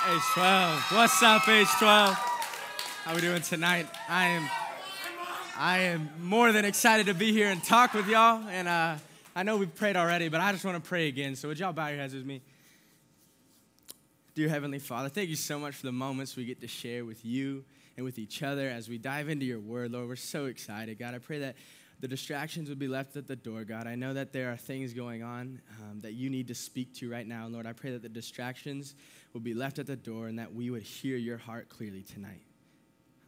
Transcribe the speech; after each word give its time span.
H12. 0.00 0.96
What's 0.96 1.22
up, 1.22 1.42
H12? 1.42 2.14
How 2.14 3.12
are 3.12 3.14
we 3.14 3.20
doing 3.20 3.42
tonight? 3.42 3.86
I 4.08 4.28
am 4.28 4.48
I 5.58 5.78
am 5.80 6.08
more 6.22 6.52
than 6.52 6.64
excited 6.64 7.04
to 7.06 7.12
be 7.12 7.32
here 7.32 7.50
and 7.50 7.62
talk 7.62 7.92
with 7.92 8.08
y'all. 8.08 8.42
And 8.48 8.66
uh, 8.66 8.96
I 9.36 9.42
know 9.42 9.58
we've 9.58 9.74
prayed 9.74 9.96
already, 9.96 10.30
but 10.30 10.40
I 10.40 10.52
just 10.52 10.64
want 10.64 10.82
to 10.82 10.88
pray 10.88 11.08
again. 11.08 11.36
So 11.36 11.48
would 11.48 11.58
y'all 11.58 11.74
bow 11.74 11.88
your 11.88 11.98
heads 11.98 12.14
with 12.14 12.24
me? 12.24 12.40
Dear 14.34 14.48
Heavenly 14.48 14.78
Father, 14.78 15.10
thank 15.10 15.28
you 15.28 15.36
so 15.36 15.58
much 15.58 15.74
for 15.74 15.84
the 15.84 15.92
moments 15.92 16.34
we 16.34 16.46
get 16.46 16.62
to 16.62 16.66
share 16.66 17.04
with 17.04 17.22
you 17.22 17.62
and 17.98 18.04
with 18.06 18.18
each 18.18 18.42
other 18.42 18.70
as 18.70 18.88
we 18.88 18.96
dive 18.96 19.28
into 19.28 19.44
your 19.44 19.60
word, 19.60 19.92
Lord. 19.92 20.08
We're 20.08 20.16
so 20.16 20.46
excited, 20.46 20.98
God. 20.98 21.14
I 21.14 21.18
pray 21.18 21.40
that 21.40 21.56
the 22.00 22.08
distractions 22.08 22.70
would 22.70 22.78
be 22.78 22.88
left 22.88 23.16
at 23.16 23.26
the 23.26 23.36
door, 23.36 23.64
God. 23.64 23.86
I 23.86 23.96
know 23.96 24.14
that 24.14 24.32
there 24.32 24.50
are 24.50 24.56
things 24.56 24.94
going 24.94 25.22
on 25.22 25.60
um, 25.82 26.00
that 26.00 26.14
you 26.14 26.30
need 26.30 26.48
to 26.48 26.54
speak 26.54 26.94
to 26.94 27.10
right 27.10 27.26
now, 27.26 27.46
Lord. 27.48 27.66
I 27.66 27.74
pray 27.74 27.90
that 27.90 28.00
the 28.00 28.08
distractions 28.08 28.94
will 29.32 29.40
be 29.40 29.54
left 29.54 29.78
at 29.78 29.86
the 29.86 29.96
door 29.96 30.26
and 30.26 30.38
that 30.38 30.54
we 30.54 30.70
would 30.70 30.82
hear 30.82 31.16
your 31.16 31.38
heart 31.38 31.68
clearly 31.68 32.02
tonight. 32.02 32.42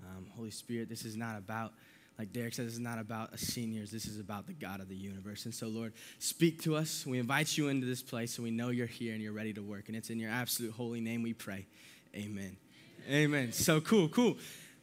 Um, 0.04 0.27
Holy 0.36 0.50
Spirit, 0.50 0.88
this 0.88 1.04
is 1.04 1.16
not 1.16 1.38
about, 1.38 1.72
like 2.18 2.32
Derek 2.32 2.54
says, 2.54 2.66
this 2.66 2.74
is 2.74 2.80
not 2.80 2.98
about 2.98 3.32
a 3.32 3.38
seniors. 3.38 3.90
This 3.90 4.06
is 4.06 4.18
about 4.18 4.46
the 4.46 4.52
God 4.52 4.80
of 4.80 4.88
the 4.88 4.96
universe. 4.96 5.44
And 5.44 5.54
so, 5.54 5.68
Lord, 5.68 5.92
speak 6.18 6.62
to 6.62 6.74
us. 6.74 7.06
We 7.06 7.18
invite 7.18 7.56
you 7.56 7.68
into 7.68 7.86
this 7.86 8.02
place 8.02 8.34
so 8.34 8.42
we 8.42 8.50
know 8.50 8.70
you're 8.70 8.86
here 8.86 9.12
and 9.12 9.22
you're 9.22 9.32
ready 9.32 9.52
to 9.52 9.62
work. 9.62 9.84
And 9.86 9.96
it's 9.96 10.10
in 10.10 10.18
your 10.18 10.30
absolute 10.30 10.72
holy 10.72 11.00
name 11.00 11.22
we 11.22 11.34
pray. 11.34 11.66
Amen. 12.14 12.56
Amen. 13.08 13.52
So 13.52 13.80
cool, 13.80 14.08
cool. 14.08 14.36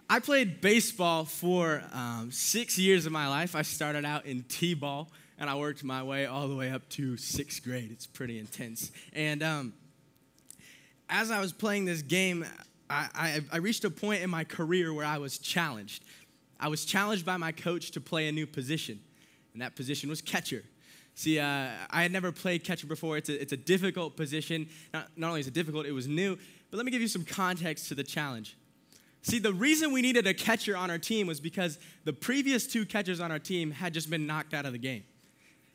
I 0.09 0.19
played 0.19 0.61
baseball 0.61 1.25
for 1.25 1.83
um, 1.93 2.31
six 2.31 2.79
years 2.79 3.05
of 3.05 3.11
my 3.11 3.27
life. 3.27 3.55
I 3.55 3.61
started 3.61 4.05
out 4.05 4.25
in 4.25 4.43
T 4.43 4.73
ball 4.73 5.09
and 5.37 5.49
I 5.49 5.55
worked 5.55 5.83
my 5.83 6.01
way 6.01 6.25
all 6.25 6.47
the 6.47 6.55
way 6.55 6.71
up 6.71 6.87
to 6.89 7.15
sixth 7.15 7.63
grade. 7.63 7.89
It's 7.91 8.07
pretty 8.07 8.39
intense. 8.39 8.91
And 9.13 9.43
um, 9.43 9.73
as 11.09 11.31
I 11.31 11.39
was 11.39 11.51
playing 11.51 11.85
this 11.85 12.01
game, 12.01 12.45
I, 12.89 13.07
I, 13.13 13.41
I 13.51 13.57
reached 13.57 13.83
a 13.83 13.89
point 13.89 14.21
in 14.21 14.29
my 14.29 14.43
career 14.43 14.93
where 14.93 15.05
I 15.05 15.17
was 15.17 15.37
challenged. 15.37 16.03
I 16.59 16.67
was 16.67 16.85
challenged 16.85 17.25
by 17.25 17.37
my 17.37 17.51
coach 17.51 17.91
to 17.91 18.01
play 18.01 18.27
a 18.27 18.31
new 18.31 18.45
position, 18.45 18.99
and 19.53 19.61
that 19.61 19.75
position 19.75 20.09
was 20.09 20.21
catcher. 20.21 20.63
See, 21.15 21.39
uh, 21.39 21.69
I 21.89 22.01
had 22.01 22.11
never 22.11 22.31
played 22.31 22.63
catcher 22.63 22.87
before. 22.87 23.17
It's 23.17 23.29
a, 23.29 23.41
it's 23.41 23.51
a 23.51 23.57
difficult 23.57 24.15
position. 24.15 24.69
Not, 24.93 25.07
not 25.17 25.27
only 25.29 25.41
is 25.41 25.47
it 25.47 25.53
difficult, 25.53 25.85
it 25.85 25.91
was 25.91 26.07
new. 26.07 26.37
But 26.71 26.77
let 26.77 26.85
me 26.85 26.91
give 26.91 27.01
you 27.01 27.07
some 27.07 27.25
context 27.25 27.89
to 27.89 27.95
the 27.95 28.03
challenge. 28.03 28.55
See, 29.21 29.39
the 29.39 29.53
reason 29.53 29.91
we 29.91 30.01
needed 30.01 30.27
a 30.27 30.33
catcher 30.33 30.77
on 30.77 30.89
our 30.89 30.97
team 30.97 31.27
was 31.27 31.41
because 31.41 31.77
the 32.05 32.13
previous 32.13 32.65
two 32.65 32.85
catchers 32.85 33.19
on 33.19 33.31
our 33.31 33.39
team 33.39 33.71
had 33.71 33.93
just 33.93 34.09
been 34.09 34.25
knocked 34.25 34.53
out 34.53 34.65
of 34.65 34.71
the 34.71 34.77
game. 34.77 35.03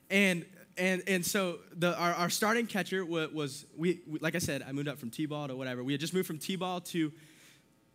And 0.08 0.46
and 0.76 1.02
and 1.06 1.24
so 1.24 1.58
the 1.76 1.96
our, 1.96 2.14
our 2.14 2.30
starting 2.30 2.66
catcher 2.66 3.04
was, 3.04 3.30
was 3.32 3.66
we, 3.76 4.00
we, 4.06 4.18
like 4.18 4.34
I 4.34 4.38
said, 4.38 4.64
I 4.66 4.72
moved 4.72 4.88
up 4.88 4.98
from 4.98 5.10
T-ball 5.10 5.48
to 5.48 5.56
whatever. 5.56 5.84
We 5.84 5.92
had 5.92 6.00
just 6.00 6.14
moved 6.14 6.26
from 6.26 6.38
T-ball 6.38 6.80
to 6.80 7.12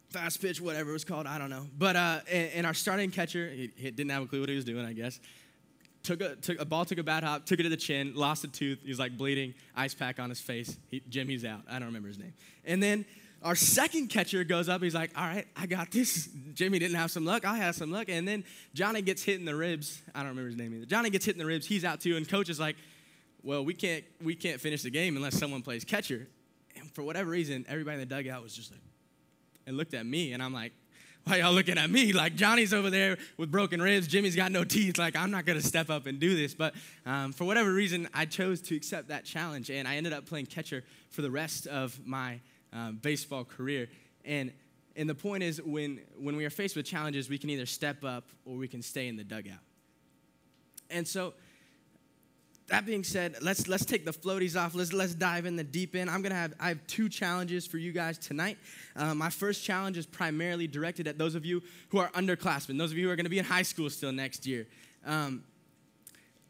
fast 0.10 0.42
pitch, 0.42 0.60
whatever 0.60 0.90
it 0.90 0.94
was 0.94 1.06
called, 1.06 1.28
I 1.28 1.38
don't 1.38 1.50
know. 1.50 1.68
But 1.78 1.96
uh, 1.96 2.20
and, 2.30 2.52
and 2.56 2.68
our 2.68 2.74
starting 2.74 3.12
catcher, 3.12 3.50
he, 3.50 3.72
he, 3.76 3.92
didn't 3.92 4.12
have 4.12 4.24
a 4.24 4.26
clue 4.26 4.40
what 4.40 4.50
he 4.50 4.56
was 4.56 4.66
doing, 4.66 4.86
I 4.86 4.94
guess. 4.94 5.20
Took 6.02 6.22
a, 6.22 6.36
took 6.36 6.60
a 6.60 6.66
ball, 6.66 6.86
took 6.86 6.98
a 6.98 7.04
bad 7.04 7.24
hop, 7.24 7.46
took 7.46 7.60
it 7.60 7.64
to 7.64 7.70
the 7.70 7.78
chin, 7.78 8.14
lost 8.16 8.44
a 8.44 8.48
tooth. 8.48 8.80
He 8.82 8.90
was 8.90 9.00
like 9.00 9.18
bleeding, 9.18 9.54
ice 9.76 9.94
pack 9.94 10.20
on 10.20 10.30
his 10.30 10.40
face. 10.40 10.78
He, 10.88 11.02
Jim, 11.10 11.28
he's 11.28 11.46
out. 11.46 11.62
I 11.70 11.74
don't 11.74 11.88
remember 11.88 12.08
his 12.08 12.18
name. 12.18 12.34
And 12.66 12.82
then 12.82 13.06
our 13.42 13.56
second 13.56 14.08
catcher 14.08 14.44
goes 14.44 14.68
up. 14.68 14.82
He's 14.82 14.96
like, 14.96 15.12
all 15.16 15.26
right, 15.26 15.48
I 15.56 15.66
got 15.66 15.92
this. 15.92 16.30
Jimmy 16.54 16.80
didn't 16.80 16.98
have 16.98 17.12
some 17.12 17.26
luck. 17.26 17.46
I 17.46 17.58
had 17.58 17.76
some 17.76 17.92
luck. 17.92 18.10
And 18.10 18.28
then 18.28 18.44
Johnny 18.74 19.02
gets 19.02 19.24
hit 19.24 19.40
in 19.40 19.46
the 19.46 19.56
ribs. 19.56 20.02
I 20.14 20.20
don't 20.20 20.30
remember 20.30 20.50
his 20.50 20.58
name 20.58 20.74
either. 20.74 20.86
Johnny 20.86 21.10
gets 21.10 21.26
hit 21.26 21.36
in 21.36 21.40
the 21.40 21.46
ribs. 21.46 21.66
He's 21.66 21.86
out 21.86 22.02
too. 22.02 22.18
And 22.18 22.28
coach 22.28 22.50
is 22.50 22.60
like, 22.60 22.76
well, 23.44 23.64
we 23.64 23.74
can't, 23.74 24.04
we 24.22 24.36
can't 24.36 24.60
finish 24.60 24.82
the 24.82 24.90
game 24.90 25.16
unless 25.16 25.38
someone 25.38 25.62
plays 25.62 25.86
catcher. 25.86 26.28
And 26.76 26.92
for 26.92 27.04
whatever 27.04 27.30
reason, 27.30 27.66
everybody 27.70 28.02
in 28.02 28.08
the 28.08 28.14
dugout 28.14 28.44
was 28.44 28.54
just 28.54 28.72
like, 28.72 28.82
and 29.66 29.78
looked 29.78 29.94
at 29.94 30.06
me. 30.06 30.34
And 30.34 30.44
I'm 30.44 30.54
like, 30.54 30.74
why 31.26 31.38
y'all 31.38 31.54
looking 31.54 31.78
at 31.78 31.90
me? 31.90 32.12
Like 32.12 32.36
Johnny's 32.36 32.74
over 32.74 32.90
there 32.90 33.18
with 33.38 33.52
broken 33.52 33.82
ribs. 33.82 34.08
Jimmy's 34.08 34.36
got 34.36 34.52
no 34.52 34.64
teeth. 34.64 34.98
Like 34.98 35.16
I'm 35.16 35.32
not 35.32 35.46
gonna 35.46 35.62
step 35.62 35.90
up 35.90 36.08
and 36.08 36.20
do 36.20 36.36
this. 36.36 36.54
But 36.54 36.74
um, 37.06 37.34
for 37.34 37.46
whatever 37.46 37.72
reason, 37.72 38.10
I 38.14 38.26
chose 38.26 38.62
to 38.64 38.76
accept 38.76 39.10
that 39.10 39.26
challenge, 39.26 39.70
and 39.70 39.88
I 39.88 39.98
ended 39.98 40.14
up 40.14 40.26
playing 40.26 40.48
catcher 40.48 40.84
for 41.12 41.22
the 41.22 41.30
rest 41.30 41.68
of 41.68 42.00
my 42.06 42.40
um, 42.74 43.00
baseball 43.02 43.44
career. 43.44 43.90
And, 44.26 44.52
and 44.96 45.10
the 45.10 45.16
point 45.16 45.44
is, 45.44 45.62
when, 45.62 46.02
when 46.18 46.36
we 46.36 46.46
are 46.46 46.50
faced 46.50 46.76
with 46.76 46.86
challenges, 46.86 47.30
we 47.30 47.38
can 47.38 47.50
either 47.50 47.66
step 47.66 48.04
up 48.04 48.30
or 48.46 48.56
we 48.56 48.68
can 48.68 48.82
stay 48.82 49.08
in 49.08 49.16
the 49.16 49.24
dugout. 49.24 49.60
And 50.90 51.08
so, 51.08 51.34
that 52.70 52.86
being 52.86 53.04
said, 53.04 53.36
let's 53.42 53.68
let's 53.68 53.84
take 53.84 54.06
the 54.06 54.14
floaties 54.14 54.60
off. 54.60 54.76
Let's 54.76 54.94
let's 54.94 55.16
dive 55.16 55.46
in 55.46 55.56
the 55.56 55.64
deep 55.64 55.96
end. 55.96 56.10
I'm 56.10 56.22
gonna 56.22 56.36
have 56.36 56.54
I 56.60 56.70
have 56.70 56.86
two 56.88 57.10
challenges 57.10 57.66
for 57.66 57.78
you 57.78 57.92
guys 57.92 58.18
tonight. 58.18 58.58
Uh, 58.96 59.16
my 59.16 59.30
first 59.30 59.64
challenge 59.64 59.98
is 59.98 60.06
primarily 60.06 60.68
directed 60.68 61.08
at 61.08 61.18
those 61.18 61.36
of 61.36 61.46
you 61.46 61.62
who 61.90 61.98
are 61.98 62.10
underclassmen, 62.10 62.78
those 62.78 62.92
of 62.92 62.98
you 62.98 63.08
who 63.08 63.12
are 63.12 63.16
gonna 63.16 63.30
be 63.30 63.40
in 63.40 63.46
high 63.46 63.64
school 63.64 63.90
still 63.90 64.12
next 64.12 64.46
year. 64.46 64.68
Um, 65.06 65.44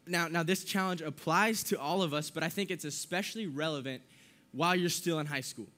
now, 0.06 0.28
now 0.28 0.42
this 0.42 0.64
challenge 0.64 1.02
applies 1.02 1.62
to 1.64 1.78
all 1.78 2.02
of 2.02 2.12
us, 2.12 2.30
but 2.30 2.42
I 2.42 2.48
think 2.48 2.70
it's 2.70 2.84
especially 2.84 3.46
relevant 3.46 4.02
while 4.52 4.74
you're 4.74 4.90
still 4.90 5.20
in 5.20 5.26
high 5.26 5.40
school. 5.40 5.68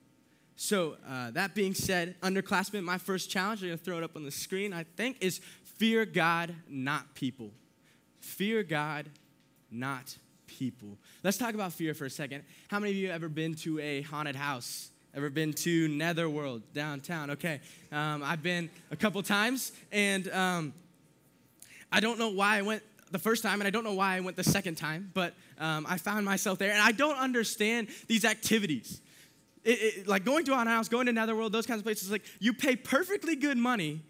So, 0.62 0.94
uh, 1.10 1.32
that 1.32 1.56
being 1.56 1.74
said, 1.74 2.14
underclassmen, 2.20 2.84
my 2.84 2.96
first 2.96 3.28
challenge, 3.28 3.62
I'm 3.62 3.70
going 3.70 3.78
to 3.78 3.84
throw 3.84 3.98
it 3.98 4.04
up 4.04 4.14
on 4.14 4.22
the 4.22 4.30
screen, 4.30 4.72
I 4.72 4.84
think, 4.84 5.16
is 5.20 5.40
fear 5.64 6.04
God, 6.04 6.54
not 6.68 7.16
people. 7.16 7.50
Fear 8.20 8.62
God, 8.62 9.06
not 9.72 10.16
people. 10.46 10.98
Let's 11.24 11.36
talk 11.36 11.54
about 11.54 11.72
fear 11.72 11.94
for 11.94 12.04
a 12.04 12.10
second. 12.10 12.44
How 12.68 12.78
many 12.78 12.92
of 12.92 12.96
you 12.96 13.08
have 13.08 13.16
ever 13.16 13.28
been 13.28 13.56
to 13.56 13.80
a 13.80 14.02
haunted 14.02 14.36
house? 14.36 14.90
Ever 15.16 15.30
been 15.30 15.52
to 15.52 15.88
Netherworld 15.88 16.62
downtown? 16.72 17.32
Okay, 17.32 17.60
um, 17.90 18.22
I've 18.22 18.44
been 18.44 18.70
a 18.92 18.96
couple 18.96 19.20
times, 19.24 19.72
and 19.90 20.28
um, 20.28 20.74
I 21.90 21.98
don't 21.98 22.20
know 22.20 22.30
why 22.30 22.58
I 22.58 22.62
went 22.62 22.84
the 23.10 23.18
first 23.18 23.42
time, 23.42 23.60
and 23.60 23.66
I 23.66 23.70
don't 23.70 23.82
know 23.82 23.94
why 23.94 24.16
I 24.16 24.20
went 24.20 24.36
the 24.36 24.44
second 24.44 24.76
time, 24.76 25.10
but 25.12 25.34
um, 25.58 25.86
I 25.88 25.98
found 25.98 26.24
myself 26.24 26.60
there, 26.60 26.70
and 26.70 26.80
I 26.80 26.92
don't 26.92 27.18
understand 27.18 27.88
these 28.06 28.24
activities. 28.24 29.00
It, 29.64 29.70
it, 29.70 30.08
like 30.08 30.24
going 30.24 30.44
to 30.46 30.52
a 30.52 30.64
house, 30.64 30.88
going 30.88 31.06
to 31.06 31.12
Netherworld, 31.12 31.52
those 31.52 31.66
kinds 31.66 31.78
of 31.78 31.84
places, 31.84 32.10
like 32.10 32.24
you 32.40 32.52
pay 32.52 32.76
perfectly 32.76 33.36
good 33.36 33.56
money 33.56 34.02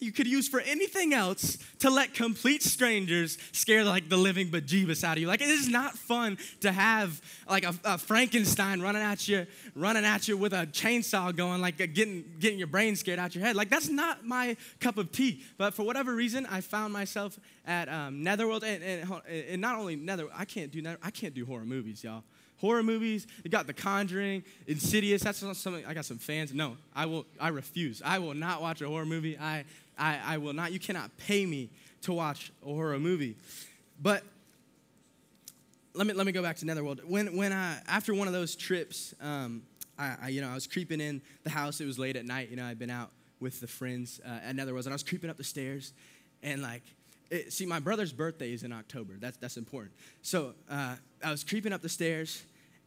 you 0.00 0.12
could 0.12 0.26
use 0.26 0.48
for 0.48 0.60
anything 0.60 1.12
else 1.12 1.58
to 1.80 1.90
let 1.90 2.14
complete 2.14 2.62
strangers 2.62 3.38
scare 3.52 3.84
like 3.84 4.08
the 4.08 4.16
living 4.16 4.48
bejeebus 4.48 5.04
out 5.04 5.16
of 5.16 5.20
you. 5.20 5.26
Like 5.26 5.40
it 5.40 5.48
is 5.48 5.68
not 5.68 5.94
fun 5.94 6.38
to 6.60 6.72
have 6.72 7.20
like 7.48 7.64
a, 7.64 7.74
a, 7.84 7.98
Frankenstein 7.98 8.80
running 8.80 9.02
at 9.02 9.28
you, 9.28 9.46
running 9.74 10.04
at 10.04 10.28
you 10.28 10.36
with 10.36 10.52
a 10.52 10.66
chainsaw 10.66 11.34
going, 11.34 11.60
like 11.60 11.76
getting 11.76 12.24
getting 12.38 12.58
your 12.58 12.68
brain 12.68 12.96
scared 12.96 13.18
out 13.18 13.34
your 13.34 13.44
head. 13.44 13.56
Like 13.56 13.70
that's 13.70 13.88
not 13.88 14.24
my 14.24 14.56
cup 14.80 14.98
of 14.98 15.12
tea. 15.12 15.42
But 15.56 15.74
for 15.74 15.82
whatever 15.82 16.14
reason, 16.14 16.46
I 16.46 16.60
found 16.60 16.92
myself 16.92 17.38
at 17.66 17.88
um, 17.88 18.22
Netherworld, 18.22 18.64
and, 18.64 18.82
and, 18.82 19.22
and 19.28 19.60
not 19.60 19.76
only 19.76 19.96
Nether, 19.96 20.28
I 20.34 20.44
can't 20.44 20.70
do 20.70 20.80
Nether, 20.80 20.98
I 21.02 21.10
can't 21.10 21.34
do 21.34 21.44
horror 21.44 21.64
movies, 21.64 22.02
y'all 22.04 22.24
horror 22.58 22.82
movies. 22.82 23.26
You 23.44 23.50
got 23.50 23.66
The 23.66 23.72
Conjuring, 23.72 24.44
Insidious. 24.66 25.22
That's 25.22 25.42
not 25.42 25.56
something 25.56 25.84
I 25.86 25.94
got 25.94 26.04
some 26.04 26.18
fans. 26.18 26.52
No, 26.52 26.76
I 26.94 27.06
will. 27.06 27.26
I 27.40 27.48
refuse. 27.48 28.02
I 28.04 28.18
will 28.18 28.34
not 28.34 28.60
watch 28.60 28.82
a 28.82 28.88
horror 28.88 29.06
movie. 29.06 29.38
I, 29.38 29.64
I, 29.98 30.18
I 30.24 30.38
will 30.38 30.52
not. 30.52 30.72
You 30.72 30.78
cannot 30.78 31.16
pay 31.16 31.46
me 31.46 31.70
to 32.02 32.12
watch 32.12 32.52
a 32.62 32.66
horror 32.66 32.98
movie. 32.98 33.36
But 34.00 34.22
let 35.94 36.06
me 36.06 36.12
let 36.12 36.26
me 36.26 36.32
go 36.32 36.42
back 36.42 36.56
to 36.56 36.66
Netherworld. 36.66 37.00
When 37.06 37.36
when 37.36 37.52
I 37.52 37.78
after 37.88 38.14
one 38.14 38.28
of 38.28 38.32
those 38.32 38.54
trips, 38.54 39.14
um, 39.20 39.62
I, 39.98 40.16
I, 40.22 40.28
you 40.28 40.40
know 40.40 40.48
I 40.48 40.54
was 40.54 40.66
creeping 40.66 41.00
in 41.00 41.20
the 41.44 41.50
house. 41.50 41.80
It 41.80 41.86
was 41.86 41.98
late 41.98 42.16
at 42.16 42.24
night. 42.24 42.50
You 42.50 42.56
know 42.56 42.64
I'd 42.64 42.78
been 42.78 42.90
out 42.90 43.10
with 43.40 43.60
the 43.60 43.66
friends 43.66 44.20
uh, 44.24 44.40
at 44.44 44.54
Netherworld, 44.54 44.86
and 44.86 44.92
I 44.92 44.94
was 44.94 45.02
creeping 45.02 45.30
up 45.30 45.36
the 45.36 45.44
stairs, 45.44 45.92
and 46.42 46.62
like 46.62 46.82
it, 47.30 47.52
see, 47.52 47.66
my 47.66 47.80
brother's 47.80 48.12
birthday 48.12 48.52
is 48.52 48.62
in 48.62 48.72
October. 48.72 49.14
That's, 49.18 49.36
that's 49.36 49.56
important. 49.56 49.92
So 50.22 50.54
uh, 50.70 50.96
I 51.22 51.30
was 51.30 51.44
creeping 51.44 51.72
up 51.72 51.82
the 51.82 51.88
stairs, 51.88 52.42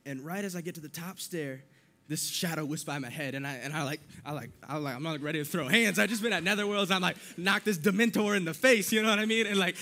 and 0.05 0.25
right 0.25 0.43
as 0.43 0.55
I 0.55 0.61
get 0.61 0.75
to 0.75 0.81
the 0.81 0.89
top 0.89 1.19
stair, 1.19 1.63
this 2.07 2.27
shadow 2.27 2.65
whips 2.65 2.83
by 2.83 2.99
my 2.99 3.09
head, 3.09 3.35
and 3.35 3.47
I 3.47 3.53
and 3.53 3.73
I 3.73 3.83
like 3.83 4.01
I 4.25 4.33
like 4.33 4.49
I 4.67 4.75
like 4.77 4.95
I'm 4.95 5.03
not 5.03 5.21
ready 5.21 5.39
to 5.39 5.45
throw 5.45 5.69
hands. 5.69 5.97
I 5.97 6.07
just 6.07 6.21
been 6.21 6.33
at 6.33 6.43
Netherworlds. 6.43 6.91
I'm 6.91 7.01
like 7.01 7.15
knock 7.37 7.63
this 7.63 7.77
Dementor 7.77 8.35
in 8.35 8.43
the 8.43 8.53
face. 8.53 8.91
You 8.91 9.01
know 9.01 9.09
what 9.09 9.19
I 9.19 9.25
mean? 9.25 9.47
And 9.47 9.57
like 9.57 9.77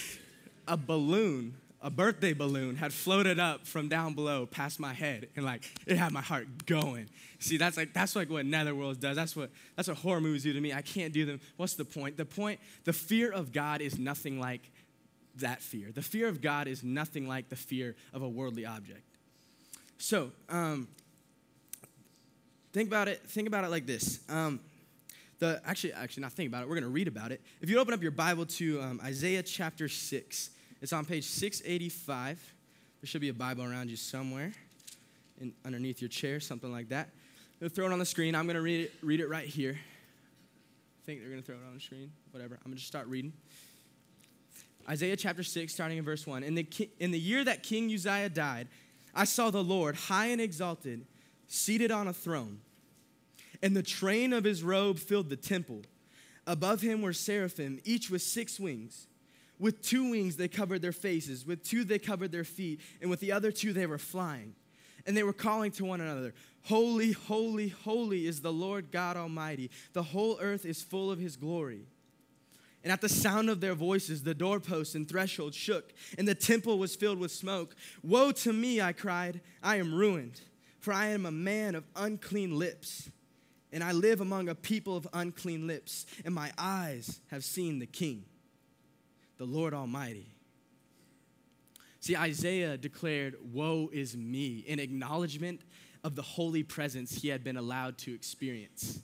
a 0.68 0.78
balloon, 0.78 1.56
a 1.82 1.90
birthday 1.90 2.34
balloon, 2.34 2.76
had 2.76 2.92
floated 2.94 3.40
up 3.40 3.66
from 3.66 3.88
down 3.88 4.14
below 4.14 4.46
past 4.46 4.80
my 4.80 4.94
head, 4.94 5.30
and 5.36 5.46
like 5.46 5.64
it 5.86 5.98
had 5.98 6.12
my 6.12 6.22
heart 6.22 6.66
going. 6.66 7.10
See, 7.40 7.58
that's 7.58 7.78
like 7.78 7.94
that's 7.94 8.16
like 8.16 8.30
what 8.30 8.46
Netherworlds 8.46 9.00
does. 9.00 9.16
That's 9.16 9.36
what 9.36 9.50
that's 9.76 9.88
what 9.88 9.98
horror 9.98 10.20
movies 10.20 10.44
do 10.44 10.54
to 10.54 10.60
me. 10.60 10.74
I 10.74 10.82
can't 10.82 11.14
do 11.14 11.26
them. 11.26 11.40
What's 11.58 11.76
the 11.76 11.86
point? 11.86 12.18
The 12.18 12.26
point, 12.26 12.60
the 12.84 12.94
fear 12.94 13.32
of 13.32 13.54
God 13.54 13.82
is 13.82 13.98
nothing 13.98 14.40
like 14.40 14.70
that 15.38 15.62
fear. 15.62 15.92
The 15.94 16.02
fear 16.02 16.28
of 16.28 16.42
God 16.42 16.68
is 16.68 16.84
nothing 16.84 17.28
like 17.28 17.50
the 17.50 17.56
fear 17.56 17.96
of 18.14 18.24
a 18.24 18.30
worldly 18.30 18.66
object. 18.66 19.04
So, 19.98 20.32
um, 20.50 20.88
think 22.74 22.90
about 22.90 23.08
it. 23.08 23.22
Think 23.28 23.48
about 23.48 23.64
it 23.64 23.70
like 23.70 23.86
this. 23.86 24.20
Um, 24.28 24.60
the 25.40 25.62
actually, 25.66 25.94
actually, 25.94 26.22
not 26.22 26.34
think 26.34 26.50
about 26.50 26.64
it. 26.64 26.70
We're 26.70 26.76
going 26.76 26.84
to 26.84 26.90
read 26.90 27.08
about 27.08 27.32
it. 27.32 27.42
If 27.62 27.70
you 27.70 27.80
open 27.80 27.94
up 27.94 28.02
your 28.02 28.12
Bible 28.12 28.46
to 28.46 28.82
um, 28.82 29.02
Isaiah 29.04 29.44
chapter 29.44 29.88
six, 29.88 30.50
it's 30.82 30.94
on 30.94 31.06
page 31.06 31.26
six 31.26 31.62
eighty-five. 31.66 32.40
There 33.02 33.08
should 33.08 33.22
be 33.22 33.30
a 33.30 33.34
Bible 33.34 33.64
around 33.64 33.90
you 33.90 33.96
somewhere, 33.96 34.52
in, 35.40 35.54
underneath 35.66 36.02
your 36.02 36.10
chair, 36.10 36.40
something 36.40 36.72
like 36.72 36.90
that. 36.90 37.10
They'll 37.60 37.70
throw 37.70 37.86
it 37.86 37.94
on 37.94 38.00
the 38.00 38.06
screen. 38.06 38.36
I'm 38.36 38.46
going 38.46 38.56
to 38.56 38.62
read 38.62 38.86
it, 38.86 38.94
read 39.02 39.20
it 39.20 39.28
right 39.28 39.48
here. 39.48 39.78
I 39.78 41.06
think 41.06 41.22
they're 41.22 41.30
going 41.30 41.42
to 41.42 41.46
throw 41.46 41.56
it 41.56 41.62
on 41.68 41.74
the 41.74 41.80
screen. 41.80 42.12
Whatever. 42.32 42.56
I'm 42.56 42.72
going 42.72 42.74
to 42.74 42.78
just 42.78 42.88
start 42.88 43.08
reading. 43.08 43.34
Isaiah 44.90 45.16
chapter 45.16 45.44
6, 45.44 45.72
starting 45.72 45.98
in 45.98 46.04
verse 46.04 46.26
1. 46.26 46.44
In 46.44 46.56
the, 46.56 46.68
in 47.00 47.12
the 47.12 47.20
year 47.20 47.44
that 47.44 47.64
King 47.64 47.94
Uzziah 47.94 48.30
died, 48.30 48.68
I 49.14 49.26
saw 49.26 49.50
the 49.50 49.64
Lord 49.64 49.96
high 49.96 50.28
and 50.28 50.42
exalted, 50.42 51.06
seated 51.48 51.92
on 51.92 52.08
a 52.08 52.14
throne, 52.14 52.60
and 53.62 53.76
the 53.76 53.84
train 53.84 54.34
of 54.34 54.44
his 54.44 54.64
robe 54.64 54.98
filled 54.98 55.30
the 55.30 55.36
temple. 55.36 55.82
Above 56.48 56.82
him 56.82 57.02
were 57.02 57.14
seraphim, 57.14 57.80
each 57.84 58.10
with 58.10 58.22
six 58.22 58.60
wings. 58.60 59.08
With 59.60 59.82
two 59.82 60.12
wings 60.12 60.38
they 60.38 60.48
covered 60.48 60.82
their 60.82 60.94
faces, 60.94 61.46
with 61.46 61.64
two 61.64 61.84
they 61.84 62.00
covered 62.00 62.32
their 62.32 62.46
feet, 62.46 62.80
and 63.02 63.10
with 63.10 63.20
the 63.20 63.34
other 63.34 63.52
two 63.52 63.74
they 63.74 63.86
were 63.86 63.98
flying. 63.98 64.56
And 65.06 65.16
they 65.16 65.24
were 65.24 65.34
calling 65.34 65.72
to 65.74 65.86
one 65.86 66.02
another, 66.02 66.34
Holy, 66.64 67.12
holy, 67.12 67.70
holy 67.70 68.26
is 68.26 68.42
the 68.42 68.54
Lord 68.54 68.92
God 68.92 69.18
Almighty. 69.18 69.70
The 69.94 70.04
whole 70.04 70.38
earth 70.42 70.66
is 70.66 70.82
full 70.82 71.12
of 71.12 71.20
his 71.20 71.36
glory. 71.36 71.86
And 72.84 72.94
at 72.94 73.02
the 73.02 73.10
sound 73.10 73.50
of 73.50 73.60
their 73.60 73.76
voices, 73.76 74.24
the 74.24 74.34
doorposts 74.34 74.96
and 74.96 75.08
thresholds 75.08 75.58
shook, 75.58 75.94
and 76.18 76.28
the 76.28 76.36
temple 76.36 76.80
was 76.80 76.96
filled 76.96 77.20
with 77.20 77.32
smoke. 77.32 77.76
Woe 78.04 78.32
to 78.32 78.54
me, 78.54 78.80
I 78.80 78.94
cried, 78.94 79.42
I 79.62 79.76
am 79.78 79.94
ruined, 79.94 80.40
for 80.80 80.94
I 80.94 81.08
am 81.08 81.26
a 81.26 81.32
man 81.32 81.76
of 81.76 81.84
unclean 81.96 82.58
lips, 82.58 83.10
and 83.74 83.84
I 83.84 83.92
live 83.92 84.22
among 84.22 84.48
a 84.48 84.56
people 84.56 84.96
of 84.96 85.08
unclean 85.14 85.68
lips, 85.68 86.06
and 86.24 86.34
my 86.34 86.52
eyes 86.58 87.20
have 87.32 87.44
seen 87.44 87.80
the 87.80 87.86
King, 87.86 88.24
the 89.40 89.46
Lord 89.46 89.74
Almighty. 89.74 90.28
See, 92.02 92.16
Isaiah 92.16 92.78
declared, 92.78 93.36
Woe 93.54 93.90
is 93.92 94.16
me, 94.16 94.64
in 94.68 94.80
acknowledgement 94.80 95.62
of 96.04 96.16
the 96.16 96.22
holy 96.22 96.62
presence 96.62 97.22
he 97.22 97.30
had 97.30 97.44
been 97.44 97.58
allowed 97.58 97.98
to 98.00 98.14
experience. 98.14 99.00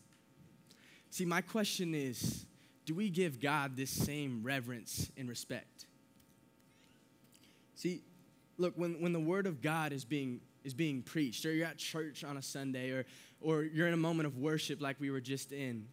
See, 1.09 1.25
my 1.25 1.41
question 1.41 1.95
is 1.95 2.45
do 2.85 2.93
we 2.93 3.09
give 3.09 3.41
God 3.41 3.75
this 3.75 3.89
same 3.89 4.43
reverence 4.43 5.09
and 5.17 5.27
respect? 5.27 5.87
See, 7.73 8.03
look, 8.57 8.73
when, 8.75 9.01
when 9.01 9.13
the 9.13 9.19
word 9.19 9.47
of 9.47 9.61
God 9.61 9.91
is 9.91 10.05
being, 10.05 10.41
is 10.63 10.73
being 10.73 11.01
preached, 11.01 11.45
or 11.45 11.53
you're 11.53 11.65
at 11.65 11.77
church 11.77 12.23
on 12.23 12.37
a 12.37 12.41
Sunday, 12.41 12.91
or, 12.91 13.05
or 13.41 13.63
you're 13.63 13.87
in 13.87 13.93
a 13.93 13.97
moment 13.97 14.27
of 14.27 14.37
worship 14.37 14.81
like 14.81 14.99
we 14.99 15.09
were 15.09 15.21
just 15.21 15.51
in, 15.51 15.87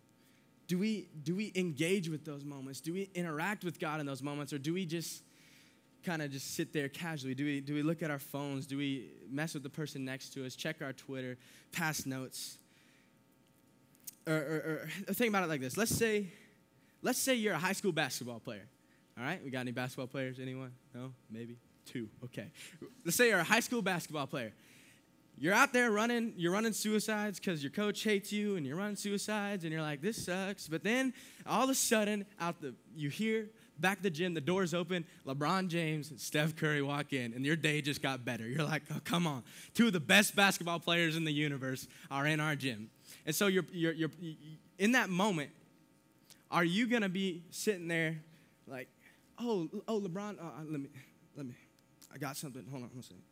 do 0.67 0.79
we, 0.79 1.09
do 1.23 1.35
we 1.35 1.53
engage 1.55 2.09
with 2.09 2.25
those 2.25 2.45
moments? 2.45 2.81
Do 2.81 2.93
we 2.93 3.11
interact 3.15 3.65
with 3.65 3.79
God 3.79 4.01
in 4.01 4.07
those 4.07 4.23
moments, 4.23 4.53
or 4.53 4.59
do 4.59 4.73
we 4.75 4.87
just 4.87 5.23
kind 6.05 6.23
of 6.23 6.31
just 6.31 6.55
sit 6.55 6.73
there 6.73 6.89
casually? 6.89 7.35
Do 7.35 7.45
we, 7.45 7.61
do 7.61 7.75
we 7.75 7.83
look 7.83 8.03
at 8.03 8.11
our 8.11 8.19
phones? 8.19 8.67
Do 8.67 8.77
we 8.77 9.11
mess 9.31 9.55
with 9.55 9.63
the 9.63 9.71
person 9.71 10.05
next 10.05 10.31
to 10.35 10.45
us, 10.47 10.57
check 10.57 10.83
our 10.83 10.93
Twitter, 10.93 11.37
pass 11.73 12.07
notes? 12.07 12.59
Or, 14.27 14.35
or, 14.35 14.89
or 15.09 15.15
think 15.15 15.31
about 15.31 15.45
it 15.45 15.49
like 15.49 15.61
this. 15.61 15.77
Let's 15.77 15.95
say 15.95 16.29
Let's 17.03 17.19
say 17.19 17.35
you're 17.35 17.55
a 17.55 17.59
high 17.59 17.73
school 17.73 17.93
basketball 17.93 18.39
player. 18.39 18.63
All 19.19 19.25
right, 19.25 19.43
we 19.45 19.51
got 19.51 19.61
any 19.61 19.73
basketball 19.73 20.07
players? 20.07 20.39
Anyone? 20.41 20.73
No? 20.95 21.13
Maybe? 21.31 21.59
Two. 21.85 22.09
Okay. 22.25 22.47
Let's 23.05 23.17
say 23.17 23.29
you're 23.29 23.41
a 23.41 23.45
high 23.45 23.61
school 23.61 23.83
basketball 23.83 24.29
player. 24.29 24.53
You're 25.43 25.55
out 25.55 25.73
there 25.73 25.91
running, 25.91 26.35
you're 26.37 26.53
running 26.53 26.73
suicides 26.73 27.41
because 27.41 27.65
your 27.65 27.73
coach 27.73 28.05
hates 28.05 28.31
you 28.33 28.55
and 28.55 28.65
you're 28.65 28.77
running 28.77 28.95
suicides 28.95 29.65
and 29.65 29.73
you're 29.73 29.83
like, 29.83 30.01
this 30.01 30.25
sucks. 30.25 30.69
But 30.69 30.85
then 30.85 31.13
all 31.45 31.65
of 31.65 31.71
a 31.71 31.75
sudden, 31.75 32.27
out 32.39 32.61
the 32.61 32.77
you 32.95 33.11
hear 33.11 33.49
back 33.77 34.03
the 34.03 34.11
gym, 34.11 34.35
the 34.35 34.41
doors 34.41 34.73
open, 34.73 35.05
LeBron 35.27 35.67
James 35.67 36.13
and 36.13 36.21
Steph 36.21 36.55
Curry 36.55 36.81
walk 36.81 37.13
in, 37.13 37.33
and 37.33 37.45
your 37.45 37.57
day 37.57 37.81
just 37.81 38.01
got 38.01 38.25
better. 38.25 38.47
You're 38.47 38.63
like, 38.63 38.85
oh, 38.95 39.01
come 39.03 39.27
on. 39.27 39.43
Two 39.75 39.89
of 39.89 39.93
the 39.93 39.99
best 39.99 40.37
basketball 40.37 40.79
players 40.79 41.17
in 41.17 41.25
the 41.25 41.33
universe 41.33 41.89
are 42.09 42.25
in 42.25 42.39
our 42.39 42.55
gym. 42.55 42.89
And 43.27 43.35
so 43.35 43.49
you're, 43.49 43.67
you're, 43.73 43.95
you're 43.95 44.11
in 44.79 44.93
that 44.93 45.11
moment, 45.11 45.51
are 46.53 46.63
you 46.63 46.87
to 47.03 47.09
be 47.09 47.43
sitting 47.51 47.89
there 47.89 48.23
like, 48.69 48.87
oh, 49.41 49.69
oh, 49.89 50.01
LeBron, 50.01 50.39
uh, 50.39 50.45
uh, 50.45 50.51
let 50.69 50.81
me, 50.81 50.89
let 51.37 51.47
me, 51.47 51.55
I 52.15 52.19
got 52.19 52.37
something. 52.37 52.65
Hold 52.71 52.85
on 52.85 52.91
one 52.91 53.03
second. 53.03 53.25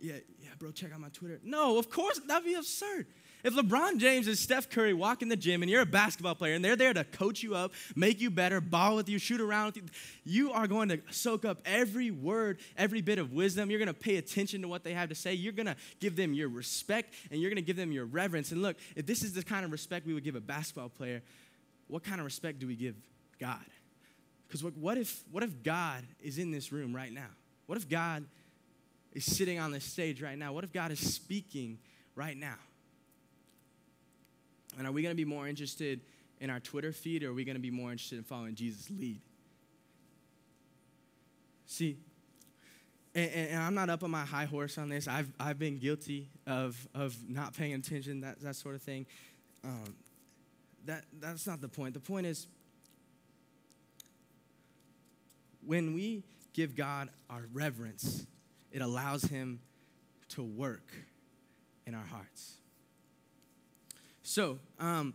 Yeah, 0.00 0.14
yeah, 0.42 0.50
bro, 0.58 0.72
check 0.72 0.92
out 0.92 1.00
my 1.00 1.08
Twitter. 1.08 1.40
No, 1.42 1.78
of 1.78 1.90
course, 1.90 2.20
that'd 2.26 2.44
be 2.44 2.54
absurd. 2.54 3.06
If 3.46 3.54
LeBron 3.54 3.98
James 3.98 4.26
and 4.26 4.36
Steph 4.36 4.68
Curry 4.68 4.92
walk 4.92 5.22
in 5.22 5.28
the 5.28 5.36
gym 5.36 5.62
and 5.62 5.70
you're 5.70 5.82
a 5.82 5.86
basketball 5.86 6.34
player 6.34 6.54
and 6.54 6.64
they're 6.64 6.74
there 6.74 6.92
to 6.92 7.04
coach 7.04 7.42
you 7.42 7.54
up, 7.54 7.72
make 7.94 8.20
you 8.20 8.28
better, 8.28 8.60
ball 8.60 8.96
with 8.96 9.08
you, 9.08 9.18
shoot 9.18 9.40
around 9.40 9.66
with 9.66 9.76
you, 9.76 9.82
you 10.24 10.52
are 10.52 10.66
going 10.66 10.88
to 10.88 11.00
soak 11.10 11.44
up 11.44 11.58
every 11.64 12.10
word, 12.10 12.58
every 12.76 13.02
bit 13.02 13.18
of 13.18 13.32
wisdom. 13.32 13.70
You're 13.70 13.78
going 13.78 13.86
to 13.86 13.94
pay 13.94 14.16
attention 14.16 14.62
to 14.62 14.68
what 14.68 14.82
they 14.82 14.94
have 14.94 15.10
to 15.10 15.14
say. 15.14 15.34
You're 15.34 15.52
going 15.52 15.66
to 15.66 15.76
give 16.00 16.16
them 16.16 16.34
your 16.34 16.48
respect 16.48 17.14
and 17.30 17.40
you're 17.40 17.50
going 17.50 17.62
to 17.62 17.66
give 17.66 17.76
them 17.76 17.92
your 17.92 18.06
reverence. 18.06 18.50
And 18.50 18.62
look, 18.62 18.76
if 18.96 19.06
this 19.06 19.22
is 19.22 19.32
the 19.32 19.44
kind 19.44 19.64
of 19.64 19.70
respect 19.70 20.06
we 20.06 20.14
would 20.14 20.24
give 20.24 20.34
a 20.34 20.40
basketball 20.40 20.88
player, 20.88 21.22
what 21.86 22.02
kind 22.02 22.20
of 22.20 22.24
respect 22.24 22.58
do 22.58 22.66
we 22.66 22.74
give 22.74 22.96
God? 23.38 23.64
Because 24.48 24.64
what, 24.64 24.76
what, 24.76 24.98
if, 24.98 25.22
what 25.30 25.44
if 25.44 25.62
God 25.62 26.04
is 26.20 26.38
in 26.38 26.50
this 26.50 26.72
room 26.72 26.94
right 26.94 27.12
now? 27.12 27.30
What 27.66 27.78
if 27.78 27.88
God 27.88 28.24
is 29.16 29.24
sitting 29.24 29.58
on 29.58 29.72
this 29.72 29.84
stage 29.84 30.20
right 30.20 30.36
now? 30.36 30.52
What 30.52 30.62
if 30.62 30.74
God 30.74 30.92
is 30.92 31.00
speaking 31.00 31.78
right 32.14 32.36
now? 32.36 32.58
And 34.76 34.86
are 34.86 34.92
we 34.92 35.00
going 35.00 35.12
to 35.12 35.16
be 35.16 35.24
more 35.24 35.48
interested 35.48 36.02
in 36.38 36.50
our 36.50 36.60
Twitter 36.60 36.92
feed 36.92 37.24
or 37.24 37.30
are 37.30 37.32
we 37.32 37.42
going 37.42 37.56
to 37.56 37.60
be 37.60 37.70
more 37.70 37.90
interested 37.90 38.18
in 38.18 38.24
following 38.24 38.54
Jesus' 38.54 38.90
lead? 38.90 39.22
See, 41.64 41.96
and, 43.14 43.30
and, 43.30 43.62
I'm 43.62 43.74
not 43.74 43.88
up 43.88 44.04
on 44.04 44.10
my 44.10 44.26
high 44.26 44.44
horse 44.44 44.76
on 44.76 44.90
this. 44.90 45.08
I've, 45.08 45.32
I've 45.40 45.58
been 45.58 45.78
guilty 45.78 46.28
of, 46.46 46.86
of 46.94 47.16
not 47.26 47.56
paying 47.56 47.72
attention, 47.72 48.20
that, 48.20 48.42
that 48.42 48.54
sort 48.54 48.74
of 48.74 48.82
thing. 48.82 49.06
Um, 49.64 49.96
that, 50.84 51.04
that's 51.18 51.46
not 51.46 51.62
the 51.62 51.68
point. 51.68 51.94
The 51.94 52.00
point 52.00 52.26
is 52.26 52.46
when 55.64 55.94
we 55.94 56.22
give 56.52 56.76
God 56.76 57.08
our 57.30 57.46
reverence, 57.54 58.26
it 58.76 58.82
allows 58.82 59.24
Him 59.24 59.58
to 60.28 60.42
work 60.42 60.92
in 61.86 61.94
our 61.94 62.04
hearts. 62.04 62.56
So, 64.22 64.58
um, 64.78 65.14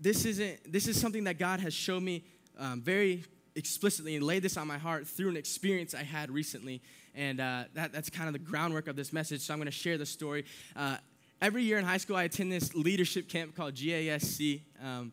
this 0.00 0.24
isn't 0.24 0.72
this 0.72 0.88
is 0.88 0.98
something 0.98 1.24
that 1.24 1.38
God 1.38 1.60
has 1.60 1.74
shown 1.74 2.02
me 2.02 2.24
um, 2.58 2.80
very 2.80 3.24
explicitly 3.54 4.16
and 4.16 4.24
laid 4.24 4.42
this 4.42 4.56
on 4.56 4.66
my 4.66 4.78
heart 4.78 5.06
through 5.06 5.28
an 5.28 5.36
experience 5.36 5.94
I 5.94 6.04
had 6.04 6.30
recently, 6.30 6.80
and 7.14 7.38
uh, 7.38 7.64
that, 7.74 7.92
that's 7.92 8.08
kind 8.08 8.28
of 8.28 8.32
the 8.32 8.38
groundwork 8.38 8.88
of 8.88 8.96
this 8.96 9.12
message. 9.12 9.42
So 9.42 9.52
I'm 9.52 9.58
going 9.58 9.66
to 9.66 9.70
share 9.70 9.98
the 9.98 10.06
story. 10.06 10.46
Uh, 10.74 10.96
every 11.42 11.62
year 11.64 11.78
in 11.78 11.84
high 11.84 11.98
school, 11.98 12.16
I 12.16 12.22
attend 12.22 12.50
this 12.50 12.74
leadership 12.74 13.28
camp 13.28 13.54
called 13.54 13.74
GASC. 13.74 14.62
Um, 14.82 15.12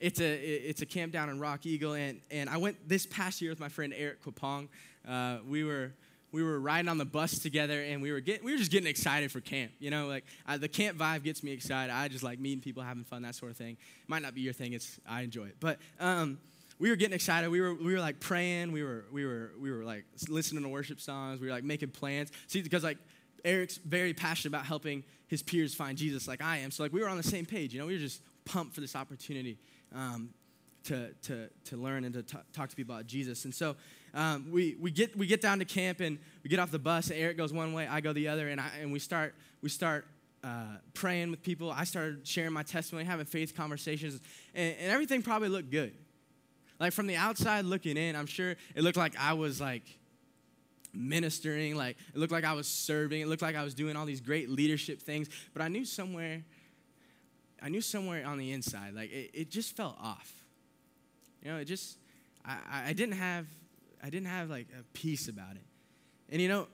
it's 0.00 0.20
a 0.20 0.34
it's 0.34 0.82
a 0.82 0.86
camp 0.86 1.12
down 1.12 1.28
in 1.28 1.38
Rock 1.38 1.64
Eagle, 1.64 1.92
and 1.92 2.20
and 2.32 2.50
I 2.50 2.56
went 2.56 2.88
this 2.88 3.06
past 3.06 3.40
year 3.40 3.52
with 3.52 3.60
my 3.60 3.68
friend 3.68 3.94
Eric 3.96 4.24
Quapong. 4.24 4.66
Uh, 5.06 5.38
we 5.46 5.62
were 5.62 5.92
we 6.32 6.42
were 6.42 6.58
riding 6.60 6.88
on 6.88 6.98
the 6.98 7.04
bus 7.04 7.38
together, 7.38 7.82
and 7.82 8.02
we 8.02 8.12
were 8.12 8.20
getting 8.20 8.44
we 8.44 8.52
were 8.52 8.58
just 8.58 8.70
getting 8.70 8.88
excited 8.88 9.32
for 9.32 9.40
camp. 9.40 9.72
You 9.78 9.90
know, 9.90 10.06
like 10.06 10.24
uh, 10.46 10.58
the 10.58 10.68
camp 10.68 10.98
vibe 10.98 11.22
gets 11.22 11.42
me 11.42 11.52
excited. 11.52 11.92
I 11.92 12.08
just 12.08 12.24
like 12.24 12.38
meeting 12.38 12.60
people, 12.60 12.82
having 12.82 13.04
fun, 13.04 13.22
that 13.22 13.34
sort 13.34 13.50
of 13.50 13.56
thing. 13.56 13.76
Might 14.06 14.22
not 14.22 14.34
be 14.34 14.40
your 14.40 14.52
thing. 14.52 14.72
It's 14.72 14.98
I 15.08 15.22
enjoy 15.22 15.46
it, 15.46 15.56
but. 15.60 15.78
Um, 16.00 16.38
we 16.78 16.90
were 16.90 16.96
getting 16.96 17.14
excited. 17.14 17.48
We 17.48 17.60
were, 17.60 17.74
we 17.74 17.94
were 17.94 18.00
like 18.00 18.20
praying. 18.20 18.72
We 18.72 18.82
were, 18.82 19.06
we 19.10 19.24
were, 19.24 19.52
we 19.58 19.70
were 19.70 19.82
like 19.82 20.04
listening 20.28 20.62
to 20.62 20.68
worship 20.68 21.00
songs. 21.00 21.40
We 21.40 21.46
were 21.46 21.52
like 21.54 21.64
making 21.64 21.90
plans. 21.90 22.30
See, 22.48 22.60
because 22.60 22.84
like 22.84 22.98
Eric's 23.44 23.78
very 23.78 24.12
passionate 24.12 24.54
about 24.54 24.66
helping 24.66 25.04
his 25.28 25.42
peers 25.42 25.74
find 25.74 25.96
Jesus 25.96 26.28
like 26.28 26.42
I 26.42 26.58
am. 26.58 26.70
So 26.70 26.82
like 26.82 26.92
we 26.92 27.00
were 27.00 27.08
on 27.08 27.16
the 27.16 27.22
same 27.22 27.46
page, 27.46 27.72
you 27.72 27.80
know, 27.80 27.86
we 27.86 27.94
were 27.94 27.98
just 27.98 28.22
pumped 28.44 28.74
for 28.74 28.80
this 28.80 28.94
opportunity 28.94 29.58
um, 29.94 30.30
to, 30.84 31.12
to, 31.22 31.48
to 31.64 31.76
learn 31.76 32.04
and 32.04 32.14
to 32.14 32.22
t- 32.22 32.38
talk 32.52 32.68
to 32.68 32.76
people 32.76 32.94
about 32.94 33.06
Jesus. 33.06 33.44
And 33.44 33.54
so 33.54 33.76
um, 34.16 34.50
we, 34.50 34.76
we, 34.80 34.90
get, 34.90 35.16
we 35.16 35.26
get 35.26 35.40
down 35.40 35.58
to 35.58 35.64
camp 35.64 36.00
and 36.00 36.18
we 36.42 36.48
get 36.48 36.58
off 36.58 36.70
the 36.70 36.78
bus 36.78 37.10
and 37.10 37.20
Eric 37.20 37.36
goes 37.36 37.52
one 37.52 37.72
way, 37.74 37.86
I 37.86 38.00
go 38.00 38.12
the 38.12 38.28
other, 38.28 38.48
and, 38.48 38.60
I, 38.60 38.70
and 38.80 38.90
we 38.90 38.98
start, 38.98 39.34
we 39.60 39.68
start 39.68 40.06
uh, 40.42 40.78
praying 40.94 41.30
with 41.30 41.42
people. 41.42 41.70
I 41.70 41.84
started 41.84 42.26
sharing 42.26 42.52
my 42.52 42.62
testimony, 42.62 43.04
having 43.04 43.26
faith 43.26 43.54
conversations, 43.54 44.20
and, 44.54 44.74
and 44.80 44.90
everything 44.90 45.22
probably 45.22 45.50
looked 45.50 45.70
good. 45.70 45.92
Like 46.80 46.92
from 46.92 47.06
the 47.06 47.16
outside 47.16 47.64
looking 47.64 47.96
in, 47.96 48.16
I'm 48.16 48.26
sure 48.26 48.56
it 48.74 48.82
looked 48.82 48.96
like 48.96 49.18
I 49.18 49.34
was 49.34 49.60
like 49.60 49.82
ministering. 50.94 51.76
Like 51.76 51.96
it 52.14 52.18
looked 52.18 52.32
like 52.32 52.44
I 52.44 52.52
was 52.54 52.66
serving. 52.66 53.20
It 53.20 53.28
looked 53.28 53.42
like 53.42 53.56
I 53.56 53.64
was 53.64 53.74
doing 53.74 53.96
all 53.96 54.06
these 54.06 54.20
great 54.20 54.50
leadership 54.50 55.00
things. 55.02 55.28
But 55.52 55.62
I 55.62 55.68
knew 55.68 55.84
somewhere, 55.84 56.42
I 57.62 57.68
knew 57.68 57.80
somewhere 57.80 58.26
on 58.26 58.38
the 58.38 58.52
inside, 58.52 58.94
like 58.94 59.10
it, 59.12 59.30
it 59.34 59.50
just 59.50 59.76
felt 59.76 59.96
off. 60.00 60.32
You 61.42 61.52
know, 61.52 61.58
it 61.58 61.66
just, 61.66 61.98
I, 62.44 62.84
I 62.86 62.92
didn't 62.92 63.16
have, 63.16 63.46
I 64.02 64.10
didn't 64.10 64.28
have 64.28 64.50
like 64.50 64.68
a 64.78 64.82
peace 64.92 65.28
about 65.28 65.56
it. 65.56 65.64
And 66.30 66.40
you 66.40 66.48
know, 66.48 66.68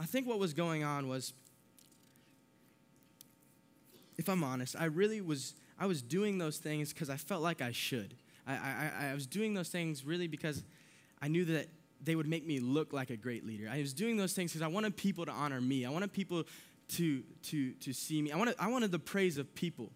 I 0.00 0.04
think 0.04 0.26
what 0.26 0.38
was 0.38 0.52
going 0.52 0.84
on 0.84 1.08
was, 1.08 1.32
if 4.18 4.28
I'm 4.28 4.44
honest, 4.44 4.76
I 4.78 4.86
really 4.86 5.20
was, 5.20 5.54
I 5.78 5.86
was 5.86 6.02
doing 6.02 6.38
those 6.38 6.58
things 6.58 6.92
because 6.92 7.10
I 7.10 7.16
felt 7.16 7.42
like 7.42 7.60
I 7.60 7.72
should. 7.72 8.14
I, 8.46 8.54
I, 8.54 9.06
I 9.10 9.14
was 9.14 9.26
doing 9.26 9.54
those 9.54 9.68
things 9.68 10.04
really 10.04 10.26
because 10.26 10.64
I 11.20 11.28
knew 11.28 11.44
that 11.46 11.68
they 12.02 12.16
would 12.16 12.26
make 12.26 12.46
me 12.46 12.58
look 12.58 12.92
like 12.92 13.10
a 13.10 13.16
great 13.16 13.46
leader. 13.46 13.68
I 13.70 13.78
was 13.78 13.92
doing 13.92 14.16
those 14.16 14.32
things 14.32 14.52
because 14.52 14.62
I 14.62 14.68
wanted 14.68 14.96
people 14.96 15.24
to 15.24 15.32
honor 15.32 15.60
me. 15.60 15.86
I 15.86 15.90
wanted 15.90 16.12
people 16.12 16.44
to, 16.88 17.22
to, 17.44 17.72
to 17.72 17.92
see 17.92 18.20
me. 18.20 18.32
I 18.32 18.36
wanted, 18.36 18.56
I 18.58 18.68
wanted 18.68 18.90
the 18.90 18.98
praise 18.98 19.38
of 19.38 19.54
people. 19.54 19.92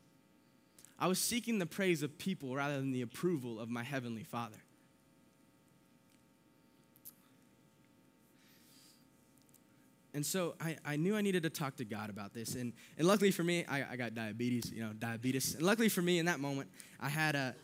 I 0.99 1.09
was 1.09 1.19
seeking 1.19 1.59
the 1.59 1.67
praise 1.67 2.03
of 2.03 2.17
people 2.17 2.55
rather 2.55 2.77
than 2.77 2.93
the 2.93 3.03
approval 3.03 3.61
of 3.61 3.69
my 3.69 3.83
Heavenly 3.83 4.23
Father. 4.23 4.57
And 10.17 10.25
so 10.25 10.55
I, 10.59 10.79
I 10.83 10.97
knew 10.97 11.15
I 11.15 11.21
needed 11.21 11.43
to 11.43 11.51
talk 11.51 11.77
to 11.77 11.85
God 11.85 12.09
about 12.09 12.33
this. 12.33 12.55
And, 12.55 12.73
and 12.97 13.07
luckily 13.07 13.31
for 13.31 13.45
me, 13.45 13.67
I, 13.67 13.85
I 13.93 13.97
got 13.97 14.15
diabetes, 14.15 14.73
you 14.73 14.81
know, 14.81 14.95
diabetes. 14.95 15.55
And 15.57 15.63
luckily 15.63 15.91
for 15.91 16.01
me, 16.01 16.19
in 16.19 16.25
that 16.25 16.41
moment, 16.41 16.71
I 16.99 17.11
had 17.11 17.35
a 17.35 17.55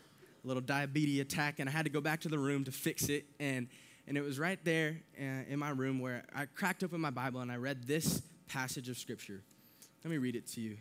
little 0.43 0.61
diabetes 0.61 1.19
attack 1.19 1.57
and 1.57 1.67
I 1.67 1.71
had 1.71 1.83
to 1.85 1.89
go 1.89 1.99
back 1.99 2.21
to 2.21 2.29
the 2.29 2.37
room 2.37 2.63
to 2.65 2.71
fix 2.71 3.09
it. 3.09 3.25
And, 3.39 3.69
and 4.07 4.19
it 4.19 4.21
was 4.21 4.37
right 4.37 4.63
there 4.63 4.97
uh, 5.19 5.49
in 5.49 5.57
my 5.57 5.71
room 5.71 5.97
where 5.97 6.25
I 6.31 6.45
cracked 6.45 6.83
open 6.83 7.01
my 7.01 7.09
Bible 7.09 7.41
and 7.41 7.51
I 7.51 7.55
read 7.55 7.87
this 7.87 8.21
passage 8.47 8.87
of 8.87 8.99
Scripture. 8.99 9.41
Let 10.03 10.11
me 10.11 10.17
read 10.17 10.35
it 10.35 10.45
to 10.49 10.61
you. 10.61 10.77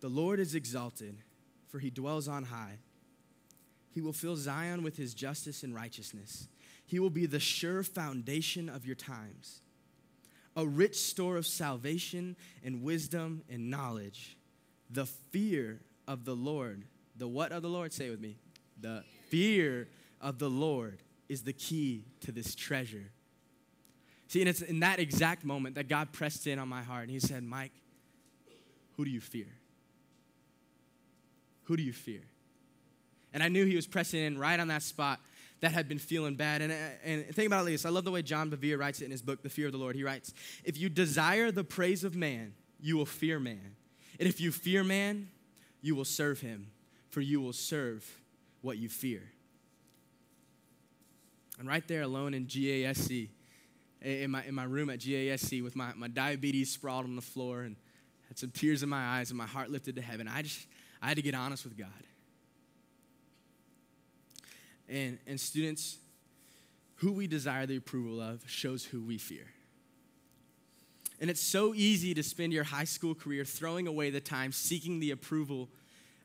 The 0.00 0.08
Lord 0.08 0.40
is 0.40 0.54
exalted, 0.54 1.18
for 1.68 1.78
he 1.78 1.90
dwells 1.90 2.26
on 2.26 2.44
high. 2.44 2.78
He 3.90 4.00
will 4.00 4.14
fill 4.14 4.36
Zion 4.36 4.82
with 4.82 4.96
his 4.96 5.12
justice 5.12 5.62
and 5.62 5.74
righteousness. 5.74 6.48
He 6.86 6.98
will 6.98 7.10
be 7.10 7.26
the 7.26 7.38
sure 7.38 7.82
foundation 7.82 8.70
of 8.70 8.86
your 8.86 8.96
times 8.96 9.60
a 10.56 10.66
rich 10.66 10.96
store 10.96 11.36
of 11.36 11.46
salvation 11.46 12.36
and 12.64 12.82
wisdom 12.82 13.42
and 13.50 13.70
knowledge. 13.70 14.36
The 14.90 15.06
fear 15.06 15.80
of 16.06 16.24
the 16.24 16.34
Lord, 16.34 16.84
the 17.16 17.28
what 17.28 17.52
of 17.52 17.62
the 17.62 17.68
Lord? 17.68 17.92
Say 17.92 18.10
with 18.10 18.20
me. 18.20 18.36
The 18.80 19.04
fear 19.28 19.88
of 20.20 20.38
the 20.38 20.50
Lord 20.50 20.98
is 21.28 21.42
the 21.42 21.52
key 21.52 22.04
to 22.20 22.32
this 22.32 22.54
treasure. 22.54 23.10
See, 24.28 24.40
and 24.40 24.48
it's 24.48 24.62
in 24.62 24.80
that 24.80 24.98
exact 24.98 25.44
moment 25.44 25.74
that 25.74 25.88
God 25.88 26.12
pressed 26.12 26.46
in 26.46 26.58
on 26.58 26.68
my 26.68 26.82
heart 26.82 27.02
and 27.02 27.10
He 27.10 27.20
said, 27.20 27.42
Mike, 27.42 27.72
who 28.96 29.04
do 29.04 29.10
you 29.10 29.20
fear? 29.20 29.46
Who 31.64 31.76
do 31.76 31.82
you 31.82 31.92
fear? 31.92 32.22
And 33.32 33.42
I 33.42 33.48
knew 33.48 33.64
He 33.64 33.76
was 33.76 33.86
pressing 33.86 34.20
in 34.20 34.38
right 34.38 34.58
on 34.58 34.68
that 34.68 34.82
spot 34.82 35.20
that 35.62 35.72
had 35.72 35.88
been 35.88 35.98
feeling 35.98 36.34
bad. 36.34 36.60
And, 36.60 36.72
and 37.04 37.26
think 37.34 37.46
about 37.46 37.66
it 37.66 37.70
this 37.70 37.86
I 37.86 37.88
love 37.88 38.04
the 38.04 38.10
way 38.10 38.20
John 38.20 38.50
Bevere 38.50 38.78
writes 38.78 39.00
it 39.00 39.06
in 39.06 39.10
his 39.10 39.22
book, 39.22 39.42
The 39.42 39.48
Fear 39.48 39.66
of 39.66 39.72
the 39.72 39.78
Lord. 39.78 39.96
He 39.96 40.04
writes, 40.04 40.34
If 40.64 40.76
you 40.76 40.88
desire 40.88 41.50
the 41.50 41.64
praise 41.64 42.04
of 42.04 42.14
man, 42.14 42.52
you 42.80 42.96
will 42.96 43.06
fear 43.06 43.40
man. 43.40 43.76
And 44.18 44.28
if 44.28 44.40
you 44.40 44.52
fear 44.52 44.84
man, 44.84 45.30
you 45.80 45.94
will 45.94 46.04
serve 46.04 46.40
him, 46.40 46.72
for 47.10 47.20
you 47.20 47.40
will 47.40 47.52
serve 47.52 48.04
what 48.60 48.76
you 48.76 48.88
fear. 48.88 49.22
And 51.58 51.68
right 51.68 51.86
there 51.86 52.02
alone 52.02 52.34
in 52.34 52.46
GASC, 52.46 53.28
in 54.00 54.32
my, 54.32 54.44
in 54.44 54.54
my 54.54 54.64
room 54.64 54.90
at 54.90 54.98
GASC 54.98 55.62
with 55.62 55.76
my, 55.76 55.92
my 55.94 56.08
diabetes 56.08 56.72
sprawled 56.72 57.04
on 57.04 57.14
the 57.14 57.22
floor 57.22 57.62
and 57.62 57.76
had 58.26 58.36
some 58.36 58.50
tears 58.50 58.82
in 58.82 58.88
my 58.88 59.18
eyes 59.18 59.30
and 59.30 59.38
my 59.38 59.46
heart 59.46 59.70
lifted 59.70 59.94
to 59.94 60.02
heaven, 60.02 60.26
I 60.26 60.42
just, 60.42 60.66
I 61.00 61.06
had 61.06 61.16
to 61.18 61.22
get 61.22 61.36
honest 61.36 61.62
with 61.62 61.78
God. 61.78 61.88
And, 64.92 65.18
and 65.26 65.40
students, 65.40 65.96
who 66.96 67.12
we 67.12 67.26
desire 67.26 67.66
the 67.66 67.76
approval 67.76 68.20
of 68.20 68.48
shows 68.48 68.84
who 68.84 69.02
we 69.02 69.16
fear. 69.16 69.46
And 71.18 71.30
it's 71.30 71.40
so 71.40 71.72
easy 71.74 72.14
to 72.14 72.22
spend 72.22 72.52
your 72.52 72.64
high 72.64 72.84
school 72.84 73.14
career 73.14 73.44
throwing 73.44 73.86
away 73.86 74.10
the 74.10 74.20
time 74.20 74.52
seeking 74.52 75.00
the 75.00 75.10
approval 75.12 75.68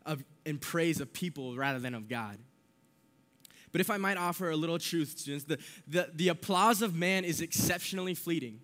of 0.05 0.23
and 0.45 0.59
praise 0.59 0.99
of 0.99 1.13
people 1.13 1.55
rather 1.55 1.79
than 1.79 1.93
of 1.93 2.09
God. 2.09 2.37
But 3.71 3.81
if 3.81 3.89
I 3.89 3.97
might 3.97 4.17
offer 4.17 4.49
a 4.49 4.55
little 4.55 4.79
truth, 4.79 5.19
students, 5.19 5.45
the, 5.45 5.59
the, 5.87 6.09
the 6.13 6.27
applause 6.29 6.81
of 6.81 6.95
man 6.95 7.25
is 7.25 7.41
exceptionally 7.41 8.15
fleeting. 8.15 8.59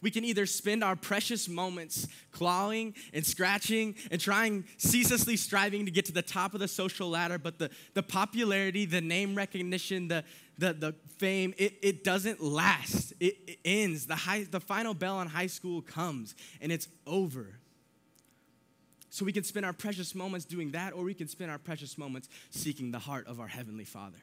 We 0.00 0.10
can 0.10 0.24
either 0.24 0.46
spend 0.46 0.84
our 0.84 0.94
precious 0.94 1.48
moments 1.48 2.06
clawing 2.30 2.94
and 3.12 3.26
scratching 3.26 3.96
and 4.10 4.20
trying, 4.20 4.64
ceaselessly 4.76 5.36
striving 5.36 5.86
to 5.86 5.90
get 5.90 6.04
to 6.06 6.12
the 6.12 6.22
top 6.22 6.54
of 6.54 6.60
the 6.60 6.68
social 6.68 7.08
ladder, 7.10 7.38
but 7.38 7.58
the, 7.58 7.70
the 7.94 8.02
popularity, 8.02 8.84
the 8.84 9.00
name 9.00 9.34
recognition, 9.34 10.06
the, 10.06 10.22
the, 10.56 10.72
the 10.72 10.94
fame, 11.16 11.52
it, 11.58 11.74
it 11.82 12.04
doesn't 12.04 12.40
last. 12.40 13.12
It, 13.18 13.38
it 13.46 13.58
ends. 13.64 14.06
The, 14.06 14.14
high, 14.14 14.44
the 14.48 14.60
final 14.60 14.94
bell 14.94 15.16
on 15.16 15.26
high 15.26 15.48
school 15.48 15.82
comes 15.82 16.36
and 16.60 16.70
it's 16.70 16.88
over. 17.06 17.58
So 19.10 19.24
we 19.24 19.32
can 19.32 19.42
spend 19.42 19.66
our 19.66 19.72
precious 19.72 20.14
moments 20.14 20.44
doing 20.44 20.70
that, 20.72 20.92
or 20.92 21.02
we 21.02 21.14
can 21.14 21.26
spend 21.26 21.50
our 21.50 21.58
precious 21.58 21.98
moments 21.98 22.28
seeking 22.50 22.92
the 22.92 22.98
heart 23.00 23.26
of 23.26 23.40
our 23.40 23.48
Heavenly 23.48 23.84
Father. 23.84 24.18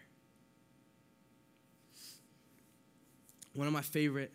One 3.54 3.68
of 3.68 3.74
my 3.74 3.82
favorite 3.82 4.32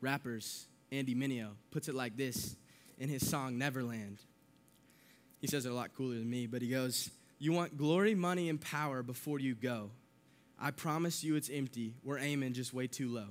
rappers, 0.00 0.66
Andy 0.92 1.14
Mineo, 1.14 1.50
puts 1.70 1.88
it 1.88 1.94
like 1.94 2.16
this 2.16 2.56
in 2.98 3.08
his 3.08 3.28
song 3.28 3.58
Neverland. 3.58 4.18
He 5.40 5.46
says 5.46 5.66
it 5.66 5.72
a 5.72 5.74
lot 5.74 5.94
cooler 5.94 6.14
than 6.14 6.28
me, 6.28 6.46
but 6.46 6.62
he 6.62 6.68
goes, 6.68 7.10
You 7.38 7.52
want 7.52 7.76
glory, 7.76 8.14
money, 8.14 8.48
and 8.48 8.60
power 8.60 9.02
before 9.02 9.38
you 9.38 9.54
go. 9.54 9.90
I 10.58 10.70
promise 10.70 11.22
you 11.22 11.36
it's 11.36 11.50
empty. 11.50 11.94
We're 12.02 12.18
aiming 12.18 12.54
just 12.54 12.72
way 12.72 12.86
too 12.86 13.08
low. 13.08 13.28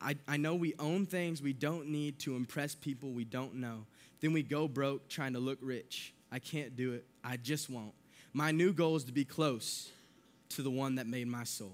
I, 0.00 0.16
I 0.28 0.36
know 0.36 0.54
we 0.54 0.74
own 0.78 1.06
things 1.06 1.42
we 1.42 1.52
don't 1.52 1.88
need 1.88 2.20
to 2.20 2.36
impress 2.36 2.74
people 2.74 3.10
we 3.10 3.24
don't 3.24 3.56
know. 3.56 3.86
Then 4.20 4.32
we 4.32 4.42
go 4.42 4.68
broke 4.68 5.08
trying 5.08 5.32
to 5.32 5.40
look 5.40 5.58
rich. 5.60 6.12
I 6.30 6.38
can't 6.38 6.76
do 6.76 6.92
it. 6.92 7.06
I 7.24 7.36
just 7.36 7.70
won't. 7.70 7.94
My 8.32 8.52
new 8.52 8.72
goal 8.72 8.96
is 8.96 9.04
to 9.04 9.12
be 9.12 9.24
close 9.24 9.90
to 10.50 10.62
the 10.62 10.70
one 10.70 10.96
that 10.96 11.06
made 11.06 11.26
my 11.26 11.44
soul. 11.44 11.72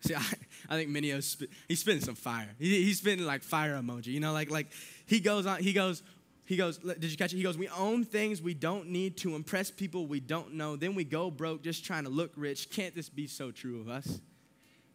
See, 0.00 0.14
I, 0.16 0.22
I 0.68 0.76
think 0.76 0.90
Mineo's 0.90 1.26
spit, 1.26 1.50
he's 1.66 1.80
spitting 1.80 2.02
some 2.02 2.14
fire. 2.14 2.48
He, 2.58 2.84
he's 2.84 2.98
spitting 2.98 3.26
like 3.26 3.42
fire 3.42 3.80
emoji. 3.80 4.08
You 4.08 4.20
know, 4.20 4.32
like 4.32 4.50
like 4.50 4.68
he 5.06 5.20
goes 5.20 5.46
on. 5.46 5.62
He 5.62 5.72
goes. 5.72 6.02
He 6.44 6.56
goes. 6.56 6.78
Did 6.78 7.04
you 7.04 7.16
catch 7.16 7.32
it? 7.32 7.36
He 7.36 7.42
goes. 7.42 7.58
We 7.58 7.68
own 7.68 8.04
things 8.04 8.40
we 8.40 8.54
don't 8.54 8.88
need 8.88 9.16
to 9.18 9.34
impress 9.34 9.70
people 9.70 10.06
we 10.06 10.20
don't 10.20 10.54
know. 10.54 10.76
Then 10.76 10.94
we 10.94 11.04
go 11.04 11.30
broke 11.30 11.62
just 11.62 11.84
trying 11.84 12.04
to 12.04 12.10
look 12.10 12.32
rich. 12.36 12.70
Can't 12.70 12.94
this 12.94 13.08
be 13.08 13.26
so 13.26 13.50
true 13.50 13.80
of 13.80 13.88
us? 13.88 14.20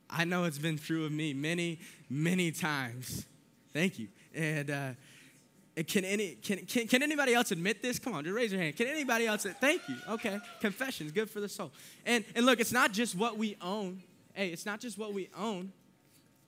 I 0.10 0.26
know 0.26 0.44
it's 0.46 0.60
been 0.60 0.78
true 0.78 1.06
of 1.06 1.12
me 1.12 1.34
many, 1.34 1.80
many 2.10 2.52
times. 2.52 3.26
Thank 3.72 3.98
you. 3.98 4.10
And 4.36 4.70
uh, 4.70 4.90
can 5.88 6.06
any 6.06 6.36
can, 6.36 6.60
can 6.66 6.88
can 6.88 7.02
anybody 7.02 7.34
else 7.34 7.52
admit 7.52 7.82
this? 7.82 7.98
Come 7.98 8.14
on, 8.14 8.24
just 8.24 8.36
raise 8.36 8.52
your 8.52 8.62
hand. 8.62 8.76
Can 8.76 8.88
anybody 8.88 9.26
else? 9.26 9.48
Thank 9.60 9.82
you. 9.90 9.96
Okay, 10.10 10.40
confessions, 10.60 11.12
good 11.12 11.30
for 11.30 11.40
the 11.40 11.50
soul. 11.50 11.72
And 12.06 12.24
and 12.36 12.46
look, 12.46 12.60
it's 12.60 12.72
not 12.72 12.92
just 12.92 13.16
what 13.16 13.38
we 13.38 13.58
own 13.62 14.04
hey, 14.34 14.50
it's 14.50 14.66
not 14.66 14.80
just 14.80 14.98
what 14.98 15.14
we 15.14 15.30
own 15.38 15.72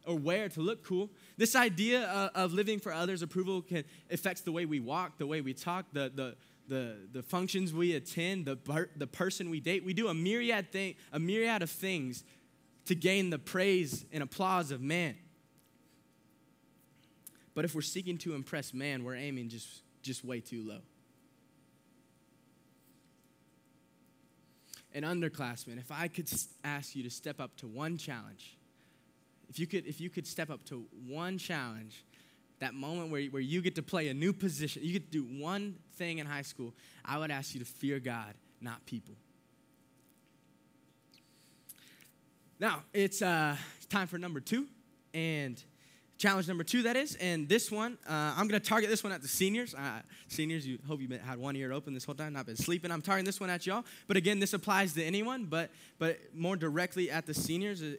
or 0.05 0.15
wear 0.15 0.49
to 0.49 0.61
look 0.61 0.83
cool. 0.83 1.09
This 1.37 1.55
idea 1.55 2.31
of, 2.35 2.53
living 2.53 2.79
for 2.79 2.91
others' 2.91 3.21
approval 3.21 3.61
can 3.61 3.83
affects 4.11 4.41
the 4.41 4.51
way 4.51 4.65
we 4.65 4.79
walk, 4.79 5.17
the 5.17 5.27
way 5.27 5.41
we 5.41 5.53
talk, 5.53 5.85
the, 5.93 6.11
the, 6.13 6.35
the, 6.67 6.95
the 7.11 7.23
functions 7.23 7.73
we 7.73 7.93
attend, 7.93 8.45
the, 8.45 8.87
the 8.95 9.07
person 9.07 9.49
we 9.49 9.59
date. 9.59 9.83
We 9.83 9.93
do 9.93 10.07
a 10.07 10.13
myriad, 10.13 10.71
thing, 10.71 10.95
a 11.11 11.19
myriad 11.19 11.61
of 11.61 11.69
things 11.69 12.23
to 12.85 12.95
gain 12.95 13.29
the 13.31 13.39
praise 13.39 14.05
and 14.11 14.21
applause 14.21 14.71
of 14.71 14.81
man. 14.81 15.15
But 17.55 17.65
if 17.65 17.73
we're 17.73 17.81
seeking 17.81 18.17
to 18.19 18.35
impress 18.35 18.73
man, 18.73 19.03
we're 19.03 19.15
aiming 19.15 19.49
just, 19.49 19.81
just 20.01 20.23
way 20.23 20.39
too 20.39 20.61
low. 20.61 20.81
And 24.95 25.03
underclassmen, 25.03 25.77
if 25.77 25.91
I 25.91 26.07
could 26.07 26.31
ask 26.63 26.95
you 26.95 27.03
to 27.03 27.09
step 27.09 27.41
up 27.41 27.57
to 27.57 27.67
one 27.67 27.97
challenge, 27.97 28.57
if 29.49 29.59
you 29.59 29.67
could, 29.67 29.85
if 29.85 29.99
you 29.99 30.09
could 30.09 30.25
step 30.25 30.49
up 30.49 30.63
to 30.67 30.85
one 31.05 31.37
challenge, 31.37 32.05
that 32.59 32.73
moment 32.73 33.11
where, 33.11 33.21
where 33.25 33.41
you 33.41 33.61
get 33.61 33.75
to 33.75 33.83
play 33.83 34.07
a 34.07 34.13
new 34.13 34.31
position, 34.31 34.81
you 34.85 34.93
get 34.93 35.11
to 35.11 35.21
do 35.21 35.41
one 35.41 35.75
thing 35.97 36.19
in 36.19 36.25
high 36.25 36.43
school, 36.43 36.73
I 37.03 37.17
would 37.17 37.29
ask 37.29 37.53
you 37.53 37.59
to 37.59 37.65
fear 37.65 37.99
God, 37.99 38.35
not 38.61 38.85
people. 38.85 39.15
Now, 42.57 42.83
it's 42.93 43.21
uh, 43.21 43.57
time 43.89 44.07
for 44.07 44.17
number 44.17 44.39
two. 44.39 44.65
And 45.13 45.61
challenge 46.17 46.47
number 46.47 46.63
two, 46.63 46.83
that 46.83 46.95
is. 46.95 47.15
And 47.15 47.47
this 47.49 47.71
one, 47.71 47.97
uh, 48.07 48.33
I'm 48.37 48.47
going 48.47 48.59
to 48.59 48.67
target 48.67 48.89
this 48.89 49.03
one 49.03 49.11
at 49.11 49.21
the 49.21 49.27
seniors. 49.27 49.73
Uh, 49.73 50.01
seniors, 50.27 50.65
you 50.65 50.79
hope 50.87 51.01
you've 51.01 51.09
been, 51.09 51.19
had 51.19 51.37
one 51.37 51.55
ear 51.55 51.71
open 51.73 51.93
this 51.93 52.05
whole 52.05 52.15
time, 52.15 52.33
not 52.33 52.45
been 52.45 52.55
sleeping. 52.55 52.91
I'm 52.91 53.01
targeting 53.01 53.25
this 53.25 53.39
one 53.39 53.49
at 53.49 53.65
y'all. 53.65 53.83
But 54.07 54.17
again, 54.17 54.39
this 54.39 54.53
applies 54.53 54.93
to 54.93 55.03
anyone, 55.03 55.45
but 55.45 55.71
but 55.99 56.19
more 56.33 56.55
directly 56.55 57.11
at 57.11 57.25
the 57.25 57.33
seniors. 57.33 57.81
Uh, 57.81 57.95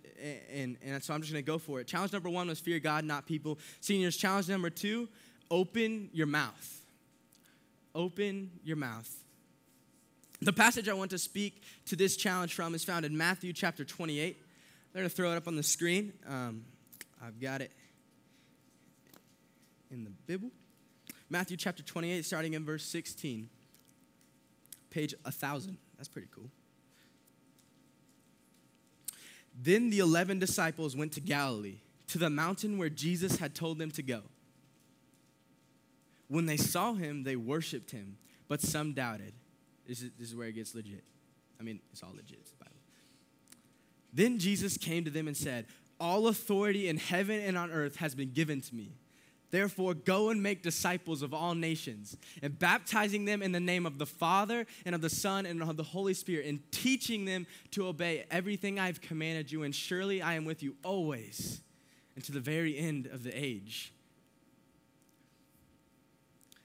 and, 0.52 0.76
and 0.84 1.02
so 1.02 1.14
I'm 1.14 1.20
just 1.20 1.32
going 1.32 1.44
to 1.44 1.46
go 1.46 1.58
for 1.58 1.80
it. 1.80 1.86
Challenge 1.86 2.12
number 2.12 2.30
one 2.30 2.48
was 2.48 2.60
fear 2.60 2.78
God, 2.78 3.04
not 3.04 3.26
people. 3.26 3.58
Seniors, 3.80 4.16
challenge 4.16 4.48
number 4.48 4.70
two, 4.70 5.08
open 5.50 6.10
your 6.12 6.26
mouth. 6.26 6.80
Open 7.94 8.50
your 8.64 8.76
mouth. 8.76 9.10
The 10.42 10.52
passage 10.52 10.88
I 10.88 10.92
want 10.92 11.10
to 11.12 11.18
speak 11.18 11.62
to 11.86 11.96
this 11.96 12.16
challenge 12.16 12.52
from 12.52 12.74
is 12.74 12.84
found 12.84 13.06
in 13.06 13.16
Matthew 13.16 13.54
chapter 13.54 13.84
28. 13.84 14.36
I'm 14.36 15.00
going 15.00 15.08
to 15.08 15.14
throw 15.14 15.32
it 15.32 15.36
up 15.36 15.48
on 15.48 15.56
the 15.56 15.62
screen. 15.62 16.12
Um, 16.28 16.64
I've 17.22 17.40
got 17.40 17.62
it 17.62 17.72
in 19.98 20.04
the 20.04 20.32
Bible. 20.38 20.50
Matthew 21.28 21.56
chapter 21.56 21.82
28, 21.82 22.24
starting 22.24 22.54
in 22.54 22.64
verse 22.64 22.84
16. 22.84 23.48
Page 24.90 25.14
1000. 25.22 25.76
That's 25.96 26.08
pretty 26.08 26.28
cool. 26.34 26.50
Then 29.60 29.90
the 29.90 30.00
11 30.00 30.38
disciples 30.38 30.94
went 30.94 31.12
to 31.12 31.20
Galilee, 31.20 31.78
to 32.08 32.18
the 32.18 32.30
mountain 32.30 32.78
where 32.78 32.90
Jesus 32.90 33.38
had 33.38 33.54
told 33.54 33.78
them 33.78 33.90
to 33.92 34.02
go. 34.02 34.22
When 36.28 36.46
they 36.46 36.56
saw 36.56 36.92
him, 36.92 37.22
they 37.24 37.36
worshiped 37.36 37.90
him, 37.90 38.18
but 38.48 38.60
some 38.60 38.92
doubted. 38.92 39.32
This 39.86 40.02
is, 40.02 40.10
this 40.18 40.28
is 40.28 40.36
where 40.36 40.48
it 40.48 40.54
gets 40.54 40.74
legit. 40.74 41.04
I 41.58 41.62
mean, 41.62 41.80
it's 41.92 42.02
all 42.02 42.12
legit, 42.14 42.38
it's 42.40 42.50
the 42.50 42.64
Bible. 42.64 42.76
Then 44.12 44.38
Jesus 44.38 44.76
came 44.76 45.04
to 45.04 45.10
them 45.10 45.26
and 45.26 45.36
said, 45.36 45.66
All 45.98 46.28
authority 46.28 46.88
in 46.88 46.98
heaven 46.98 47.40
and 47.40 47.56
on 47.56 47.70
earth 47.70 47.96
has 47.96 48.14
been 48.14 48.32
given 48.32 48.60
to 48.60 48.74
me. 48.74 48.92
Therefore, 49.56 49.94
go 49.94 50.28
and 50.28 50.42
make 50.42 50.62
disciples 50.62 51.22
of 51.22 51.32
all 51.32 51.54
nations, 51.54 52.18
and 52.42 52.58
baptizing 52.58 53.24
them 53.24 53.40
in 53.40 53.52
the 53.52 53.58
name 53.58 53.86
of 53.86 53.96
the 53.96 54.04
Father 54.04 54.66
and 54.84 54.94
of 54.94 55.00
the 55.00 55.08
Son 55.08 55.46
and 55.46 55.62
of 55.62 55.78
the 55.78 55.82
Holy 55.82 56.12
Spirit, 56.12 56.44
and 56.44 56.60
teaching 56.72 57.24
them 57.24 57.46
to 57.70 57.86
obey 57.86 58.26
everything 58.30 58.78
I've 58.78 59.00
commanded 59.00 59.50
you. 59.50 59.62
And 59.62 59.74
surely 59.74 60.20
I 60.20 60.34
am 60.34 60.44
with 60.44 60.62
you 60.62 60.76
always, 60.84 61.62
and 62.16 62.22
to 62.24 62.32
the 62.32 62.40
very 62.40 62.76
end 62.76 63.06
of 63.06 63.24
the 63.24 63.32
age. 63.32 63.94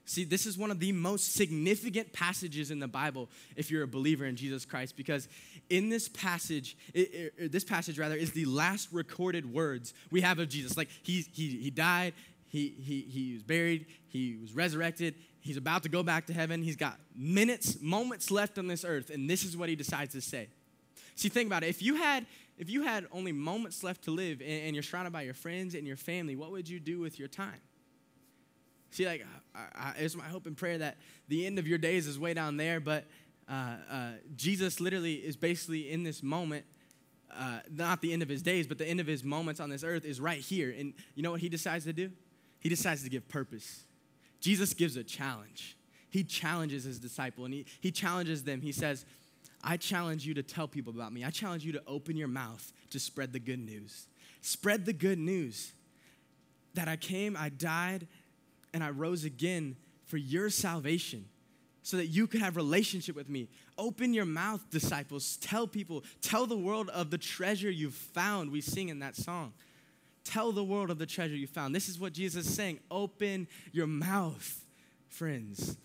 See, 0.03 0.25
this 0.25 0.45
is 0.45 0.57
one 0.57 0.71
of 0.71 0.81
the 0.81 0.91
most 0.91 1.35
significant 1.35 2.11
passages 2.11 2.69
in 2.69 2.79
the 2.79 2.87
Bible 2.89 3.29
if 3.55 3.71
you're 3.71 3.83
a 3.83 3.87
believer 3.87 4.25
in 4.25 4.35
Jesus 4.35 4.65
Christ, 4.65 4.97
because 4.97 5.29
in 5.69 5.87
this 5.87 6.09
passage, 6.09 6.75
it, 6.93 7.31
it, 7.37 7.51
this 7.53 7.63
passage 7.63 7.97
rather, 7.97 8.15
is 8.15 8.33
the 8.33 8.43
last 8.43 8.89
recorded 8.91 9.53
words 9.53 9.93
we 10.11 10.19
have 10.19 10.37
of 10.39 10.49
Jesus. 10.49 10.75
Like 10.75 10.89
he, 11.01 11.25
he, 11.31 11.47
he 11.61 11.69
died, 11.69 12.13
he, 12.51 12.75
he, 12.77 13.01
he 13.01 13.33
was 13.33 13.43
buried, 13.43 13.85
he 14.09 14.37
was 14.41 14.53
resurrected, 14.53 15.15
he's 15.39 15.55
about 15.55 15.83
to 15.83 15.89
go 15.89 16.03
back 16.03 16.27
to 16.27 16.33
heaven, 16.33 16.61
he's 16.61 16.75
got 16.75 16.99
minutes, 17.15 17.81
moments 17.81 18.29
left 18.29 18.57
on 18.57 18.67
this 18.67 18.83
earth, 18.83 19.09
and 19.09 19.29
this 19.29 19.45
is 19.45 19.55
what 19.55 19.69
he 19.69 19.75
decides 19.77 20.11
to 20.11 20.19
say. 20.19 20.49
See, 21.15 21.29
think 21.29 21.47
about 21.47 21.63
it. 21.63 21.69
If 21.69 21.81
you 21.81 21.95
had, 21.95 22.25
if 22.57 22.69
you 22.69 22.83
had 22.83 23.07
only 23.13 23.31
moments 23.31 23.85
left 23.85 24.03
to 24.03 24.11
live 24.11 24.41
and, 24.41 24.63
and 24.63 24.75
you're 24.75 24.83
surrounded 24.83 25.13
by 25.13 25.21
your 25.21 25.33
friends 25.33 25.75
and 25.75 25.87
your 25.87 25.95
family, 25.95 26.35
what 26.35 26.51
would 26.51 26.67
you 26.67 26.81
do 26.81 26.99
with 26.99 27.17
your 27.17 27.29
time? 27.29 27.61
See, 28.89 29.05
like, 29.05 29.25
I, 29.55 29.59
I, 29.73 29.93
it's 29.99 30.17
my 30.17 30.25
hope 30.25 30.45
and 30.45 30.57
prayer 30.57 30.77
that 30.79 30.97
the 31.29 31.45
end 31.45 31.57
of 31.57 31.69
your 31.69 31.77
days 31.77 32.05
is 32.05 32.19
way 32.19 32.33
down 32.33 32.57
there, 32.57 32.81
but 32.81 33.05
uh, 33.49 33.75
uh, 33.89 34.09
Jesus 34.35 34.81
literally 34.81 35.13
is 35.13 35.37
basically 35.37 35.89
in 35.89 36.03
this 36.03 36.21
moment, 36.21 36.65
uh, 37.33 37.59
not 37.71 38.01
the 38.01 38.11
end 38.11 38.21
of 38.21 38.27
his 38.27 38.41
days, 38.41 38.67
but 38.67 38.77
the 38.77 38.85
end 38.85 38.99
of 38.99 39.07
his 39.07 39.23
moments 39.23 39.61
on 39.61 39.69
this 39.69 39.85
earth 39.85 40.03
is 40.03 40.19
right 40.19 40.41
here. 40.41 40.75
And 40.77 40.93
you 41.15 41.23
know 41.23 41.31
what 41.31 41.39
he 41.39 41.47
decides 41.47 41.85
to 41.85 41.93
do? 41.93 42.11
He 42.61 42.69
decides 42.69 43.03
to 43.03 43.09
give 43.09 43.27
purpose. 43.27 43.83
Jesus 44.39 44.73
gives 44.73 44.95
a 44.95 45.03
challenge. 45.03 45.75
He 46.09 46.23
challenges 46.23 46.83
his 46.83 46.99
disciple 46.99 47.45
and 47.45 47.53
he, 47.53 47.65
he 47.81 47.91
challenges 47.91 48.43
them. 48.43 48.61
He 48.61 48.71
says, 48.71 49.05
I 49.63 49.77
challenge 49.77 50.25
you 50.25 50.33
to 50.35 50.43
tell 50.43 50.67
people 50.67 50.93
about 50.93 51.11
me. 51.11 51.23
I 51.23 51.29
challenge 51.29 51.65
you 51.65 51.73
to 51.73 51.83
open 51.85 52.15
your 52.15 52.27
mouth 52.27 52.71
to 52.91 52.99
spread 52.99 53.33
the 53.33 53.39
good 53.39 53.59
news. 53.59 54.07
Spread 54.41 54.85
the 54.85 54.93
good 54.93 55.19
news 55.19 55.73
that 56.73 56.87
I 56.87 56.95
came, 56.95 57.35
I 57.37 57.49
died, 57.49 58.07
and 58.73 58.83
I 58.83 58.89
rose 58.89 59.25
again 59.25 59.75
for 60.05 60.17
your 60.17 60.49
salvation 60.49 61.25
so 61.83 61.97
that 61.97 62.07
you 62.07 62.27
could 62.27 62.41
have 62.41 62.55
relationship 62.55 63.15
with 63.15 63.29
me 63.29 63.49
open 63.77 64.13
your 64.13 64.25
mouth 64.25 64.69
disciples 64.69 65.37
tell 65.37 65.65
people 65.65 66.03
tell 66.21 66.45
the 66.45 66.57
world 66.57 66.89
of 66.89 67.09
the 67.09 67.17
treasure 67.17 67.71
you've 67.71 67.93
found 67.93 68.51
we 68.51 68.61
sing 68.61 68.89
in 68.89 68.99
that 68.99 69.15
song 69.15 69.51
tell 70.23 70.51
the 70.51 70.63
world 70.63 70.89
of 70.89 70.97
the 70.97 71.05
treasure 71.05 71.35
you 71.35 71.47
found. 71.47 71.75
This 71.75 71.89
is 71.89 71.99
what 71.99 72.13
jesus 72.13 72.47
is 72.47 72.53
saying. 72.53 72.79
Open 72.89 73.47
your 73.71 73.87
mouth 73.87 74.61
friends. 75.09 75.77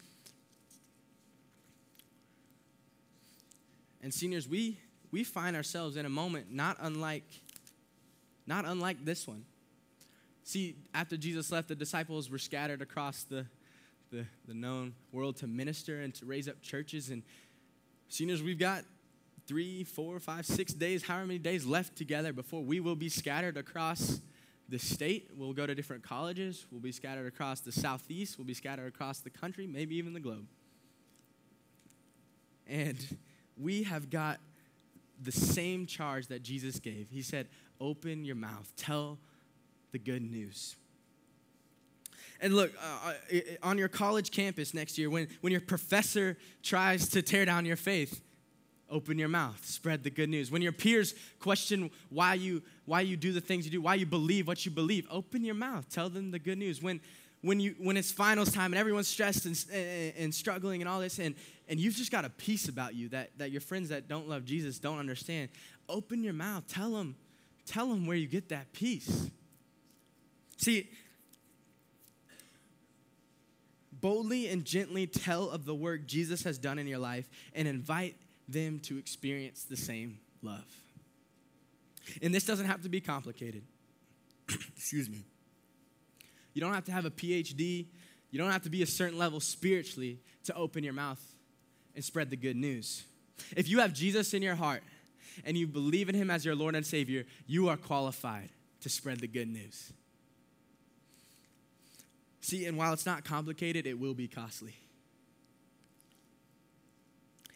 And 4.03 4.13
seniors 4.13 4.49
we 4.49 4.79
we 5.11 5.25
find 5.25 5.57
ourselves 5.57 5.97
in 5.97 6.07
a 6.07 6.11
moment 6.11 6.53
not 6.53 6.77
unlike 6.81 7.25
not 8.47 8.65
unlike 8.65 9.05
this 9.05 9.27
one. 9.27 9.45
See, 10.45 10.77
after 10.95 11.17
Jesus 11.17 11.51
left, 11.51 11.67
the 11.67 11.75
disciples 11.75 12.31
were 12.31 12.39
scattered 12.39 12.81
across 12.81 13.25
the, 13.25 13.47
the, 14.13 14.25
the 14.47 14.55
known 14.55 14.95
world 15.11 15.37
to 15.39 15.49
minister 15.49 16.01
and 16.01 16.15
to 16.15 16.25
raise 16.25 16.49
up 16.49 16.63
churches. 16.63 17.11
And 17.11 17.25
seniors, 18.09 18.45
we've 18.45 18.59
got 18.59 18.85
three, 19.47 19.85
four, 19.85 20.19
five, 20.19 20.47
six 20.47 20.73
days, 20.73 21.05
however 21.05 21.27
many 21.27 21.39
days 21.39 21.67
left 21.67 21.97
together 21.97 22.33
before 22.33 22.63
we 22.63 22.81
will 22.81 22.97
be 22.97 23.09
scattered 23.09 23.57
across 23.57 24.21
the 24.69 24.79
state. 24.79 25.31
We'll 25.37 25.53
go 25.53 25.67
to 25.67 25.75
different 25.75 26.03
colleges. 26.03 26.67
We'll 26.71 26.81
be 26.81 26.93
scattered 26.93 27.27
across 27.27 27.61
the 27.61 27.73
southeast. 27.73 28.39
We'll 28.39 28.47
be 28.47 28.55
scattered 28.55 28.87
across 28.87 29.21
the 29.21 29.31
country, 29.31 29.67
maybe 29.67 29.97
even 29.97 30.13
the 30.13 30.21
globe. 30.21 30.47
And 32.67 32.99
we 33.57 33.85
have 33.85 34.11
got 34.11 34.41
the 35.23 35.33
same 35.33 35.87
charge 35.87 36.27
that 36.29 36.43
Jesus 36.43 36.81
gave. 36.81 37.09
He 37.11 37.23
said, 37.23 37.49
Open 37.81 38.25
your 38.25 38.37
mouth, 38.37 38.73
tell 38.77 39.19
the 39.93 39.99
good 39.99 40.23
news. 40.23 40.77
And 42.41 42.55
look, 42.55 42.73
uh, 42.83 43.13
uh 43.13 43.39
on 43.63 43.79
your 43.79 43.89
college 43.89 44.31
campus 44.31 44.75
next 44.75 44.99
year, 44.99 45.09
when, 45.09 45.29
when 45.41 45.53
your 45.53 45.61
professor 45.61 46.37
tries 46.63 47.09
to 47.11 47.23
tear 47.23 47.45
down 47.45 47.65
your 47.65 47.77
faith, 47.77 48.21
open 48.91 49.19
your 49.19 49.29
mouth, 49.29 49.65
spread 49.65 50.05
the 50.05 50.11
good 50.11 50.29
news. 50.29 50.51
When 50.51 50.63
your 50.63 50.73
peers 50.73 51.15
question 51.41 51.91
why 52.11 52.35
you, 52.35 52.63
why 52.85 53.01
you 53.01 53.17
do 53.17 53.33
the 53.33 53.41
things 53.41 53.65
you 53.65 53.71
do, 53.71 53.81
why 53.81 53.95
you 53.95 54.07
believe 54.07 54.47
what 54.47 54.65
you 54.65 54.71
believe, 54.71 55.07
open 55.11 55.45
your 55.45 55.55
mouth, 55.55 55.89
tell 55.89 56.09
them 56.09 56.31
the 56.31 56.39
good 56.39 56.59
news. 56.59 56.81
When, 56.81 57.01
when, 57.43 57.61
you, 57.61 57.75
when 57.79 57.97
it's 57.97 58.13
finals 58.13 58.53
time 58.53 58.73
and 58.73 58.79
everyone's 58.79 59.09
stressed 59.09 59.47
and, 59.47 60.15
and, 60.17 60.35
struggling 60.35 60.83
and 60.83 60.89
all 60.89 61.01
this, 61.01 61.19
and, 61.19 61.35
and 61.69 61.81
you've 61.81 61.97
just 61.97 62.13
got 62.13 62.25
a 62.25 62.31
peace 62.31 62.69
about 62.69 62.95
you 62.95 63.09
that, 63.09 63.31
that 63.39 63.51
your 63.51 63.61
friends 63.61 63.89
that 63.89 64.09
don't 64.09 64.29
love 64.29 64.45
Jesus 64.45 64.79
don't 64.79 64.99
understand, 64.99 65.49
open 65.89 66.23
your 66.23 66.33
mouth, 66.33 66.65
tell 66.69 66.93
them, 66.93 67.17
tell 67.67 67.89
them 67.89 68.07
where 68.07 68.17
you 68.17 68.27
get 68.27 68.49
that 68.51 68.73
peace. 68.73 69.31
See, 70.57 70.89
boldly 74.01 74.49
and 74.49 74.65
gently 74.65 75.07
tell 75.07 75.51
of 75.51 75.65
the 75.65 75.75
work 75.75 76.07
Jesus 76.07 76.45
has 76.45 76.59
done 76.59 76.79
in 76.79 76.87
your 76.87 76.99
life 76.99 77.29
and 77.55 77.67
invite 77.67 78.15
them 78.49 78.81
to 78.81 78.99
experience 78.99 79.65
the 79.65 79.77
same 79.77 80.19
love. 80.43 80.65
And 82.23 82.35
this 82.35 82.45
doesn't 82.45 82.67
have 82.67 82.83
to 82.83 82.89
be 82.89 83.01
complicated. 83.01 83.63
Excuse 84.77 85.11
me. 85.11 85.25
You 86.55 86.61
don't 86.61 86.73
have 86.73 86.85
to 86.85 86.93
have 86.93 87.05
a 87.05 87.11
PhD. 87.11 87.87
You 88.31 88.39
don't 88.39 88.51
have 88.51 88.63
to 88.63 88.71
be 88.71 88.83
a 88.83 88.87
certain 88.87 89.19
level 89.19 89.41
spiritually 89.41 90.21
to 90.45 90.55
open 90.55 90.85
your 90.85 90.93
mouth 90.93 91.21
and 91.95 92.05
spread 92.05 92.31
the 92.31 92.37
good 92.37 92.57
news. 92.57 93.03
If 93.57 93.69
you 93.69 93.81
have 93.81 93.93
Jesus 93.93 94.35
in 94.35 94.43
your 94.43 94.55
heart 94.55 94.83
and 95.45 95.57
you 95.57 95.67
believe 95.67 96.09
in 96.09 96.15
him 96.15 96.31
as 96.31 96.45
your 96.45 96.55
Lord 96.55 96.75
and 96.75 96.87
Savior, 96.87 97.25
you 97.47 97.69
are 97.69 97.77
qualified 97.77 98.51
to 98.81 98.89
spread 98.89 99.21
the 99.21 99.27
good 99.27 99.49
news. 99.49 99.93
See, 102.41 102.67
and 102.67 102.77
while 102.79 102.93
it's 102.93 103.07
not 103.07 103.25
complicated, 103.25 103.87
it 103.87 103.99
will 103.99 104.15
be 104.15 104.29
costly. 104.29 104.77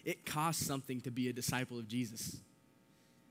It 0.04 0.24
costs 0.24 0.64
something 0.64 1.00
to 1.02 1.10
be 1.10 1.28
a 1.28 1.32
disciple 1.32 1.78
of 1.78 1.88
Jesus, 1.88 2.36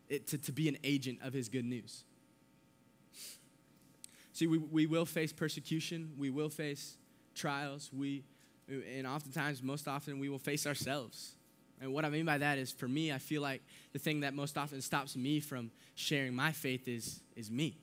it, 0.07 0.27
to, 0.27 0.37
to 0.37 0.51
be 0.51 0.67
an 0.67 0.77
agent 0.83 1.19
of 1.23 1.33
his 1.33 1.49
good 1.49 1.65
news. 1.65 2.03
See, 4.33 4.47
we, 4.47 4.57
we 4.57 4.85
will 4.85 5.05
face 5.05 5.33
persecution, 5.33 6.13
we 6.17 6.29
will 6.29 6.49
face 6.49 6.97
trials, 7.35 7.89
we, 7.91 8.23
and 8.67 9.07
oftentimes, 9.07 9.63
most 9.63 9.87
often, 9.87 10.19
we 10.19 10.29
will 10.29 10.39
face 10.39 10.67
ourselves. 10.67 11.35
And 11.81 11.93
what 11.93 12.05
I 12.05 12.09
mean 12.09 12.25
by 12.25 12.37
that 12.37 12.57
is, 12.57 12.71
for 12.71 12.87
me, 12.87 13.11
I 13.11 13.17
feel 13.17 13.41
like 13.41 13.61
the 13.93 13.99
thing 13.99 14.21
that 14.21 14.33
most 14.33 14.57
often 14.57 14.81
stops 14.81 15.15
me 15.15 15.39
from 15.39 15.71
sharing 15.95 16.35
my 16.35 16.51
faith 16.51 16.87
is, 16.87 17.21
is 17.35 17.49
me. 17.49 17.77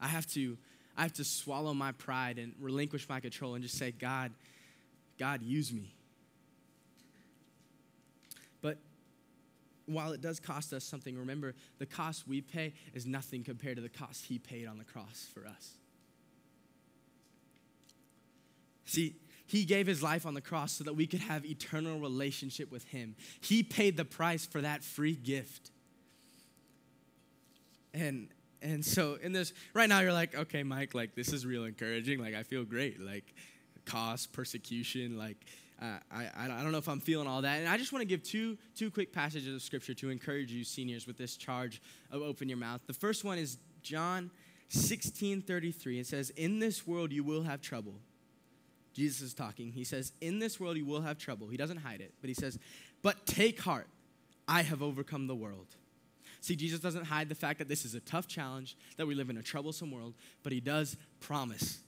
I 0.00 0.08
have 0.08 0.26
to 0.32 0.56
I 0.96 1.02
have 1.02 1.12
to 1.14 1.24
swallow 1.24 1.74
my 1.74 1.92
pride 1.92 2.38
and 2.38 2.52
relinquish 2.60 3.08
my 3.08 3.20
control 3.20 3.54
and 3.54 3.62
just 3.62 3.76
say, 3.76 3.90
God, 3.90 4.30
God, 5.18 5.42
use 5.42 5.72
me. 5.72 5.92
But 8.62 8.78
while 9.86 10.12
it 10.12 10.20
does 10.20 10.40
cost 10.40 10.72
us 10.72 10.84
something, 10.84 11.16
remember 11.16 11.54
the 11.78 11.86
cost 11.86 12.26
we 12.26 12.40
pay 12.40 12.72
is 12.94 13.06
nothing 13.06 13.44
compared 13.44 13.76
to 13.76 13.82
the 13.82 13.88
cost 13.88 14.26
He 14.26 14.38
paid 14.38 14.66
on 14.66 14.78
the 14.78 14.84
cross 14.84 15.28
for 15.32 15.46
us. 15.46 15.72
See, 18.86 19.16
He 19.46 19.64
gave 19.64 19.86
His 19.86 20.02
life 20.02 20.26
on 20.26 20.34
the 20.34 20.40
cross 20.40 20.72
so 20.72 20.84
that 20.84 20.94
we 20.94 21.06
could 21.06 21.20
have 21.20 21.44
eternal 21.44 21.98
relationship 21.98 22.70
with 22.70 22.84
Him. 22.88 23.16
He 23.40 23.62
paid 23.62 23.96
the 23.96 24.04
price 24.04 24.46
for 24.46 24.60
that 24.60 24.82
free 24.82 25.14
gift. 25.14 25.70
And 27.92 28.28
and 28.62 28.82
so 28.82 29.18
in 29.22 29.32
this, 29.32 29.52
right 29.74 29.90
now 29.90 30.00
you're 30.00 30.14
like, 30.14 30.34
okay, 30.34 30.62
Mike, 30.62 30.94
like 30.94 31.14
this 31.14 31.34
is 31.34 31.44
real 31.44 31.64
encouraging. 31.64 32.18
Like 32.18 32.34
I 32.34 32.42
feel 32.42 32.64
great. 32.64 32.98
Like 32.98 33.34
cost, 33.84 34.32
persecution, 34.32 35.18
like 35.18 35.36
uh, 35.80 35.98
I, 36.10 36.28
I 36.36 36.62
don't 36.62 36.72
know 36.72 36.78
if 36.78 36.88
I'm 36.88 37.00
feeling 37.00 37.26
all 37.26 37.42
that. 37.42 37.58
And 37.58 37.68
I 37.68 37.76
just 37.76 37.92
want 37.92 38.02
to 38.02 38.06
give 38.06 38.22
two, 38.22 38.56
two 38.76 38.90
quick 38.90 39.12
passages 39.12 39.54
of 39.54 39.62
scripture 39.62 39.94
to 39.94 40.10
encourage 40.10 40.52
you 40.52 40.64
seniors 40.64 41.06
with 41.06 41.18
this 41.18 41.36
charge 41.36 41.82
of 42.10 42.22
open 42.22 42.48
your 42.48 42.58
mouth. 42.58 42.80
The 42.86 42.94
first 42.94 43.24
one 43.24 43.38
is 43.38 43.58
John 43.82 44.30
16 44.68 45.42
33. 45.42 46.00
It 46.00 46.06
says, 46.06 46.30
In 46.30 46.58
this 46.58 46.86
world 46.86 47.12
you 47.12 47.24
will 47.24 47.42
have 47.42 47.60
trouble. 47.60 47.94
Jesus 48.92 49.20
is 49.20 49.34
talking. 49.34 49.72
He 49.72 49.84
says, 49.84 50.12
In 50.20 50.38
this 50.38 50.60
world 50.60 50.76
you 50.76 50.86
will 50.86 51.02
have 51.02 51.18
trouble. 51.18 51.48
He 51.48 51.56
doesn't 51.56 51.78
hide 51.78 52.00
it, 52.00 52.12
but 52.20 52.28
he 52.28 52.34
says, 52.34 52.58
But 53.02 53.26
take 53.26 53.60
heart, 53.60 53.88
I 54.46 54.62
have 54.62 54.82
overcome 54.82 55.26
the 55.26 55.34
world. 55.34 55.66
See, 56.40 56.56
Jesus 56.56 56.78
doesn't 56.78 57.06
hide 57.06 57.30
the 57.30 57.34
fact 57.34 57.58
that 57.58 57.68
this 57.68 57.86
is 57.86 57.94
a 57.94 58.00
tough 58.00 58.28
challenge, 58.28 58.76
that 58.98 59.06
we 59.06 59.14
live 59.14 59.30
in 59.30 59.38
a 59.38 59.42
troublesome 59.42 59.90
world, 59.90 60.14
but 60.42 60.52
he 60.52 60.60
does 60.60 60.96
promise. 61.20 61.78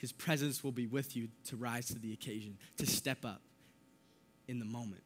His 0.00 0.12
presence 0.12 0.64
will 0.64 0.72
be 0.72 0.86
with 0.86 1.14
you 1.14 1.28
to 1.44 1.56
rise 1.56 1.88
to 1.88 1.98
the 1.98 2.14
occasion, 2.14 2.56
to 2.78 2.86
step 2.86 3.22
up 3.22 3.42
in 4.48 4.58
the 4.58 4.64
moment. 4.64 5.02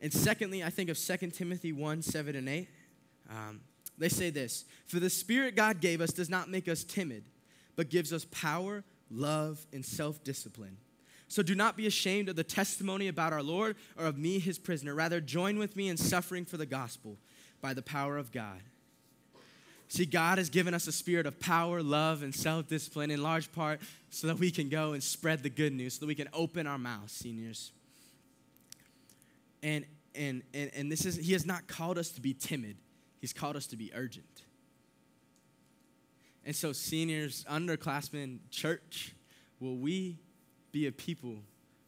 And 0.00 0.12
secondly, 0.12 0.64
I 0.64 0.70
think 0.70 0.90
of 0.90 0.98
2 0.98 1.30
Timothy 1.30 1.72
1 1.72 2.02
7 2.02 2.34
and 2.34 2.48
8. 2.48 2.68
Um, 3.30 3.60
they 3.98 4.08
say 4.08 4.30
this 4.30 4.64
For 4.88 4.98
the 4.98 5.10
Spirit 5.10 5.54
God 5.54 5.80
gave 5.80 6.00
us 6.00 6.10
does 6.10 6.28
not 6.28 6.50
make 6.50 6.66
us 6.66 6.82
timid, 6.82 7.22
but 7.76 7.88
gives 7.88 8.12
us 8.12 8.26
power, 8.32 8.82
love, 9.12 9.64
and 9.72 9.86
self 9.86 10.24
discipline. 10.24 10.78
So 11.28 11.44
do 11.44 11.54
not 11.54 11.76
be 11.76 11.86
ashamed 11.86 12.28
of 12.28 12.34
the 12.34 12.42
testimony 12.42 13.06
about 13.06 13.32
our 13.32 13.44
Lord 13.44 13.76
or 13.96 14.06
of 14.06 14.18
me, 14.18 14.40
his 14.40 14.58
prisoner. 14.58 14.92
Rather, 14.92 15.20
join 15.20 15.56
with 15.56 15.76
me 15.76 15.88
in 15.88 15.96
suffering 15.96 16.44
for 16.44 16.56
the 16.56 16.66
gospel 16.66 17.16
by 17.60 17.74
the 17.74 17.82
power 17.82 18.16
of 18.16 18.32
God. 18.32 18.62
See, 19.88 20.04
God 20.04 20.36
has 20.36 20.50
given 20.50 20.74
us 20.74 20.86
a 20.86 20.92
spirit 20.92 21.24
of 21.24 21.40
power, 21.40 21.82
love, 21.82 22.22
and 22.22 22.34
self 22.34 22.68
discipline 22.68 23.10
in 23.10 23.22
large 23.22 23.50
part 23.52 23.80
so 24.10 24.26
that 24.26 24.38
we 24.38 24.50
can 24.50 24.68
go 24.68 24.92
and 24.92 25.02
spread 25.02 25.42
the 25.42 25.48
good 25.48 25.72
news, 25.72 25.94
so 25.94 26.00
that 26.00 26.06
we 26.06 26.14
can 26.14 26.28
open 26.34 26.66
our 26.66 26.76
mouths, 26.76 27.12
seniors. 27.12 27.72
And, 29.62 29.86
and, 30.14 30.42
and, 30.52 30.70
and 30.74 30.92
this 30.92 31.06
is, 31.06 31.16
He 31.16 31.32
has 31.32 31.46
not 31.46 31.66
called 31.66 31.96
us 31.96 32.10
to 32.10 32.20
be 32.20 32.34
timid, 32.34 32.76
He's 33.20 33.32
called 33.32 33.56
us 33.56 33.66
to 33.68 33.76
be 33.76 33.90
urgent. 33.94 34.42
And 36.44 36.54
so, 36.54 36.72
seniors, 36.72 37.44
underclassmen, 37.50 38.38
church, 38.50 39.14
will 39.58 39.76
we 39.76 40.18
be 40.70 40.86
a 40.86 40.92
people 40.92 41.36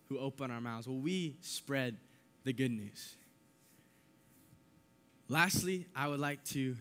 who 0.09 0.19
open 0.19 0.51
our 0.51 0.61
mouths? 0.61 0.89
Will 0.89 0.99
we 1.01 1.37
spread 1.43 1.99
the 2.45 2.53
good 2.55 2.71
news? 2.71 3.17
Lastly, 5.29 5.87
I 5.95 6.09
would 6.09 6.21
like 6.21 6.43
to. 6.47 6.77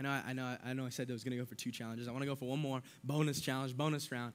I 0.00 0.02
know, 0.02 0.20
I 0.26 0.32
know, 0.32 0.56
I 0.64 0.72
know. 0.72 0.86
I 0.86 0.88
said 0.88 1.10
I 1.10 1.12
was 1.12 1.22
going 1.22 1.36
to 1.36 1.36
go 1.36 1.44
for 1.44 1.54
two 1.54 1.70
challenges. 1.70 2.08
I 2.08 2.10
want 2.10 2.22
to 2.22 2.26
go 2.26 2.34
for 2.34 2.46
one 2.46 2.58
more 2.58 2.80
bonus 3.04 3.38
challenge, 3.38 3.76
bonus 3.76 4.10
round. 4.10 4.32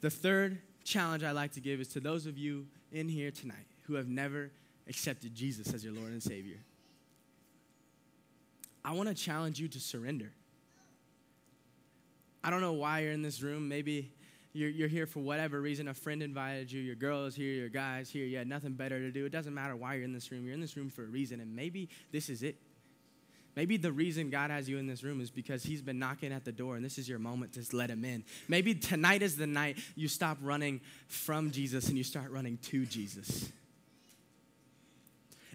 The 0.00 0.10
third 0.10 0.58
challenge 0.82 1.22
I 1.22 1.30
like 1.30 1.52
to 1.52 1.60
give 1.60 1.80
is 1.80 1.88
to 1.88 2.00
those 2.00 2.26
of 2.26 2.36
you 2.36 2.66
in 2.90 3.08
here 3.08 3.30
tonight 3.30 3.66
who 3.82 3.94
have 3.94 4.08
never 4.08 4.50
accepted 4.88 5.32
Jesus 5.32 5.72
as 5.72 5.84
your 5.84 5.92
Lord 5.92 6.10
and 6.10 6.20
Savior. 6.20 6.56
I 8.84 8.92
want 8.92 9.08
to 9.08 9.14
challenge 9.14 9.60
you 9.60 9.68
to 9.68 9.80
surrender. 9.80 10.32
I 12.42 12.50
don't 12.50 12.60
know 12.60 12.72
why 12.72 13.00
you're 13.00 13.12
in 13.12 13.22
this 13.22 13.42
room. 13.42 13.68
Maybe 13.68 14.12
you're, 14.52 14.70
you're 14.70 14.88
here 14.88 15.06
for 15.06 15.20
whatever 15.20 15.60
reason. 15.60 15.86
A 15.86 15.94
friend 15.94 16.20
invited 16.20 16.70
you, 16.72 16.80
your 16.80 16.96
girl 16.96 17.26
is 17.26 17.36
here, 17.36 17.52
your 17.52 17.68
guy's 17.68 18.10
here. 18.10 18.26
You 18.26 18.38
had 18.38 18.48
nothing 18.48 18.72
better 18.72 18.98
to 18.98 19.12
do. 19.12 19.24
It 19.24 19.30
doesn't 19.30 19.54
matter 19.54 19.76
why 19.76 19.94
you're 19.94 20.04
in 20.04 20.12
this 20.12 20.32
room. 20.32 20.44
You're 20.44 20.54
in 20.54 20.60
this 20.60 20.76
room 20.76 20.90
for 20.90 21.02
a 21.02 21.08
reason, 21.08 21.40
and 21.40 21.54
maybe 21.54 21.88
this 22.10 22.28
is 22.28 22.42
it. 22.42 22.56
Maybe 23.56 23.78
the 23.78 23.90
reason 23.90 24.28
God 24.28 24.50
has 24.50 24.68
you 24.68 24.76
in 24.76 24.86
this 24.86 25.02
room 25.02 25.20
is 25.22 25.30
because 25.30 25.62
He's 25.62 25.80
been 25.80 25.98
knocking 25.98 26.30
at 26.30 26.44
the 26.44 26.52
door 26.52 26.76
and 26.76 26.84
this 26.84 26.98
is 26.98 27.08
your 27.08 27.18
moment 27.18 27.54
to 27.54 27.76
let 27.76 27.90
Him 27.90 28.04
in. 28.04 28.22
Maybe 28.48 28.74
tonight 28.74 29.22
is 29.22 29.36
the 29.36 29.46
night 29.46 29.78
you 29.96 30.08
stop 30.08 30.36
running 30.42 30.82
from 31.08 31.50
Jesus 31.50 31.88
and 31.88 31.96
you 31.96 32.04
start 32.04 32.30
running 32.30 32.58
to 32.64 32.84
Jesus. 32.84 33.50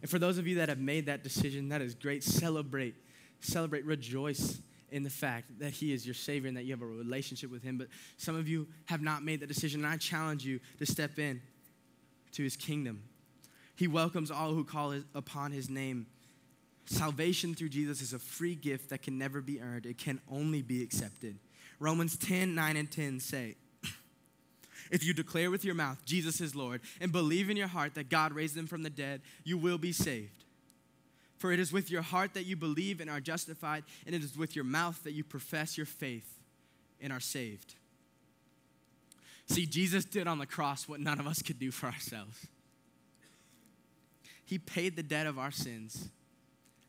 And 0.01 0.09
for 0.09 0.17
those 0.17 0.39
of 0.39 0.47
you 0.47 0.55
that 0.55 0.69
have 0.69 0.79
made 0.79 1.05
that 1.05 1.23
decision, 1.23 1.69
that 1.69 1.81
is 1.81 1.93
great. 1.93 2.23
Celebrate, 2.23 2.95
celebrate, 3.39 3.85
rejoice 3.85 4.59
in 4.89 5.03
the 5.03 5.09
fact 5.11 5.59
that 5.59 5.71
He 5.71 5.93
is 5.93 6.03
your 6.03 6.15
Savior 6.15 6.47
and 6.47 6.57
that 6.57 6.65
you 6.65 6.71
have 6.71 6.81
a 6.81 6.87
relationship 6.87 7.51
with 7.51 7.61
Him. 7.61 7.77
But 7.77 7.87
some 8.17 8.35
of 8.35 8.47
you 8.47 8.67
have 8.85 9.01
not 9.01 9.23
made 9.23 9.41
that 9.41 9.47
decision, 9.47 9.83
and 9.85 9.93
I 9.93 9.97
challenge 9.97 10.43
you 10.43 10.59
to 10.79 10.87
step 10.87 11.19
in 11.19 11.39
to 12.31 12.43
His 12.43 12.55
kingdom. 12.57 13.03
He 13.75 13.87
welcomes 13.87 14.31
all 14.31 14.53
who 14.53 14.63
call 14.63 14.95
upon 15.13 15.51
His 15.51 15.69
name. 15.69 16.07
Salvation 16.85 17.53
through 17.53 17.69
Jesus 17.69 18.01
is 18.01 18.13
a 18.13 18.19
free 18.19 18.55
gift 18.55 18.89
that 18.89 19.01
can 19.01 19.17
never 19.17 19.41
be 19.41 19.61
earned, 19.61 19.85
it 19.85 19.97
can 19.97 20.19
only 20.29 20.61
be 20.61 20.83
accepted. 20.83 21.37
Romans 21.79 22.17
10 22.17 22.53
9 22.53 22.77
and 22.77 22.91
10 22.91 23.19
say, 23.19 23.55
if 24.91 25.03
you 25.03 25.13
declare 25.13 25.49
with 25.49 25.65
your 25.65 25.75
mouth 25.75 26.03
Jesus 26.05 26.41
is 26.41 26.55
Lord 26.55 26.81
and 26.99 27.11
believe 27.11 27.49
in 27.49 27.57
your 27.57 27.67
heart 27.67 27.95
that 27.95 28.09
God 28.09 28.33
raised 28.33 28.57
him 28.57 28.67
from 28.67 28.83
the 28.83 28.89
dead, 28.89 29.21
you 29.43 29.57
will 29.57 29.77
be 29.77 29.91
saved. 29.91 30.43
For 31.37 31.51
it 31.51 31.59
is 31.59 31.73
with 31.73 31.89
your 31.89 32.03
heart 32.03 32.35
that 32.35 32.45
you 32.45 32.55
believe 32.55 33.01
and 33.01 33.09
are 33.09 33.19
justified, 33.19 33.83
and 34.05 34.13
it 34.13 34.23
is 34.23 34.37
with 34.37 34.55
your 34.55 34.65
mouth 34.65 35.03
that 35.03 35.13
you 35.13 35.23
profess 35.23 35.75
your 35.75 35.87
faith 35.87 36.37
and 36.99 37.11
are 37.11 37.19
saved. 37.19 37.73
See, 39.47 39.65
Jesus 39.65 40.05
did 40.05 40.27
on 40.27 40.37
the 40.37 40.45
cross 40.45 40.87
what 40.87 40.99
none 40.99 41.19
of 41.19 41.25
us 41.25 41.41
could 41.41 41.57
do 41.57 41.71
for 41.71 41.87
ourselves. 41.87 42.45
He 44.45 44.59
paid 44.59 44.95
the 44.95 45.03
debt 45.03 45.25
of 45.25 45.39
our 45.39 45.49
sins 45.49 46.09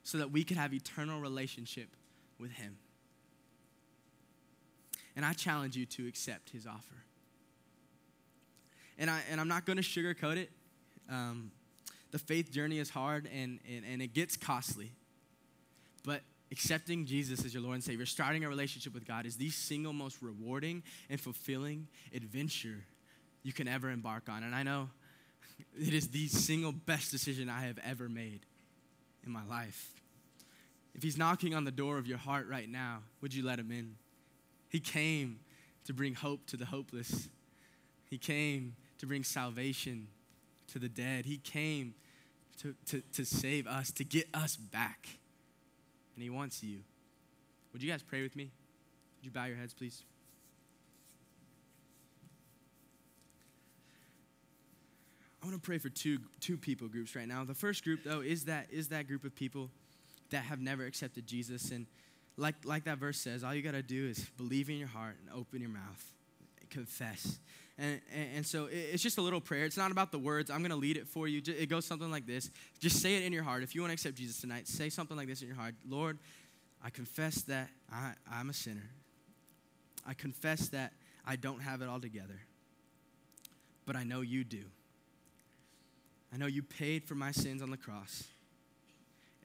so 0.03 0.19
that 0.19 0.31
we 0.31 0.45
could 0.45 0.57
have 0.57 0.73
eternal 0.75 1.21
relationship 1.21 1.89
with 2.39 2.53
him. 2.53 2.77
And 5.15 5.25
I 5.25 5.33
challenge 5.33 5.77
you 5.77 5.87
to 5.87 6.09
accept 6.09 6.51
his 6.51 6.67
offer 6.67 7.03
and, 9.03 9.11
I, 9.11 9.21
and 9.31 9.41
I'm 9.41 9.49
not 9.49 9.67
going 9.67 9.79
to 9.79 9.83
sugarcoat 9.83 10.37
it. 10.37 10.51
Um, 11.11 11.51
the 12.11 12.19
faith 12.19 12.53
journey 12.53 12.79
is 12.79 12.91
hard 12.91 13.29
and, 13.35 13.59
and, 13.69 13.85
and 13.85 14.01
it 14.01 14.15
gets 14.15 14.37
costly. 14.37 14.93
But 16.05 16.23
accepting 16.51 17.07
Jesus 17.07 17.45
as 17.45 17.55
your 17.55 17.63
Lord 17.63 17.75
and 17.75 17.85
Savior, 17.85 18.07
starting 18.07 18.45
a 18.45 18.49
relationship 18.49 18.95
with 18.95 19.07
God, 19.07 19.27
is 19.27 19.37
the 19.37 19.51
single 19.51 19.93
most 19.93 20.23
rewarding 20.23 20.83
and 21.11 21.21
fulfilling 21.21 21.89
adventure 22.15 22.85
you 23.43 23.53
can 23.53 23.67
ever 23.67 23.91
embark 23.91 24.29
on. 24.29 24.45
And 24.45 24.55
I 24.55 24.63
know 24.63 24.91
it 25.81 25.95
is 25.95 26.09
the 26.09 26.29
single 26.29 26.73
best 26.73 27.11
decision 27.11 27.49
I 27.49 27.63
have 27.63 27.79
ever 27.85 28.09
made 28.09 28.47
in 29.25 29.33
my 29.33 29.45
life. 29.45 29.91
If 30.95 31.03
He's 31.03 31.17
knocking 31.17 31.55
on 31.55 31.65
the 31.65 31.71
door 31.71 31.99
of 31.99 32.07
your 32.07 32.19
heart 32.19 32.49
right 32.49 32.69
now, 32.69 32.99
would 33.21 33.35
you 33.35 33.45
let 33.45 33.59
Him 33.59 33.71
in? 33.71 33.97
He 34.69 34.81
came 34.81 35.41
to 35.87 35.93
bring 35.93 36.15
hope 36.15 36.47
to 36.47 36.57
the 36.57 36.67
hopeless. 36.67 37.29
He 38.09 38.19
came 38.19 38.77
to 38.99 39.07
bring 39.07 39.25
salvation 39.25 40.09
to 40.69 40.79
the 40.79 40.89
dead. 40.89 41.27
He 41.27 41.39
came 41.39 41.95
to, 42.61 42.75
to, 42.87 43.03
to 43.15 43.25
save 43.25 43.67
us, 43.67 43.91
to 43.93 44.05
get 44.05 44.29
us 44.35 44.57
back. 44.57 45.09
And 46.15 46.23
He 46.23 46.31
wants 46.31 46.63
you. 46.63 46.79
Would 47.73 47.83
you 47.83 47.91
guys 47.91 48.03
pray 48.03 48.23
with 48.23 48.37
me? 48.37 48.51
Would 49.19 49.25
you 49.25 49.31
bow 49.31 49.47
your 49.47 49.57
heads, 49.57 49.73
please? 49.73 50.03
I 55.43 55.47
want 55.47 55.61
to 55.61 55.67
pray 55.67 55.79
for 55.79 55.89
two, 55.89 56.19
two 56.41 56.57
people 56.57 56.89
groups 56.89 57.17
right 57.17 57.27
now. 57.27 57.45
The 57.45 57.55
first 57.55 57.83
group, 57.83 58.01
though, 58.05 58.21
is 58.21 58.45
that, 58.45 58.69
is 58.71 58.89
that 58.89 59.09
group 59.09 59.25
of 59.25 59.35
people 59.35 59.71
that 60.31 60.45
have 60.45 60.61
never 60.61 60.87
accepted 60.87 61.27
Jesus. 61.27 61.73
And 61.73 61.87
like, 62.37 62.55
like 62.65 62.85
that 62.85 62.99
verse 62.99 63.19
says, 63.19 63.43
all 63.43 63.55
you 63.55 63.63
got 63.63 63.73
to 63.73 63.83
do 63.83 64.07
is 64.09 64.31
believe 64.37 64.71
in 64.71 64.77
your 64.77 64.89
heart 64.89 65.17
and 65.21 65.37
open 65.37 65.61
your 65.61 65.71
mouth, 65.71 66.13
confess 66.71 67.39
and, 67.79 68.01
and, 68.15 68.29
and, 68.37 68.47
so 68.47 68.69
it's 68.71 69.03
just 69.03 69.19
a 69.19 69.23
little 69.23 69.41
prayer. 69.41 69.65
It's 69.65 69.77
not 69.77 69.91
about 69.91 70.13
the 70.13 70.19
words. 70.19 70.51
I'm 70.51 70.59
going 70.59 70.71
to 70.71 70.77
lead 70.77 70.97
it 70.97 71.09
for 71.09 71.27
you. 71.27 71.41
It 71.47 71.69
goes 71.69 71.87
something 71.87 72.11
like 72.11 72.27
this. 72.27 72.51
Just 72.81 73.01
say 73.01 73.17
it 73.17 73.23
in 73.23 73.33
your 73.33 73.43
heart. 73.43 73.63
If 73.63 73.75
you 73.75 73.81
want 73.81 73.91
to 73.91 73.95
accept 73.95 74.17
Jesus 74.17 74.41
tonight, 74.41 74.69
say 74.69 74.91
something 74.91 75.17
like 75.17 75.27
this 75.27 75.41
in 75.43 75.49
your 75.49 75.57
heart 75.57 75.75
Lord, 75.89 76.19
I 76.85 76.91
confess 76.91 77.43
that 77.43 77.71
I, 77.91 78.13
I'm 78.31 78.51
a 78.51 78.53
sinner. 78.53 78.91
I 80.07 80.15
confess 80.15 80.69
that 80.69 80.93
I 81.27 81.37
don't 81.37 81.61
have 81.61 81.81
it 81.81 81.89
all 81.89 82.01
together, 82.01 82.41
but 83.87 83.97
I 83.97 84.05
know 84.05 84.21
you 84.21 84.45
do. 84.45 84.65
I 86.33 86.39
know 86.39 86.47
you 86.47 86.63
paid 86.63 87.05
for 87.05 87.15
my 87.15 87.31
sins 87.31 87.63
on 87.63 87.71
the 87.71 87.77
cross, 87.77 88.25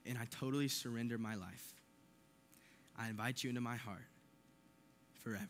and 0.06 0.18
I 0.18 0.26
totally 0.32 0.68
surrender 0.70 1.18
my 1.18 1.36
life. 1.36 1.74
I 2.98 3.10
invite 3.10 3.44
you 3.44 3.50
into 3.50 3.62
my 3.62 3.76
heart 3.76 4.06
forever. 5.24 5.50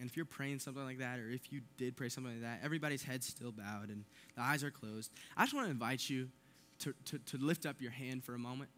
And 0.00 0.08
if 0.08 0.16
you're 0.16 0.26
praying 0.26 0.58
something 0.58 0.84
like 0.84 0.98
that, 0.98 1.20
or 1.20 1.30
if 1.30 1.52
you 1.52 1.60
did 1.76 1.96
pray 1.96 2.08
something 2.08 2.32
like 2.32 2.42
that, 2.42 2.60
everybody's 2.64 3.02
head's 3.04 3.26
still 3.26 3.52
bowed 3.52 3.90
and 3.90 4.04
the 4.34 4.42
eyes 4.42 4.64
are 4.64 4.70
closed. 4.70 5.12
I 5.36 5.44
just 5.44 5.54
want 5.54 5.66
to 5.66 5.70
invite 5.70 6.10
you 6.10 6.28
to, 6.80 6.94
to, 7.04 7.18
to 7.18 7.38
lift 7.38 7.64
up 7.64 7.80
your 7.80 7.92
hand 7.92 8.24
for 8.24 8.34
a 8.34 8.38
moment. 8.38 8.70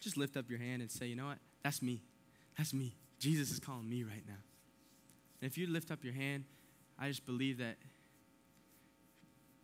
Just 0.00 0.16
lift 0.16 0.36
up 0.36 0.50
your 0.50 0.58
hand 0.58 0.82
and 0.82 0.90
say, 0.90 1.06
you 1.06 1.14
know 1.14 1.26
what? 1.26 1.38
That's 1.62 1.82
me. 1.82 2.02
That's 2.58 2.74
me. 2.74 2.96
Jesus 3.20 3.52
is 3.52 3.60
calling 3.60 3.88
me 3.88 4.02
right 4.02 4.24
now. 4.26 4.38
And 5.40 5.48
if 5.48 5.56
you 5.56 5.68
lift 5.68 5.92
up 5.92 6.02
your 6.02 6.14
hand, 6.14 6.44
I 6.98 7.08
just 7.08 7.24
believe 7.26 7.58
that 7.58 7.76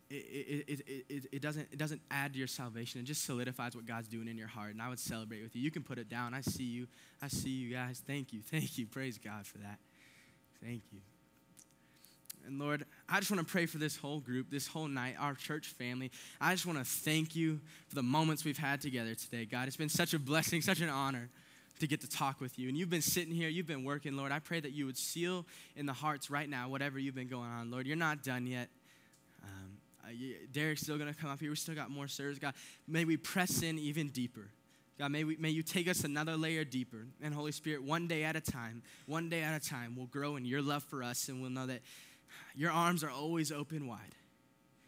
it, 0.09 0.65
it, 0.67 1.03
it, 1.09 1.25
it, 1.33 1.41
doesn't, 1.41 1.67
it 1.71 1.77
doesn't 1.77 2.01
add 2.09 2.33
to 2.33 2.39
your 2.39 2.47
salvation. 2.47 3.01
It 3.01 3.03
just 3.03 3.25
solidifies 3.25 3.75
what 3.75 3.85
God's 3.85 4.07
doing 4.07 4.27
in 4.27 4.37
your 4.37 4.47
heart. 4.47 4.71
And 4.71 4.81
I 4.81 4.89
would 4.89 4.99
celebrate 4.99 5.43
with 5.43 5.55
you. 5.55 5.61
You 5.61 5.71
can 5.71 5.83
put 5.83 5.97
it 5.97 6.09
down. 6.09 6.33
I 6.33 6.41
see 6.41 6.63
you. 6.63 6.87
I 7.21 7.27
see 7.27 7.49
you 7.49 7.73
guys. 7.73 8.01
Thank 8.05 8.31
you. 8.31 8.41
Thank 8.51 8.77
you. 8.77 8.85
Praise 8.85 9.17
God 9.17 9.45
for 9.45 9.57
that. 9.59 9.79
Thank 10.63 10.83
you. 10.91 10.99
And 12.45 12.59
Lord, 12.59 12.85
I 13.09 13.19
just 13.19 13.29
want 13.29 13.45
to 13.45 13.51
pray 13.51 13.65
for 13.65 13.77
this 13.77 13.97
whole 13.97 14.21
group, 14.21 14.49
this 14.49 14.67
whole 14.67 14.87
night, 14.87 15.15
our 15.19 15.33
church 15.33 15.67
family. 15.67 16.11
I 16.39 16.53
just 16.53 16.65
want 16.65 16.79
to 16.79 16.85
thank 16.85 17.35
you 17.35 17.59
for 17.89 17.95
the 17.95 18.03
moments 18.03 18.45
we've 18.45 18.57
had 18.57 18.79
together 18.79 19.15
today. 19.15 19.43
God, 19.43 19.67
it's 19.67 19.75
been 19.75 19.89
such 19.89 20.13
a 20.13 20.19
blessing, 20.19 20.61
such 20.61 20.79
an 20.79 20.87
honor 20.87 21.29
to 21.79 21.87
get 21.87 21.99
to 22.01 22.09
talk 22.09 22.39
with 22.39 22.57
you. 22.57 22.69
And 22.69 22.77
you've 22.77 22.89
been 22.89 23.01
sitting 23.01 23.33
here, 23.33 23.49
you've 23.49 23.67
been 23.67 23.83
working, 23.83 24.15
Lord. 24.15 24.31
I 24.31 24.39
pray 24.39 24.61
that 24.61 24.71
you 24.71 24.85
would 24.85 24.97
seal 24.97 25.45
in 25.75 25.85
the 25.85 25.93
hearts 25.93 26.29
right 26.31 26.49
now 26.49 26.69
whatever 26.69 26.97
you've 26.97 27.15
been 27.15 27.27
going 27.27 27.49
on. 27.49 27.69
Lord, 27.69 27.85
you're 27.85 27.97
not 27.97 28.23
done 28.23 28.47
yet. 28.47 28.69
Um, 29.43 29.76
Uh, 30.07 30.11
Derek's 30.51 30.81
still 30.81 30.97
going 30.97 31.13
to 31.13 31.19
come 31.19 31.29
up 31.29 31.39
here. 31.39 31.49
We 31.49 31.55
still 31.57 31.75
got 31.75 31.89
more 31.89 32.07
service. 32.07 32.39
God, 32.39 32.53
may 32.87 33.03
we 33.03 33.17
press 33.17 33.61
in 33.61 33.77
even 33.77 34.09
deeper 34.09 34.49
God, 34.99 35.11
may, 35.11 35.23
we, 35.23 35.37
may 35.37 35.49
you 35.49 35.61
take 35.61 35.87
us 35.87 36.03
another 36.03 36.35
layer 36.35 36.63
deeper. 36.63 37.05
And 37.21 37.33
Holy 37.33 37.51
Spirit, 37.51 37.83
one 37.83 38.07
day 38.07 38.23
at 38.23 38.35
a 38.35 38.41
time, 38.41 38.81
one 39.05 39.29
day 39.29 39.41
at 39.41 39.55
a 39.55 39.63
time, 39.63 39.95
we'll 39.95 40.07
grow 40.07 40.37
in 40.37 40.45
your 40.45 40.61
love 40.61 40.83
for 40.83 41.03
us 41.03 41.29
and 41.29 41.41
we'll 41.41 41.51
know 41.51 41.67
that 41.67 41.81
your 42.55 42.71
arms 42.71 43.03
are 43.03 43.11
always 43.11 43.51
open 43.51 43.87
wide, 43.87 43.99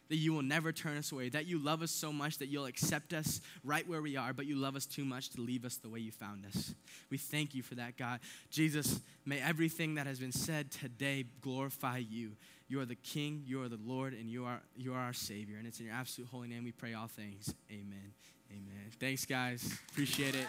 that 0.10 0.16
you 0.16 0.34
will 0.34 0.42
never 0.42 0.72
turn 0.72 0.98
us 0.98 1.12
away, 1.12 1.30
that 1.30 1.46
you 1.46 1.60
love 1.60 1.84
us 1.84 1.92
so 1.92 2.12
much 2.12 2.40
that 2.40 2.48
you'll 2.48 2.66
accept 2.66 3.14
us 3.14 3.40
right 3.64 3.88
where 3.88 4.02
we 4.02 4.18
are, 4.18 4.34
but 4.34 4.48
you 4.48 4.56
love 4.56 4.76
us 4.76 4.88
too 4.88 5.06
much 5.06 5.30
to 5.30 5.42
leave 5.42 5.64
us 5.64 5.76
the 5.76 5.90
way 5.90 6.00
you 6.00 6.12
found 6.12 6.44
us. 6.44 6.74
We 7.12 7.20
thank 7.20 7.54
you 7.54 7.62
for 7.62 7.76
that, 7.76 7.96
God. 7.96 8.20
Jesus, 8.50 9.02
may 9.26 9.40
everything 9.40 9.94
that 9.96 10.08
has 10.08 10.20
been 10.20 10.32
said 10.32 10.72
today 10.72 11.26
glorify 11.42 11.98
you. 11.98 12.32
You 12.70 12.80
are 12.80 12.86
the 12.86 12.96
King, 12.96 13.44
you 13.48 13.64
are 13.64 13.68
the 13.68 13.80
Lord, 13.84 14.14
and 14.14 14.30
you 14.30 14.46
are, 14.46 14.62
you 14.78 14.94
are 14.94 15.00
our 15.00 15.14
Savior. 15.14 15.58
And 15.58 15.66
it's 15.68 15.80
in 15.80 15.88
your 15.88 15.96
absolute 15.96 16.30
holy 16.30 16.48
name 16.48 16.64
we 16.64 16.72
pray 16.72 16.94
all 16.94 17.08
things. 17.08 17.54
Amen. 17.72 18.14
Amen. 18.52 18.92
Thanks, 19.00 19.26
guys. 19.26 19.80
Appreciate 19.92 20.36
it. 20.36 20.48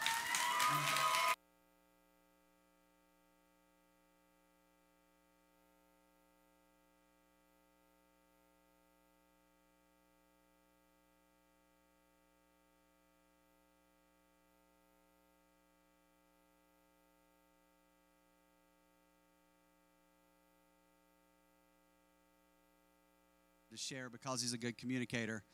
To 23.70 23.76
share 23.76 24.10
because 24.10 24.42
he's 24.42 24.52
a 24.52 24.58
good 24.58 24.76
communicator. 24.76 25.44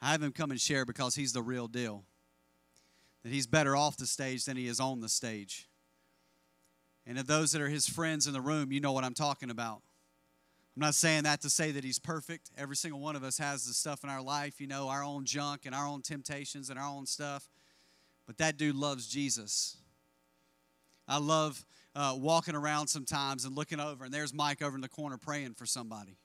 I 0.00 0.12
have 0.12 0.22
him 0.22 0.32
come 0.32 0.50
and 0.50 0.60
share 0.60 0.86
because 0.86 1.14
he's 1.14 1.32
the 1.32 1.42
real 1.42 1.68
deal. 1.68 2.04
That 3.22 3.32
he's 3.32 3.46
better 3.46 3.76
off 3.76 3.96
the 3.96 4.06
stage 4.06 4.46
than 4.46 4.56
he 4.56 4.66
is 4.66 4.80
on 4.80 5.00
the 5.00 5.08
stage. 5.08 5.68
And 7.06 7.18
of 7.18 7.26
those 7.26 7.52
that 7.52 7.60
are 7.60 7.68
his 7.68 7.86
friends 7.86 8.26
in 8.26 8.32
the 8.32 8.40
room, 8.40 8.72
you 8.72 8.80
know 8.80 8.92
what 8.92 9.04
I'm 9.04 9.14
talking 9.14 9.50
about. 9.50 9.82
I'm 10.74 10.80
not 10.80 10.94
saying 10.94 11.24
that 11.24 11.42
to 11.42 11.50
say 11.50 11.70
that 11.70 11.84
he's 11.84 11.98
perfect. 11.98 12.50
Every 12.56 12.76
single 12.76 13.00
one 13.00 13.14
of 13.14 13.22
us 13.22 13.36
has 13.38 13.66
the 13.66 13.74
stuff 13.74 14.04
in 14.04 14.10
our 14.10 14.22
life, 14.22 14.60
you 14.60 14.66
know, 14.66 14.88
our 14.88 15.04
own 15.04 15.24
junk 15.24 15.66
and 15.66 15.74
our 15.74 15.86
own 15.86 16.02
temptations 16.02 16.70
and 16.70 16.78
our 16.78 16.88
own 16.88 17.04
stuff. 17.04 17.48
But 18.26 18.38
that 18.38 18.56
dude 18.56 18.74
loves 18.74 19.06
Jesus. 19.06 19.76
I 21.06 21.18
love 21.18 21.64
uh, 21.94 22.14
walking 22.16 22.54
around 22.54 22.88
sometimes 22.88 23.44
and 23.44 23.54
looking 23.54 23.80
over, 23.80 24.04
and 24.04 24.12
there's 24.14 24.34
Mike 24.34 24.62
over 24.62 24.74
in 24.74 24.80
the 24.82 24.88
corner 24.88 25.16
praying 25.18 25.54
for 25.54 25.66
somebody. 25.66 26.16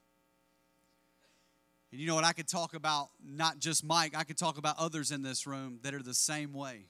And 1.92 2.00
you 2.00 2.08
know 2.08 2.16
what? 2.16 2.24
I 2.24 2.34
could 2.34 2.48
talk 2.48 2.74
about 2.74 3.10
not 3.24 3.60
just 3.60 3.84
Mike, 3.84 4.16
I 4.16 4.24
could 4.24 4.38
talk 4.38 4.58
about 4.58 4.78
others 4.80 5.12
in 5.12 5.24
this 5.24 5.46
room 5.46 5.80
that 5.84 5.94
are 5.94 6.02
the 6.02 6.14
same 6.14 6.54
way. 6.54 6.86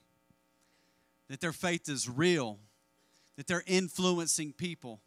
That 1.30 1.42
their 1.42 1.54
faith 1.54 1.90
is 1.90 2.10
real, 2.10 2.60
that 3.38 3.48
they're 3.48 3.64
influencing 3.66 4.54
people, 4.54 5.02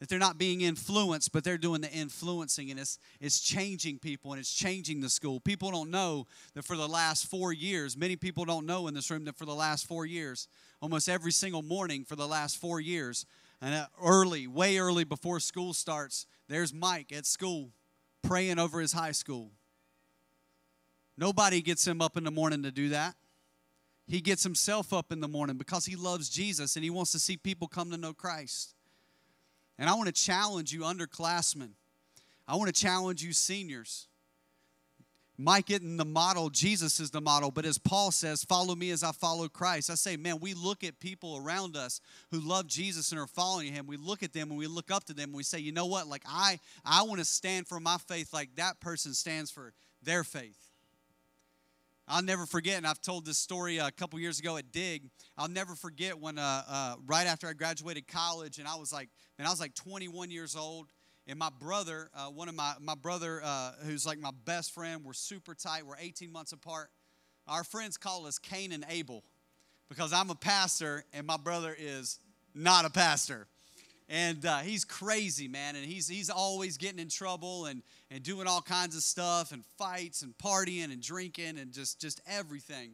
that 0.00 0.08
they're 0.08 0.18
not 0.18 0.38
being 0.38 0.60
influenced, 0.60 1.32
but 1.32 1.44
they're 1.44 1.56
doing 1.56 1.80
the 1.80 1.90
influencing, 1.90 2.70
and 2.70 2.78
it's, 2.78 2.98
it's 3.20 3.40
changing 3.40 3.98
people 3.98 4.32
and 4.32 4.40
it's 4.40 4.52
changing 4.52 5.00
the 5.00 5.08
school. 5.08 5.40
People 5.40 5.70
don't 5.70 5.90
know 5.90 6.26
that 6.54 6.64
for 6.64 6.76
the 6.76 6.88
last 6.88 7.26
four 7.26 7.52
years, 7.52 7.96
many 7.96 8.16
people 8.16 8.44
don't 8.44 8.66
know 8.66 8.86
in 8.86 8.94
this 8.94 9.10
room 9.10 9.24
that 9.24 9.36
for 9.36 9.46
the 9.46 9.54
last 9.54 9.86
four 9.86 10.04
years, 10.04 10.48
almost 10.82 11.08
every 11.08 11.32
single 11.32 11.62
morning 11.62 12.04
for 12.04 12.16
the 12.16 12.28
last 12.28 12.58
four 12.58 12.80
years, 12.80 13.24
and 13.60 13.74
uh, 13.74 13.86
early, 14.02 14.46
way 14.46 14.78
early 14.78 15.04
before 15.04 15.40
school 15.40 15.72
starts, 15.72 16.26
there's 16.48 16.72
Mike 16.72 17.12
at 17.12 17.26
school 17.26 17.70
praying 18.22 18.58
over 18.58 18.80
his 18.80 18.92
high 18.92 19.12
school. 19.12 19.50
Nobody 21.16 21.60
gets 21.62 21.86
him 21.86 22.00
up 22.00 22.16
in 22.16 22.24
the 22.24 22.30
morning 22.30 22.62
to 22.62 22.70
do 22.70 22.90
that. 22.90 23.14
He 24.06 24.20
gets 24.20 24.42
himself 24.42 24.92
up 24.92 25.12
in 25.12 25.20
the 25.20 25.28
morning 25.28 25.56
because 25.56 25.84
he 25.84 25.94
loves 25.94 26.28
Jesus 26.30 26.76
and 26.76 26.84
he 26.84 26.90
wants 26.90 27.12
to 27.12 27.18
see 27.18 27.36
people 27.36 27.68
come 27.68 27.90
to 27.90 27.96
know 27.96 28.14
Christ. 28.14 28.74
And 29.78 29.88
I 29.88 29.94
want 29.94 30.06
to 30.06 30.12
challenge 30.12 30.72
you, 30.72 30.80
underclassmen. 30.80 31.70
I 32.46 32.56
want 32.56 32.74
to 32.74 32.80
challenge 32.80 33.22
you, 33.22 33.32
seniors. 33.32 34.07
Mike 35.40 35.70
isn't 35.70 35.96
the 35.96 36.04
model, 36.04 36.50
Jesus 36.50 36.98
is 36.98 37.12
the 37.12 37.20
model. 37.20 37.52
But 37.52 37.64
as 37.64 37.78
Paul 37.78 38.10
says, 38.10 38.42
follow 38.42 38.74
me 38.74 38.90
as 38.90 39.04
I 39.04 39.12
follow 39.12 39.48
Christ. 39.48 39.88
I 39.88 39.94
say, 39.94 40.16
man, 40.16 40.40
we 40.40 40.52
look 40.52 40.82
at 40.82 40.98
people 40.98 41.36
around 41.36 41.76
us 41.76 42.00
who 42.32 42.40
love 42.40 42.66
Jesus 42.66 43.12
and 43.12 43.20
are 43.20 43.28
following 43.28 43.72
him. 43.72 43.86
We 43.86 43.96
look 43.96 44.24
at 44.24 44.32
them 44.32 44.50
and 44.50 44.58
we 44.58 44.66
look 44.66 44.90
up 44.90 45.04
to 45.04 45.14
them 45.14 45.30
and 45.30 45.36
we 45.36 45.44
say, 45.44 45.60
you 45.60 45.70
know 45.70 45.86
what? 45.86 46.08
Like 46.08 46.24
I 46.26 46.58
I 46.84 47.04
want 47.04 47.20
to 47.20 47.24
stand 47.24 47.68
for 47.68 47.78
my 47.78 47.98
faith 47.98 48.32
like 48.32 48.56
that 48.56 48.80
person 48.80 49.14
stands 49.14 49.52
for 49.52 49.72
their 50.02 50.24
faith. 50.24 50.58
I'll 52.10 52.22
never 52.22 52.46
forget, 52.46 52.78
and 52.78 52.86
I've 52.86 53.02
told 53.02 53.26
this 53.26 53.36
story 53.36 53.76
a 53.76 53.90
couple 53.90 54.18
years 54.18 54.40
ago 54.40 54.56
at 54.56 54.72
Dig. 54.72 55.10
I'll 55.36 55.48
never 55.48 55.74
forget 55.74 56.18
when, 56.18 56.38
uh, 56.38 56.62
uh, 56.66 56.94
right 57.06 57.26
after 57.26 57.46
I 57.46 57.52
graduated 57.52 58.08
college, 58.08 58.58
and 58.58 58.66
I 58.66 58.76
was 58.76 58.92
like, 58.92 59.10
man, 59.38 59.46
I 59.46 59.50
was 59.50 59.60
like 59.60 59.74
21 59.74 60.30
years 60.30 60.56
old, 60.56 60.88
and 61.28 61.38
my 61.38 61.50
brother, 61.60 62.08
uh, 62.16 62.26
one 62.28 62.48
of 62.48 62.54
my, 62.54 62.72
my 62.80 62.94
brother, 62.94 63.42
uh, 63.44 63.72
who's 63.84 64.06
like 64.06 64.18
my 64.18 64.30
best 64.46 64.72
friend, 64.72 65.04
we're 65.04 65.12
super 65.12 65.54
tight. 65.54 65.84
We're 65.86 65.98
18 66.00 66.32
months 66.32 66.52
apart. 66.52 66.88
Our 67.46 67.64
friends 67.64 67.98
call 67.98 68.26
us 68.26 68.38
Cain 68.38 68.72
and 68.72 68.84
Abel 68.88 69.22
because 69.90 70.14
I'm 70.14 70.30
a 70.30 70.34
pastor 70.34 71.04
and 71.12 71.26
my 71.26 71.36
brother 71.36 71.76
is 71.78 72.18
not 72.54 72.86
a 72.86 72.90
pastor. 72.90 73.46
And 74.08 74.44
uh, 74.46 74.58
he's 74.58 74.86
crazy, 74.86 75.48
man. 75.48 75.76
And 75.76 75.84
he's, 75.84 76.08
he's 76.08 76.30
always 76.30 76.78
getting 76.78 76.98
in 76.98 77.10
trouble 77.10 77.66
and, 77.66 77.82
and 78.10 78.22
doing 78.22 78.46
all 78.46 78.62
kinds 78.62 78.96
of 78.96 79.02
stuff 79.02 79.52
and 79.52 79.62
fights 79.76 80.22
and 80.22 80.32
partying 80.38 80.84
and 80.84 81.02
drinking 81.02 81.58
and 81.58 81.72
just, 81.72 82.00
just 82.00 82.22
everything. 82.26 82.92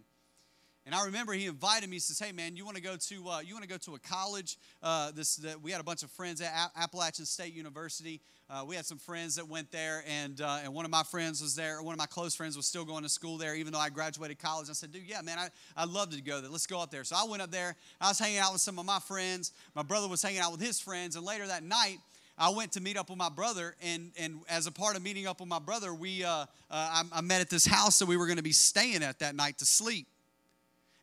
And 0.87 0.94
I 0.94 1.07
remember 1.07 1.33
he 1.33 1.47
invited 1.47 1.88
me. 1.88 1.97
He 1.97 2.01
says, 2.01 2.18
"Hey, 2.18 2.33
man, 2.33 2.57
you 2.57 2.64
want 2.64 2.77
to 2.77 2.83
go 2.83 2.97
to 2.97 3.29
uh, 3.29 3.40
you 3.40 3.55
want 3.55 3.62
to 3.62 3.68
go 3.68 3.79
to 3.79 3.94
a 3.94 3.99
college? 3.99 4.59
Uh, 4.83 5.12
this 5.12 5.37
the, 5.37 5.59
we 5.62 5.70
had 5.70 5.81
a 5.81 5.85
bunch 5.85 6.03
of 6.03 6.11
friends 6.11 6.42
at 6.42 6.53
A- 6.53 6.79
Appalachian 6.83 7.25
State 7.25 7.55
University. 7.55 8.20
Uh, 8.51 8.64
we 8.66 8.77
had 8.77 8.85
some 8.85 8.99
friends 8.99 9.37
that 9.37 9.49
went 9.49 9.70
there, 9.73 10.05
and 10.07 10.42
uh, 10.42 10.59
and 10.62 10.75
one 10.75 10.85
of 10.85 10.90
my 10.90 11.03
friends 11.03 11.40
was 11.40 11.55
there. 11.55 11.83
One 11.83 11.94
of 11.94 11.99
my 11.99 12.07
close 12.07 12.35
friends 12.35 12.55
was 12.55 12.66
still 12.66 12.85
going 12.85 13.03
to 13.03 13.09
school 13.09 13.38
there, 13.38 13.55
even 13.55 13.73
though 13.73 13.79
I 13.79 13.88
graduated 13.88 14.38
college. 14.38 14.68
I 14.68 14.75
said, 14.75 14.92
"Dude, 14.92 15.05
yeah, 15.07 15.23
man, 15.23 15.38
I 15.38 15.49
I 15.75 15.87
love 15.87 16.11
to 16.11 16.20
go 16.20 16.42
there. 16.42 16.51
Let's 16.51 16.66
go 16.66 16.81
up 16.83 16.90
there." 16.90 17.03
So 17.05 17.16
I 17.16 17.25
went 17.25 17.40
up 17.40 17.51
there. 17.51 17.77
I 17.99 18.09
was 18.09 18.18
hanging 18.18 18.38
out 18.38 18.53
with 18.53 18.61
some 18.61 18.79
of 18.79 18.85
my 18.85 18.99
friends. 18.99 19.53
My 19.75 19.83
brother 19.83 20.07
was 20.07 20.20
hanging 20.20 20.40
out 20.40 20.53
with 20.53 20.61
his 20.61 20.81
friends, 20.81 21.16
and 21.16 21.25
later 21.25 21.47
that 21.47 21.62
night. 21.62 21.99
I 22.37 22.49
went 22.49 22.73
to 22.73 22.81
meet 22.81 22.97
up 22.97 23.11
with 23.11 23.16
my 23.16 23.29
brother, 23.29 23.77
and, 23.81 24.11
and 24.18 24.40
as 24.49 24.66
a 24.66 24.73
part 24.73 24.97
of 24.97 25.05
meeting 25.05 25.29
up 25.29 25.38
with 25.38 25.49
my 25.49 25.61
brother, 25.61 25.94
we 25.94 26.25
uh, 26.25 26.31
uh, 26.31 26.47
I, 26.68 27.05
I 27.12 27.20
met 27.20 27.40
at 27.40 27.49
this 27.49 27.64
house 27.64 28.01
that 28.01 28.07
we 28.07 28.16
were 28.16 28.27
going 28.27 28.38
to 28.38 28.42
be 28.42 28.51
staying 28.51 29.05
at 29.05 29.20
that 29.20 29.37
night 29.37 29.59
to 29.59 29.64
sleep. 29.64 30.09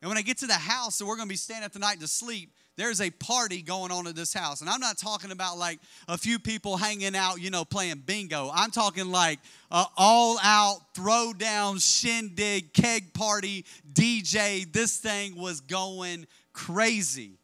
And 0.02 0.10
when 0.10 0.18
I 0.18 0.22
get 0.22 0.38
to 0.40 0.48
the 0.48 0.54
house, 0.54 0.96
so 0.96 1.06
we're 1.06 1.16
going 1.16 1.28
to 1.28 1.32
be 1.34 1.38
staying 1.38 1.64
at 1.64 1.74
the 1.74 1.80
night 1.80 2.00
to 2.00 2.08
sleep, 2.08 2.52
there's 2.76 3.02
a 3.02 3.12
party 3.12 3.62
going 3.62 3.92
on 3.92 4.08
at 4.08 4.16
this 4.16 4.34
house. 4.34 4.62
And 4.62 4.70
I'm 4.70 4.80
not 4.80 4.98
talking 4.98 5.30
about 5.30 5.58
like 5.58 5.80
a 6.08 6.18
few 6.18 6.40
people 6.40 6.78
hanging 6.78 7.16
out, 7.16 7.40
you 7.40 7.52
know, 7.52 7.64
playing 7.64 8.04
bingo. 8.06 8.50
I'm 8.52 8.72
talking 8.72 9.12
like 9.12 9.40
all 9.70 10.40
out, 10.42 10.80
throw 10.96 11.34
down, 11.34 11.78
shindig, 11.78 12.74
keg 12.74 13.14
party, 13.14 13.66
DJ. 13.94 14.72
This 14.72 14.98
thing 14.98 15.36
was 15.36 15.62
going 15.62 16.26
crazy. 16.54 17.38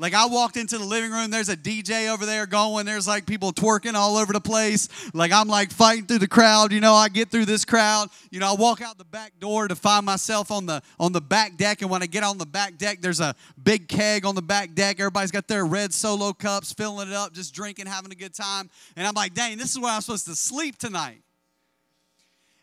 Like 0.00 0.14
I 0.14 0.24
walked 0.24 0.56
into 0.56 0.78
the 0.78 0.84
living 0.84 1.10
room, 1.10 1.30
there's 1.30 1.50
a 1.50 1.56
DJ 1.56 2.08
over 2.08 2.24
there 2.24 2.46
going, 2.46 2.86
there's 2.86 3.06
like 3.06 3.26
people 3.26 3.52
twerking 3.52 3.92
all 3.92 4.16
over 4.16 4.32
the 4.32 4.40
place. 4.40 4.88
Like 5.12 5.30
I'm 5.30 5.46
like 5.46 5.70
fighting 5.70 6.06
through 6.06 6.20
the 6.20 6.26
crowd, 6.26 6.72
you 6.72 6.80
know, 6.80 6.94
I 6.94 7.10
get 7.10 7.30
through 7.30 7.44
this 7.44 7.66
crowd, 7.66 8.08
you 8.30 8.40
know, 8.40 8.50
I 8.50 8.54
walk 8.54 8.80
out 8.80 8.96
the 8.96 9.04
back 9.04 9.38
door 9.38 9.68
to 9.68 9.76
find 9.76 10.06
myself 10.06 10.50
on 10.50 10.64
the 10.64 10.82
on 10.98 11.12
the 11.12 11.20
back 11.20 11.58
deck 11.58 11.82
and 11.82 11.90
when 11.90 12.02
I 12.02 12.06
get 12.06 12.24
on 12.24 12.38
the 12.38 12.46
back 12.46 12.78
deck, 12.78 13.02
there's 13.02 13.20
a 13.20 13.34
big 13.62 13.88
keg 13.88 14.24
on 14.24 14.34
the 14.34 14.40
back 14.40 14.74
deck. 14.74 14.98
Everybody's 15.00 15.32
got 15.32 15.46
their 15.48 15.66
red 15.66 15.92
solo 15.92 16.32
cups, 16.32 16.72
filling 16.72 17.08
it 17.08 17.14
up, 17.14 17.34
just 17.34 17.52
drinking, 17.52 17.84
having 17.84 18.10
a 18.10 18.14
good 18.14 18.32
time. 18.32 18.70
And 18.96 19.06
I'm 19.06 19.12
like, 19.12 19.34
"Dang, 19.34 19.58
this 19.58 19.70
is 19.70 19.78
where 19.78 19.92
I'm 19.92 20.00
supposed 20.00 20.24
to 20.28 20.34
sleep 20.34 20.78
tonight." 20.78 21.20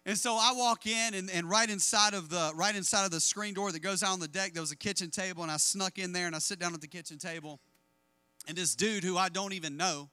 And 0.08 0.18
so 0.18 0.38
I 0.40 0.54
walk 0.56 0.88
in, 0.88 1.14
and, 1.16 1.30
and 1.30 1.50
right 1.50 1.70
inside 1.70 2.14
of 2.14 2.30
the 2.30 2.54
right 2.56 2.74
inside 2.74 3.04
of 3.04 3.12
the 3.12 3.20
screen 3.20 3.54
door 3.54 3.74
that 3.74 3.82
goes 3.82 4.02
out 4.02 4.14
on 4.14 4.22
the 4.22 4.28
deck, 4.30 4.54
there 4.54 4.64
was 4.64 4.72
a 4.72 4.78
kitchen 4.78 5.12
table, 5.12 5.44
and 5.44 5.52
I 5.52 5.58
snuck 5.58 6.00
in 6.00 6.14
there 6.14 6.28
and 6.28 6.36
I 6.36 6.40
sit 6.40 6.60
down 6.60 6.74
at 6.74 6.80
the 6.80 6.88
kitchen 6.88 7.18
table. 7.18 7.60
And 8.48 8.58
this 8.58 8.74
dude 8.74 9.04
who 9.04 9.18
I 9.18 9.28
don't 9.28 9.52
even 9.52 9.76
know 9.76 10.10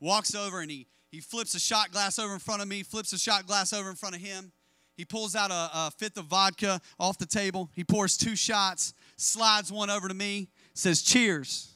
walks 0.00 0.34
over 0.34 0.60
and 0.60 0.70
he 0.70 0.86
he 1.10 1.20
flips 1.20 1.54
a 1.54 1.60
shot 1.60 1.92
glass 1.92 2.18
over 2.18 2.32
in 2.32 2.38
front 2.38 2.62
of 2.62 2.68
me, 2.68 2.82
flips 2.82 3.12
a 3.12 3.18
shot 3.18 3.46
glass 3.46 3.74
over 3.74 3.90
in 3.90 3.94
front 3.94 4.14
of 4.14 4.22
him. 4.22 4.52
He 4.96 5.04
pulls 5.04 5.36
out 5.36 5.50
a, 5.50 5.70
a 5.72 5.90
fifth 5.98 6.16
of 6.16 6.24
vodka 6.24 6.80
off 6.98 7.18
the 7.18 7.26
table. 7.26 7.70
He 7.74 7.84
pours 7.84 8.16
two 8.16 8.36
shots, 8.36 8.94
slides 9.18 9.70
one 9.70 9.90
over 9.90 10.08
to 10.08 10.14
me, 10.14 10.48
says, 10.72 11.02
Cheers. 11.02 11.74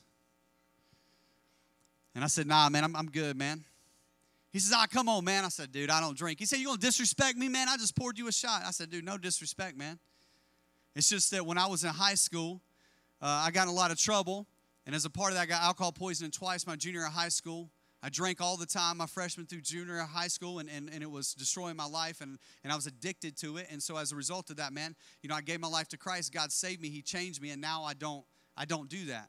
And 2.14 2.24
I 2.24 2.26
said, 2.26 2.46
Nah, 2.46 2.70
man, 2.70 2.84
I'm, 2.84 2.96
I'm 2.96 3.10
good, 3.10 3.36
man. 3.36 3.64
He 4.52 4.58
says, 4.58 4.72
Ah, 4.74 4.86
come 4.90 5.08
on, 5.08 5.24
man. 5.24 5.44
I 5.44 5.48
said, 5.48 5.72
Dude, 5.72 5.90
I 5.90 6.00
don't 6.00 6.16
drink. 6.16 6.38
He 6.38 6.46
said, 6.46 6.58
You 6.58 6.66
gonna 6.66 6.78
disrespect 6.78 7.36
me, 7.36 7.48
man? 7.48 7.68
I 7.68 7.76
just 7.76 7.96
poured 7.96 8.18
you 8.18 8.28
a 8.28 8.32
shot. 8.32 8.62
I 8.66 8.70
said, 8.70 8.90
Dude, 8.90 9.04
no 9.04 9.18
disrespect, 9.18 9.76
man. 9.76 9.98
It's 10.94 11.08
just 11.08 11.30
that 11.30 11.46
when 11.46 11.58
I 11.58 11.66
was 11.66 11.84
in 11.84 11.90
high 11.90 12.14
school, 12.14 12.60
uh, 13.22 13.26
I 13.26 13.50
got 13.50 13.64
in 13.64 13.68
a 13.68 13.76
lot 13.76 13.90
of 13.90 13.98
trouble. 13.98 14.46
And 14.86 14.94
as 14.94 15.04
a 15.04 15.10
part 15.10 15.30
of 15.30 15.34
that, 15.36 15.42
I 15.42 15.46
got 15.46 15.62
alcohol 15.62 15.92
poisoning 15.92 16.32
twice 16.32 16.66
my 16.66 16.74
junior 16.74 17.02
high 17.02 17.28
school. 17.28 17.70
I 18.02 18.08
drank 18.08 18.40
all 18.40 18.56
the 18.56 18.66
time 18.66 18.96
my 18.96 19.06
freshman 19.06 19.46
through 19.46 19.60
junior 19.60 19.98
high 19.98 20.28
school, 20.28 20.58
and, 20.58 20.70
and, 20.70 20.88
and 20.90 21.02
it 21.02 21.10
was 21.10 21.34
destroying 21.34 21.76
my 21.76 21.84
life, 21.84 22.22
and, 22.22 22.38
and 22.64 22.72
I 22.72 22.76
was 22.76 22.86
addicted 22.86 23.36
to 23.38 23.58
it. 23.58 23.66
And 23.70 23.82
so 23.82 23.98
as 23.98 24.10
a 24.10 24.16
result 24.16 24.48
of 24.48 24.56
that, 24.56 24.72
man, 24.72 24.96
you 25.22 25.28
know, 25.28 25.34
I 25.34 25.42
gave 25.42 25.60
my 25.60 25.68
life 25.68 25.88
to 25.88 25.98
Christ. 25.98 26.32
God 26.32 26.50
saved 26.50 26.80
me. 26.80 26.88
He 26.88 27.02
changed 27.02 27.42
me, 27.42 27.50
and 27.50 27.60
now 27.60 27.84
I 27.84 27.92
don't 27.92 28.24
I 28.56 28.64
don't 28.64 28.88
do 28.88 29.06
that. 29.06 29.28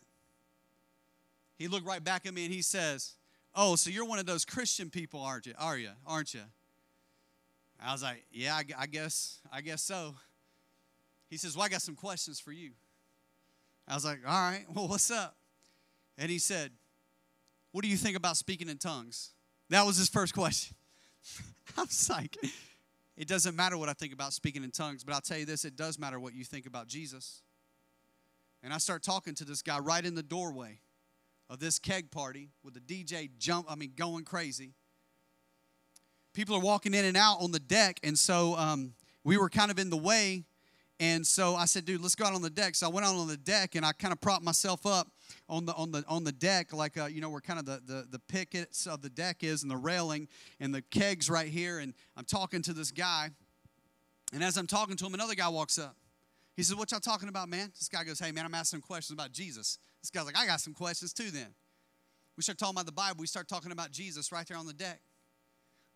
He 1.57 1.67
looked 1.67 1.85
right 1.85 2.03
back 2.03 2.25
at 2.25 2.33
me 2.33 2.43
and 2.43 2.53
he 2.53 2.61
says, 2.61 3.15
"Oh, 3.55 3.75
so 3.75 3.89
you're 3.89 4.05
one 4.05 4.19
of 4.19 4.25
those 4.25 4.45
Christian 4.45 4.89
people, 4.89 5.21
aren't 5.21 5.45
you? 5.45 5.53
Are 5.57 5.77
you? 5.77 5.91
Aren't 6.05 6.33
you?" 6.33 6.41
I 7.83 7.91
was 7.91 8.03
like, 8.03 8.25
"Yeah, 8.31 8.55
I, 8.55 8.63
I 8.77 8.87
guess 8.87 9.39
I 9.51 9.61
guess 9.61 9.81
so." 9.81 10.15
He 11.29 11.37
says, 11.37 11.55
"Well, 11.55 11.65
I 11.65 11.69
got 11.69 11.81
some 11.81 11.95
questions 11.95 12.39
for 12.39 12.51
you." 12.51 12.71
I 13.87 13.95
was 13.95 14.05
like, 14.05 14.19
"All 14.25 14.31
right. 14.31 14.65
Well, 14.73 14.87
what's 14.87 15.11
up?" 15.11 15.35
And 16.17 16.29
he 16.29 16.37
said, 16.39 16.71
what 17.71 17.83
do 17.83 17.89
you 17.89 17.97
think 17.97 18.17
about 18.17 18.37
speaking 18.37 18.69
in 18.69 18.77
tongues? 18.77 19.31
That 19.69 19.85
was 19.85 19.97
his 19.97 20.09
first 20.09 20.33
question. 20.33 20.75
I 21.77 21.81
was 21.81 22.09
like, 22.09 22.37
It 23.17 23.27
doesn't 23.27 23.55
matter 23.55 23.77
what 23.77 23.87
I 23.87 23.93
think 23.93 24.13
about 24.13 24.33
speaking 24.33 24.63
in 24.63 24.71
tongues, 24.71 25.03
but 25.03 25.13
I'll 25.13 25.21
tell 25.21 25.37
you 25.37 25.45
this 25.45 25.63
it 25.63 25.75
does 25.75 25.97
matter 25.97 26.19
what 26.19 26.33
you 26.33 26.43
think 26.43 26.65
about 26.65 26.87
Jesus. 26.87 27.41
And 28.63 28.73
I 28.73 28.77
start 28.77 29.03
talking 29.03 29.33
to 29.35 29.45
this 29.45 29.61
guy 29.61 29.79
right 29.79 30.05
in 30.05 30.15
the 30.15 30.23
doorway 30.23 30.79
of 31.51 31.59
this 31.59 31.77
keg 31.77 32.09
party 32.09 32.49
with 32.63 32.73
the 32.73 32.79
DJ 32.79 33.29
jump, 33.37 33.69
I 33.69 33.75
mean, 33.75 33.91
going 33.95 34.23
crazy. 34.23 34.73
People 36.33 36.55
are 36.55 36.61
walking 36.61 36.93
in 36.93 37.03
and 37.03 37.17
out 37.17 37.41
on 37.41 37.51
the 37.51 37.59
deck, 37.59 37.99
and 38.03 38.17
so 38.17 38.55
um, 38.55 38.93
we 39.25 39.37
were 39.37 39.49
kind 39.49 39.69
of 39.69 39.77
in 39.77 39.89
the 39.89 39.97
way. 39.97 40.45
And 41.01 41.27
so 41.27 41.55
I 41.55 41.65
said, 41.65 41.83
dude, 41.83 41.99
let's 41.99 42.15
go 42.15 42.25
out 42.25 42.33
on 42.35 42.41
the 42.41 42.49
deck. 42.49 42.75
So 42.75 42.87
I 42.87 42.89
went 42.89 43.05
out 43.05 43.15
on 43.15 43.27
the 43.27 43.35
deck 43.35 43.73
and 43.73 43.83
I 43.83 43.91
kind 43.91 44.11
of 44.11 44.21
propped 44.21 44.43
myself 44.43 44.85
up 44.85 45.07
on 45.49 45.65
the 45.65 45.73
on 45.73 45.91
the 45.91 46.05
on 46.07 46.23
the 46.23 46.31
deck, 46.31 46.73
like 46.73 46.95
uh, 46.95 47.05
you 47.05 47.21
know 47.21 47.29
where 47.29 47.41
kind 47.41 47.57
of 47.57 47.65
the, 47.65 47.81
the 47.85 48.07
the 48.11 48.19
pickets 48.19 48.85
of 48.85 49.01
the 49.01 49.09
deck 49.09 49.43
is, 49.43 49.63
and 49.63 49.71
the 49.71 49.77
railing, 49.77 50.27
and 50.59 50.73
the 50.73 50.83
kegs 50.83 51.29
right 51.29 51.47
here. 51.47 51.79
And 51.79 51.95
I'm 52.15 52.25
talking 52.25 52.61
to 52.61 52.73
this 52.73 52.91
guy, 52.91 53.31
and 54.31 54.43
as 54.43 54.57
I'm 54.57 54.67
talking 54.67 54.95
to 54.95 55.05
him, 55.05 55.15
another 55.15 55.35
guy 55.35 55.49
walks 55.49 55.79
up. 55.79 55.97
He 56.55 56.61
says, 56.63 56.75
"What 56.75 56.91
y'all 56.91 56.99
talking 56.99 57.29
about, 57.29 57.49
man?" 57.49 57.71
This 57.77 57.89
guy 57.89 58.03
goes, 58.03 58.19
"Hey, 58.19 58.31
man, 58.31 58.45
I'm 58.45 58.53
asking 58.53 58.81
questions 58.81 59.13
about 59.13 59.31
Jesus." 59.31 59.79
This 60.01 60.09
guy's 60.09 60.25
like, 60.25 60.37
"I 60.37 60.45
got 60.45 60.61
some 60.61 60.73
questions 60.73 61.13
too." 61.13 61.31
Then 61.31 61.53
we 62.35 62.43
start 62.43 62.57
talking 62.57 62.75
about 62.75 62.85
the 62.85 62.91
Bible. 62.91 63.17
We 63.19 63.27
start 63.27 63.47
talking 63.47 63.71
about 63.71 63.91
Jesus 63.91 64.31
right 64.31 64.47
there 64.47 64.57
on 64.57 64.67
the 64.67 64.73
deck. 64.73 65.01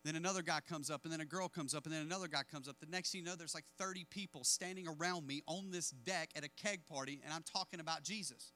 Then 0.04 0.14
another 0.14 0.42
guy 0.42 0.60
comes 0.60 0.88
up, 0.88 1.02
and 1.02 1.12
then 1.12 1.20
a 1.20 1.24
girl 1.24 1.48
comes 1.48 1.74
up, 1.74 1.84
and 1.84 1.92
then 1.92 2.02
another 2.02 2.28
guy 2.28 2.42
comes 2.48 2.68
up. 2.68 2.76
The 2.78 2.86
next 2.86 3.10
thing 3.10 3.22
you 3.22 3.26
know, 3.26 3.34
there's 3.34 3.54
like 3.54 3.64
30 3.76 4.04
people 4.08 4.44
standing 4.44 4.86
around 4.86 5.26
me 5.26 5.42
on 5.46 5.72
this 5.72 5.90
deck 5.90 6.30
at 6.36 6.44
a 6.44 6.48
keg 6.48 6.86
party, 6.86 7.20
and 7.24 7.34
I'm 7.34 7.42
talking 7.42 7.80
about 7.80 8.04
Jesus. 8.04 8.52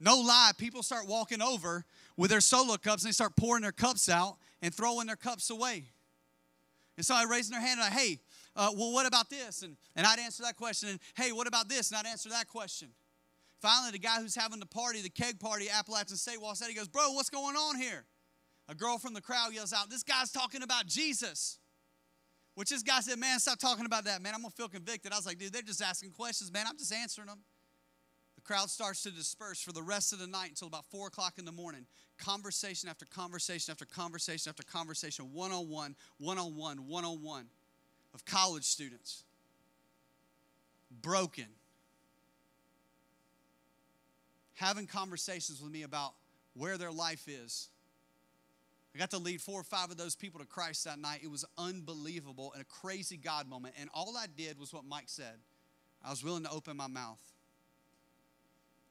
No 0.00 0.18
lie, 0.18 0.50
people 0.58 0.82
start 0.82 1.06
walking 1.06 1.40
over 1.40 1.84
with 2.16 2.30
their 2.30 2.40
solo 2.40 2.76
cups 2.76 3.04
and 3.04 3.10
they 3.10 3.12
start 3.12 3.36
pouring 3.36 3.62
their 3.62 3.72
cups 3.72 4.08
out 4.08 4.36
and 4.60 4.74
throwing 4.74 5.06
their 5.06 5.16
cups 5.16 5.50
away. 5.50 5.84
And 6.96 7.06
so 7.06 7.14
I 7.14 7.24
raised 7.24 7.52
their 7.52 7.60
hand 7.60 7.80
and 7.80 7.92
I, 7.92 7.96
hey, 7.96 8.20
uh, 8.56 8.70
well, 8.76 8.92
what 8.92 9.06
about 9.06 9.30
this? 9.30 9.62
And, 9.62 9.76
and 9.96 10.06
I'd 10.06 10.18
answer 10.18 10.42
that 10.42 10.56
question. 10.56 10.90
And 10.90 11.00
hey, 11.16 11.32
what 11.32 11.46
about 11.46 11.68
this? 11.68 11.90
And 11.90 11.98
I'd 11.98 12.10
answer 12.10 12.28
that 12.30 12.48
question. 12.48 12.88
Finally, 13.64 13.92
the 13.92 13.98
guy 13.98 14.20
who's 14.20 14.34
having 14.34 14.60
the 14.60 14.66
party, 14.66 15.00
the 15.00 15.08
keg 15.08 15.40
party, 15.40 15.70
Appalachian 15.70 16.18
State, 16.18 16.38
walks 16.38 16.60
out. 16.60 16.68
He 16.68 16.74
goes, 16.74 16.86
bro, 16.86 17.12
what's 17.12 17.30
going 17.30 17.56
on 17.56 17.76
here? 17.76 18.04
A 18.68 18.74
girl 18.74 18.98
from 18.98 19.14
the 19.14 19.22
crowd 19.22 19.54
yells 19.54 19.72
out, 19.72 19.88
this 19.88 20.02
guy's 20.02 20.30
talking 20.30 20.62
about 20.62 20.84
Jesus. 20.84 21.58
Which 22.56 22.68
this 22.68 22.82
guy 22.82 23.00
said, 23.00 23.18
man, 23.18 23.38
stop 23.38 23.58
talking 23.58 23.86
about 23.86 24.04
that, 24.04 24.20
man. 24.20 24.34
I'm 24.34 24.42
going 24.42 24.50
to 24.50 24.56
feel 24.56 24.68
convicted. 24.68 25.14
I 25.14 25.16
was 25.16 25.24
like, 25.24 25.38
dude, 25.38 25.50
they're 25.50 25.62
just 25.62 25.80
asking 25.80 26.10
questions, 26.10 26.52
man. 26.52 26.66
I'm 26.68 26.76
just 26.76 26.92
answering 26.92 27.26
them 27.26 27.38
The 28.36 28.42
crowd 28.42 28.68
starts 28.68 29.02
to 29.04 29.10
disperse 29.10 29.62
for 29.62 29.72
the 29.72 29.82
rest 29.82 30.12
of 30.12 30.18
the 30.18 30.26
night 30.26 30.50
until 30.50 30.68
about 30.68 30.84
four 30.84 31.06
o'clock 31.06 31.38
in 31.38 31.46
the 31.46 31.52
morning. 31.52 31.86
Conversation 32.18 32.90
after 32.90 33.06
conversation 33.06 33.72
after 33.72 33.86
conversation 33.86 34.50
after 34.50 34.62
conversation, 34.62 35.30
one 35.32 35.52
on 35.52 35.70
one, 35.70 35.96
one 36.18 36.36
on 36.38 36.54
one, 36.54 36.86
one 36.86 37.06
on 37.06 37.22
one 37.22 37.46
of 38.12 38.26
college 38.26 38.64
students. 38.64 39.24
Broken. 41.00 41.46
Having 44.54 44.86
conversations 44.86 45.60
with 45.60 45.72
me 45.72 45.82
about 45.82 46.14
where 46.54 46.78
their 46.78 46.92
life 46.92 47.26
is. 47.28 47.68
I 48.94 48.98
got 48.98 49.10
to 49.10 49.18
lead 49.18 49.40
four 49.40 49.60
or 49.60 49.64
five 49.64 49.90
of 49.90 49.96
those 49.96 50.14
people 50.14 50.38
to 50.38 50.46
Christ 50.46 50.84
that 50.84 51.00
night. 51.00 51.20
It 51.24 51.30
was 51.30 51.44
unbelievable 51.58 52.52
and 52.52 52.62
a 52.62 52.64
crazy 52.64 53.16
God 53.16 53.48
moment. 53.48 53.74
And 53.80 53.90
all 53.92 54.16
I 54.16 54.26
did 54.36 54.58
was 54.58 54.72
what 54.72 54.84
Mike 54.84 55.08
said 55.08 55.34
I 56.04 56.10
was 56.10 56.22
willing 56.22 56.44
to 56.44 56.50
open 56.50 56.76
my 56.76 56.86
mouth. 56.86 57.18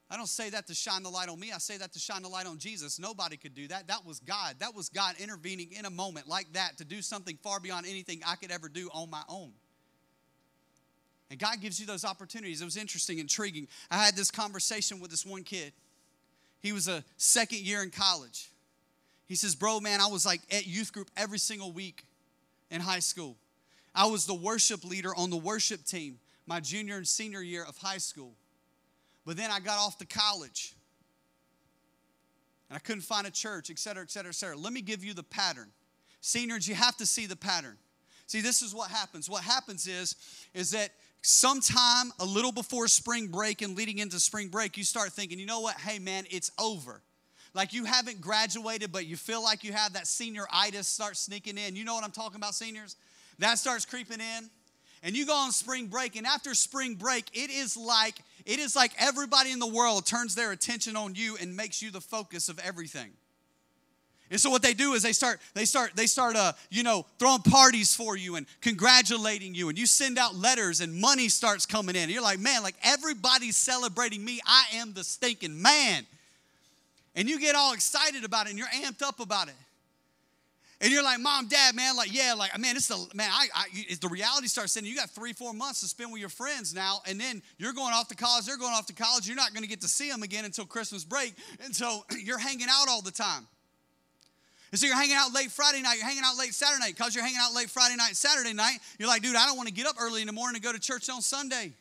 I 0.09 0.17
don't 0.17 0.27
say 0.27 0.49
that 0.49 0.67
to 0.67 0.75
shine 0.75 1.01
the 1.01 1.09
light 1.09 1.29
on 1.29 1.39
me. 1.39 1.51
I 1.51 1.57
say 1.57 1.77
that 1.77 1.93
to 1.93 1.99
shine 1.99 2.21
the 2.21 2.27
light 2.27 2.45
on 2.45 2.57
Jesus. 2.57 2.99
Nobody 2.99 3.37
could 3.37 3.55
do 3.55 3.67
that. 3.69 3.87
That 3.87 4.05
was 4.05 4.19
God. 4.19 4.57
That 4.59 4.75
was 4.75 4.89
God 4.89 5.15
intervening 5.19 5.71
in 5.71 5.85
a 5.85 5.89
moment 5.89 6.27
like 6.27 6.51
that 6.53 6.77
to 6.77 6.85
do 6.85 7.01
something 7.01 7.37
far 7.41 7.59
beyond 7.59 7.87
anything 7.87 8.21
I 8.27 8.35
could 8.35 8.51
ever 8.51 8.69
do 8.69 8.89
on 8.93 9.09
my 9.09 9.23
own. 9.29 9.53
And 11.33 11.39
God 11.39 11.61
gives 11.61 11.79
you 11.79 11.87
those 11.87 12.05
opportunities. 12.05 12.61
It 12.61 12.65
was 12.65 12.77
interesting, 12.77 13.17
intriguing. 13.17 13.67
I 13.89 13.97
had 13.97 14.15
this 14.15 14.29
conversation 14.29 14.99
with 14.99 15.09
this 15.09 15.25
one 15.25 15.41
kid. 15.41 15.73
He 16.59 16.71
was 16.71 16.87
a 16.87 17.03
second 17.17 17.61
year 17.61 17.81
in 17.81 17.89
college. 17.89 18.51
He 19.25 19.33
says, 19.33 19.55
Bro, 19.55 19.79
man, 19.79 19.99
I 19.99 20.05
was 20.05 20.27
like 20.27 20.41
at 20.51 20.67
youth 20.67 20.93
group 20.93 21.09
every 21.17 21.39
single 21.39 21.71
week 21.71 22.05
in 22.69 22.81
high 22.81 22.99
school. 22.99 23.35
I 23.95 24.05
was 24.05 24.27
the 24.27 24.35
worship 24.35 24.85
leader 24.85 25.09
on 25.15 25.31
the 25.31 25.37
worship 25.37 25.83
team 25.85 26.19
my 26.45 26.59
junior 26.59 26.97
and 26.97 27.07
senior 27.07 27.41
year 27.41 27.63
of 27.63 27.77
high 27.77 27.97
school. 27.97 28.35
But 29.25 29.35
then 29.35 29.49
I 29.49 29.59
got 29.59 29.79
off 29.79 29.97
to 29.97 30.05
college 30.05 30.75
and 32.69 32.75
I 32.75 32.79
couldn't 32.79 33.01
find 33.01 33.25
a 33.25 33.31
church, 33.31 33.71
et 33.71 33.79
cetera, 33.79 34.03
et 34.03 34.11
cetera, 34.11 34.29
et 34.29 34.35
cetera. 34.35 34.55
Let 34.55 34.71
me 34.71 34.81
give 34.81 35.03
you 35.03 35.15
the 35.15 35.23
pattern. 35.23 35.69
Seniors, 36.21 36.67
you 36.67 36.75
have 36.75 36.95
to 36.97 37.07
see 37.07 37.25
the 37.25 37.35
pattern. 37.35 37.77
See, 38.27 38.41
this 38.41 38.61
is 38.61 38.75
what 38.75 38.91
happens. 38.91 39.27
What 39.27 39.43
happens 39.43 39.87
is, 39.87 40.15
is 40.53 40.69
that 40.71 40.91
sometime 41.23 42.11
a 42.19 42.25
little 42.25 42.51
before 42.51 42.87
spring 42.87 43.27
break 43.27 43.61
and 43.61 43.75
leading 43.75 43.97
into 43.97 44.19
spring 44.19 44.49
break, 44.49 44.77
you 44.77 44.83
start 44.83 45.11
thinking, 45.11 45.39
you 45.39 45.45
know 45.45 45.61
what? 45.61 45.75
Hey, 45.79 45.97
man, 45.97 46.25
it's 46.29 46.51
over. 46.59 47.01
Like 47.55 47.73
you 47.73 47.85
haven't 47.85 48.21
graduated, 48.21 48.91
but 48.91 49.05
you 49.05 49.15
feel 49.15 49.41
like 49.41 49.63
you 49.63 49.73
have 49.73 49.93
that 49.93 50.07
senior 50.07 50.45
itis 50.51 50.87
start 50.87 51.17
sneaking 51.17 51.57
in. 51.57 51.75
You 51.75 51.85
know 51.85 51.95
what 51.95 52.03
I'm 52.03 52.11
talking 52.11 52.37
about, 52.37 52.55
seniors? 52.55 52.95
That 53.39 53.57
starts 53.57 53.85
creeping 53.85 54.19
in 54.19 54.49
and 55.03 55.15
you 55.15 55.25
go 55.25 55.35
on 55.35 55.51
spring 55.51 55.87
break 55.87 56.15
and 56.15 56.25
after 56.25 56.55
spring 56.55 56.95
break 56.95 57.25
it 57.33 57.51
is 57.51 57.77
like 57.77 58.15
it 58.45 58.59
is 58.59 58.75
like 58.75 58.91
everybody 58.97 59.51
in 59.51 59.59
the 59.59 59.67
world 59.67 60.05
turns 60.05 60.33
their 60.33 60.51
attention 60.51 60.95
on 60.95 61.13
you 61.13 61.37
and 61.39 61.55
makes 61.55 61.81
you 61.81 61.91
the 61.91 62.01
focus 62.01 62.49
of 62.49 62.57
everything 62.59 63.11
and 64.33 64.41
so 64.41 64.49
what 64.49 64.63
they 64.63 64.73
do 64.73 64.93
is 64.93 65.03
they 65.03 65.11
start 65.11 65.39
they 65.53 65.63
start 65.63 65.91
they 65.95 66.07
start 66.07 66.35
uh 66.35 66.53
you 66.71 66.81
know 66.81 67.05
throwing 67.19 67.43
parties 67.43 67.95
for 67.95 68.17
you 68.17 68.35
and 68.35 68.47
congratulating 68.61 69.53
you. 69.53 69.69
And 69.69 69.77
you 69.77 69.85
send 69.85 70.17
out 70.17 70.33
letters 70.33 70.81
and 70.81 70.91
money 70.91 71.29
starts 71.29 71.67
coming 71.67 71.95
in. 71.95 72.01
And 72.01 72.11
you're 72.11 72.23
like 72.23 72.39
man 72.39 72.63
like 72.63 72.73
everybody's 72.83 73.55
celebrating 73.55 74.25
me. 74.25 74.39
I 74.43 74.65
am 74.77 74.93
the 74.93 75.03
stinking 75.03 75.61
man. 75.61 76.07
And 77.15 77.29
you 77.29 77.39
get 77.39 77.53
all 77.53 77.73
excited 77.73 78.23
about 78.23 78.47
it 78.47 78.49
and 78.49 78.57
you're 78.57 78.67
amped 78.69 79.03
up 79.03 79.19
about 79.19 79.49
it. 79.49 79.53
And 80.81 80.91
you're 80.91 81.03
like, 81.03 81.19
mom, 81.19 81.47
dad, 81.47 81.75
man, 81.75 81.95
like, 81.95 82.11
yeah, 82.11 82.33
like, 82.33 82.57
man, 82.59 82.75
it's 82.75 82.87
the, 82.87 82.97
man, 83.13 83.29
I, 83.31 83.47
I, 83.55 83.67
the 84.01 84.09
reality 84.09 84.47
starts 84.47 84.73
saying 84.73 84.85
you 84.85 84.97
got 84.97 85.11
three, 85.11 85.31
four 85.31 85.53
months 85.53 85.79
to 85.79 85.87
spend 85.87 86.11
with 86.11 86.19
your 86.19 86.27
friends 86.27 86.73
now, 86.73 87.01
and 87.07 87.17
then 87.17 87.41
you're 87.57 87.71
going 87.71 87.93
off 87.93 88.09
to 88.09 88.15
college, 88.15 88.45
they're 88.45 88.57
going 88.57 88.73
off 88.73 88.87
to 88.87 88.93
college, 88.93 89.25
you're 89.25 89.37
not 89.37 89.53
going 89.53 89.63
to 89.63 89.69
get 89.69 89.79
to 89.79 89.87
see 89.87 90.09
them 90.09 90.23
again 90.23 90.43
until 90.43 90.65
Christmas 90.65 91.05
break, 91.05 91.35
and 91.63 91.73
so 91.73 92.03
you're 92.21 92.37
hanging 92.37 92.67
out 92.69 92.89
all 92.89 93.01
the 93.01 93.11
time. 93.11 93.47
And 94.73 94.79
so 94.79 94.87
you're 94.87 94.95
hanging 94.95 95.15
out 95.15 95.31
late 95.35 95.51
Friday 95.51 95.83
night, 95.83 95.97
you're 95.97 96.07
hanging 96.07 96.23
out 96.25 96.35
late 96.35 96.51
Saturday 96.51 96.79
night. 96.79 96.95
Because 96.97 97.13
you're 97.13 97.23
hanging 97.23 97.37
out 97.39 97.53
late 97.53 97.69
Friday 97.69 97.95
night, 97.95 98.15
Saturday 98.15 98.53
night, 98.53 98.79
you're 98.97 99.07
like, 99.07 99.21
dude, 99.21 99.35
I 99.35 99.45
don't 99.45 99.55
want 99.55 99.67
to 99.67 99.73
get 99.73 99.85
up 99.85 99.97
early 100.01 100.21
in 100.21 100.25
the 100.25 100.33
morning 100.33 100.59
to 100.59 100.67
go 100.67 100.73
to 100.73 100.79
church 100.79 101.11
on 101.11 101.21
Sunday. 101.21 101.73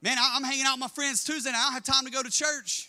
Man, 0.00 0.16
I'm 0.16 0.44
hanging 0.44 0.64
out 0.64 0.74
with 0.74 0.80
my 0.80 0.86
friends 0.86 1.24
Tuesday 1.24 1.50
night. 1.50 1.58
I 1.58 1.64
don't 1.64 1.72
have 1.72 1.82
time 1.82 2.04
to 2.04 2.12
go 2.12 2.22
to 2.22 2.30
church. 2.30 2.88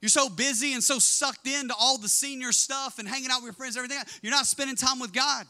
You're 0.00 0.08
so 0.08 0.28
busy 0.28 0.72
and 0.72 0.82
so 0.82 0.98
sucked 0.98 1.46
into 1.46 1.72
all 1.78 1.98
the 1.98 2.08
senior 2.08 2.50
stuff 2.50 2.98
and 2.98 3.06
hanging 3.06 3.30
out 3.30 3.42
with 3.42 3.44
your 3.44 3.52
friends, 3.52 3.76
everything. 3.76 3.98
You're 4.20 4.32
not 4.32 4.46
spending 4.46 4.74
time 4.74 4.98
with 4.98 5.12
God. 5.12 5.46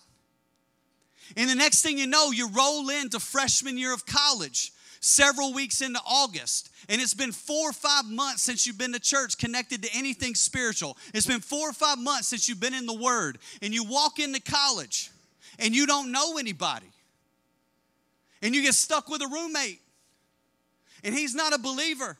And 1.34 1.48
the 1.48 1.54
next 1.54 1.80
thing 1.80 1.96
you 1.96 2.06
know, 2.06 2.30
you 2.30 2.50
roll 2.50 2.90
into 2.90 3.18
freshman 3.18 3.78
year 3.78 3.94
of 3.94 4.04
college, 4.04 4.70
several 5.02 5.52
weeks 5.52 5.80
into 5.80 6.00
August, 6.06 6.70
and 6.88 7.00
it's 7.00 7.12
been 7.12 7.32
four 7.32 7.70
or 7.70 7.72
five 7.72 8.06
months 8.06 8.42
since 8.42 8.66
you've 8.66 8.78
been 8.78 8.92
to 8.92 9.00
church 9.00 9.36
connected 9.36 9.82
to 9.82 9.90
anything 9.92 10.34
spiritual. 10.34 10.96
It's 11.12 11.26
been 11.26 11.40
four 11.40 11.68
or 11.68 11.72
five 11.72 11.98
months 11.98 12.28
since 12.28 12.48
you've 12.48 12.60
been 12.60 12.72
in 12.72 12.86
the 12.86 12.96
Word, 12.96 13.38
and 13.60 13.74
you 13.74 13.84
walk 13.84 14.20
into 14.20 14.40
college 14.40 15.10
and 15.58 15.74
you 15.74 15.86
don't 15.86 16.12
know 16.12 16.38
anybody. 16.38 16.86
And 18.40 18.54
you 18.54 18.62
get 18.62 18.74
stuck 18.74 19.08
with 19.08 19.22
a 19.22 19.26
roommate, 19.26 19.80
and 21.04 21.14
he's 21.14 21.34
not 21.34 21.52
a 21.52 21.58
believer 21.58 22.16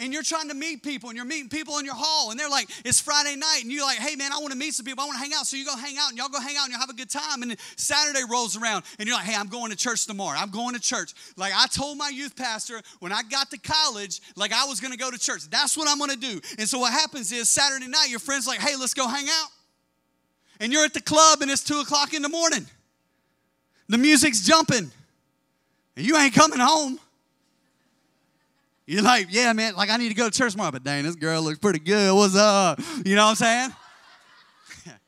and 0.00 0.14
you're 0.14 0.22
trying 0.22 0.48
to 0.48 0.54
meet 0.54 0.82
people 0.82 1.10
and 1.10 1.16
you're 1.16 1.26
meeting 1.26 1.48
people 1.48 1.78
in 1.78 1.84
your 1.84 1.94
hall 1.94 2.30
and 2.30 2.40
they're 2.40 2.48
like 2.48 2.68
it's 2.84 2.98
friday 2.98 3.36
night 3.36 3.60
and 3.62 3.70
you're 3.70 3.84
like 3.84 3.98
hey 3.98 4.16
man 4.16 4.32
i 4.32 4.38
want 4.38 4.50
to 4.50 4.58
meet 4.58 4.74
some 4.74 4.84
people 4.84 5.04
i 5.04 5.06
want 5.06 5.16
to 5.16 5.22
hang 5.22 5.32
out. 5.38 5.46
So 5.46 5.56
you 5.56 5.64
go 5.64 5.76
hang 5.76 5.96
out 5.98 6.08
and 6.08 6.18
y'all 6.18 6.28
go 6.28 6.40
hang 6.40 6.56
out 6.56 6.64
and 6.64 6.72
you'll 6.72 6.80
have 6.80 6.90
a 6.90 6.94
good 6.94 7.10
time 7.10 7.42
and 7.42 7.54
saturday 7.76 8.22
rolls 8.28 8.56
around 8.56 8.84
and 8.98 9.06
you're 9.06 9.16
like 9.16 9.26
hey 9.26 9.36
i'm 9.36 9.48
going 9.48 9.70
to 9.70 9.76
church 9.76 10.06
tomorrow 10.06 10.36
i'm 10.38 10.50
going 10.50 10.74
to 10.74 10.80
church. 10.80 11.12
Like 11.36 11.52
i 11.54 11.66
told 11.66 11.98
my 11.98 12.08
youth 12.08 12.34
pastor 12.34 12.80
when 12.98 13.12
i 13.12 13.22
got 13.22 13.50
to 13.50 13.58
college 13.58 14.20
like 14.34 14.52
i 14.52 14.64
was 14.64 14.80
going 14.80 14.92
to 14.92 14.98
go 14.98 15.10
to 15.10 15.18
church. 15.18 15.48
That's 15.50 15.76
what 15.76 15.88
i'm 15.88 15.98
going 15.98 16.10
to 16.10 16.16
do. 16.16 16.40
And 16.58 16.66
so 16.66 16.78
what 16.78 16.92
happens 16.92 17.30
is 17.30 17.48
saturday 17.48 17.86
night 17.86 18.08
your 18.08 18.18
friends 18.18 18.46
like 18.46 18.60
hey 18.60 18.74
let's 18.76 18.94
go 18.94 19.06
hang 19.06 19.26
out. 19.28 19.48
And 20.58 20.72
you're 20.72 20.84
at 20.84 20.94
the 20.94 21.00
club 21.00 21.42
and 21.42 21.50
it's 21.50 21.64
two 21.64 21.80
o'clock 21.80 22.12
in 22.14 22.22
the 22.22 22.28
morning. 22.28 22.66
The 23.88 23.98
music's 23.98 24.40
jumping 24.40 24.90
and 25.96 26.06
you 26.06 26.16
ain't 26.16 26.34
coming 26.34 26.58
home 26.58 26.98
you're 28.90 29.02
like, 29.02 29.28
yeah, 29.30 29.52
man, 29.52 29.76
like 29.76 29.88
I 29.88 29.96
need 29.98 30.08
to 30.08 30.14
go 30.14 30.28
to 30.28 30.36
church 30.36 30.50
tomorrow, 30.50 30.72
but 30.72 30.82
dang, 30.82 31.04
this 31.04 31.14
girl 31.14 31.42
looks 31.42 31.60
pretty 31.60 31.78
good. 31.78 32.12
What's 32.12 32.34
up? 32.34 32.80
You 33.06 33.14
know 33.14 33.22
what 33.22 33.30
I'm 33.30 33.36
saying? 33.36 33.70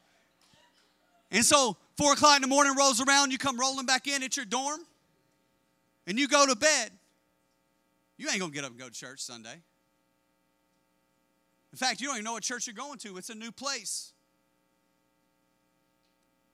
and 1.33 1.45
so 1.45 1.77
four 1.97 2.13
o'clock 2.13 2.37
in 2.37 2.43
the 2.43 2.49
morning 2.49 2.77
rolls 2.79 3.01
around, 3.01 3.33
you 3.33 3.39
come 3.39 3.59
rolling 3.59 3.85
back 3.85 4.07
in 4.07 4.23
at 4.23 4.37
your 4.37 4.47
dorm, 4.47 4.79
and 6.07 6.17
you 6.17 6.29
go 6.29 6.47
to 6.47 6.55
bed. 6.55 6.93
You 8.19 8.29
ain't 8.31 8.39
gonna 8.39 8.53
get 8.53 8.63
up 8.63 8.71
and 8.71 8.79
go 8.79 8.89
to 8.89 8.95
church 8.95 9.19
Sunday. 9.19 9.61
In 11.73 11.77
fact, 11.77 12.01
you 12.01 12.07
don't 12.07 12.15
even 12.15 12.25
know 12.25 12.35
what 12.35 12.45
church 12.45 12.69
you're 12.69 12.75
going 12.75 12.99
to. 12.99 13.17
It's 13.17 13.31
a 13.31 13.35
new 13.35 13.51
place. 13.51 14.13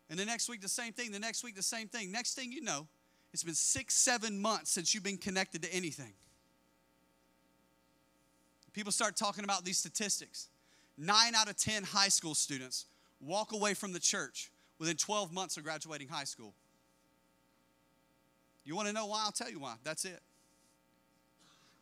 And 0.09 0.19
the 0.19 0.25
next 0.25 0.49
week, 0.49 0.63
the 0.63 0.69
same 0.69 0.95
thing. 0.95 1.13
The 1.13 1.19
next 1.19 1.45
week, 1.45 1.57
the 1.57 1.63
same 1.63 1.89
thing. 1.89 2.11
Next 2.11 2.37
thing 2.37 2.53
you 2.53 2.63
know, 2.63 2.87
it's 3.35 3.45
been 3.45 3.55
six, 3.55 3.95
seven 3.97 4.41
months 4.41 4.71
since 4.71 4.95
you've 4.95 5.05
been 5.05 5.19
connected 5.19 5.61
to 5.65 5.75
anything. 5.75 6.15
People 8.73 8.93
start 8.93 9.17
talking 9.17 9.45
about 9.45 9.65
these 9.65 9.79
statistics. 9.79 10.49
Nine 10.97 11.35
out 11.35 11.49
of 11.49 11.57
10 11.57 11.85
high 11.85 12.09
school 12.09 12.35
students 12.35 12.87
walk 13.21 13.53
away 13.53 13.75
from 13.75 13.93
the 13.93 14.01
church 14.01 14.51
within 14.79 14.97
12 14.97 15.33
months 15.33 15.57
of 15.57 15.65
graduating 15.65 16.09
high 16.09 16.25
school. 16.25 16.55
You 18.65 18.77
want 18.77 18.89
to 18.89 18.93
know 18.93 19.07
why? 19.07 19.23
I'll 19.25 19.33
tell 19.33 19.51
you 19.51 19.61
why. 19.61 19.75
That's 19.83 20.05
it. 20.05 20.21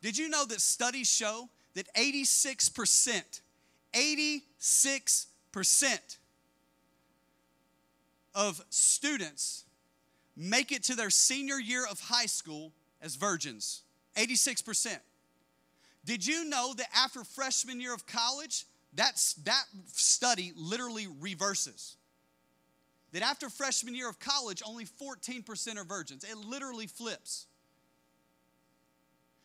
Did 0.01 0.17
you 0.17 0.29
know 0.29 0.45
that 0.45 0.61
studies 0.61 1.09
show 1.09 1.49
that 1.73 1.93
86%, 1.95 3.41
86% 3.93 6.17
of 8.33 8.61
students 8.69 9.65
make 10.35 10.71
it 10.71 10.83
to 10.83 10.95
their 10.95 11.09
senior 11.09 11.59
year 11.59 11.85
of 11.85 11.99
high 11.99 12.27
school 12.27 12.71
as 13.01 13.15
virgins? 13.15 13.81
86%. 14.15 14.99
Did 16.07 16.25
you 16.25 16.45
know 16.45 16.73
that 16.77 16.87
after 16.95 17.25
freshman 17.25 17.81
year 17.81 17.93
of 17.93 18.07
college, 18.07 18.65
that's, 18.93 19.33
that 19.43 19.65
study 19.87 20.53
literally 20.55 21.05
reverses? 21.19 21.97
That 23.11 23.23
after 23.23 23.49
freshman 23.49 23.93
year 23.93 24.09
of 24.09 24.17
college, 24.17 24.63
only 24.65 24.85
14% 24.85 25.77
are 25.77 25.83
virgins. 25.83 26.23
It 26.23 26.37
literally 26.37 26.87
flips. 26.87 27.45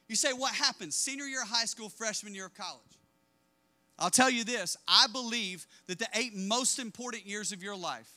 You 0.06 0.14
say, 0.14 0.32
what 0.32 0.54
happens? 0.54 0.94
Senior 0.94 1.24
year 1.24 1.42
of 1.42 1.48
high 1.48 1.64
school, 1.64 1.88
freshman 1.88 2.32
year 2.32 2.46
of 2.46 2.54
college. 2.54 2.80
I'll 3.98 4.10
tell 4.10 4.30
you 4.30 4.44
this 4.44 4.76
I 4.86 5.08
believe 5.08 5.66
that 5.88 5.98
the 5.98 6.08
eight 6.14 6.34
most 6.34 6.78
important 6.78 7.26
years 7.26 7.50
of 7.50 7.60
your 7.60 7.76
life 7.76 8.10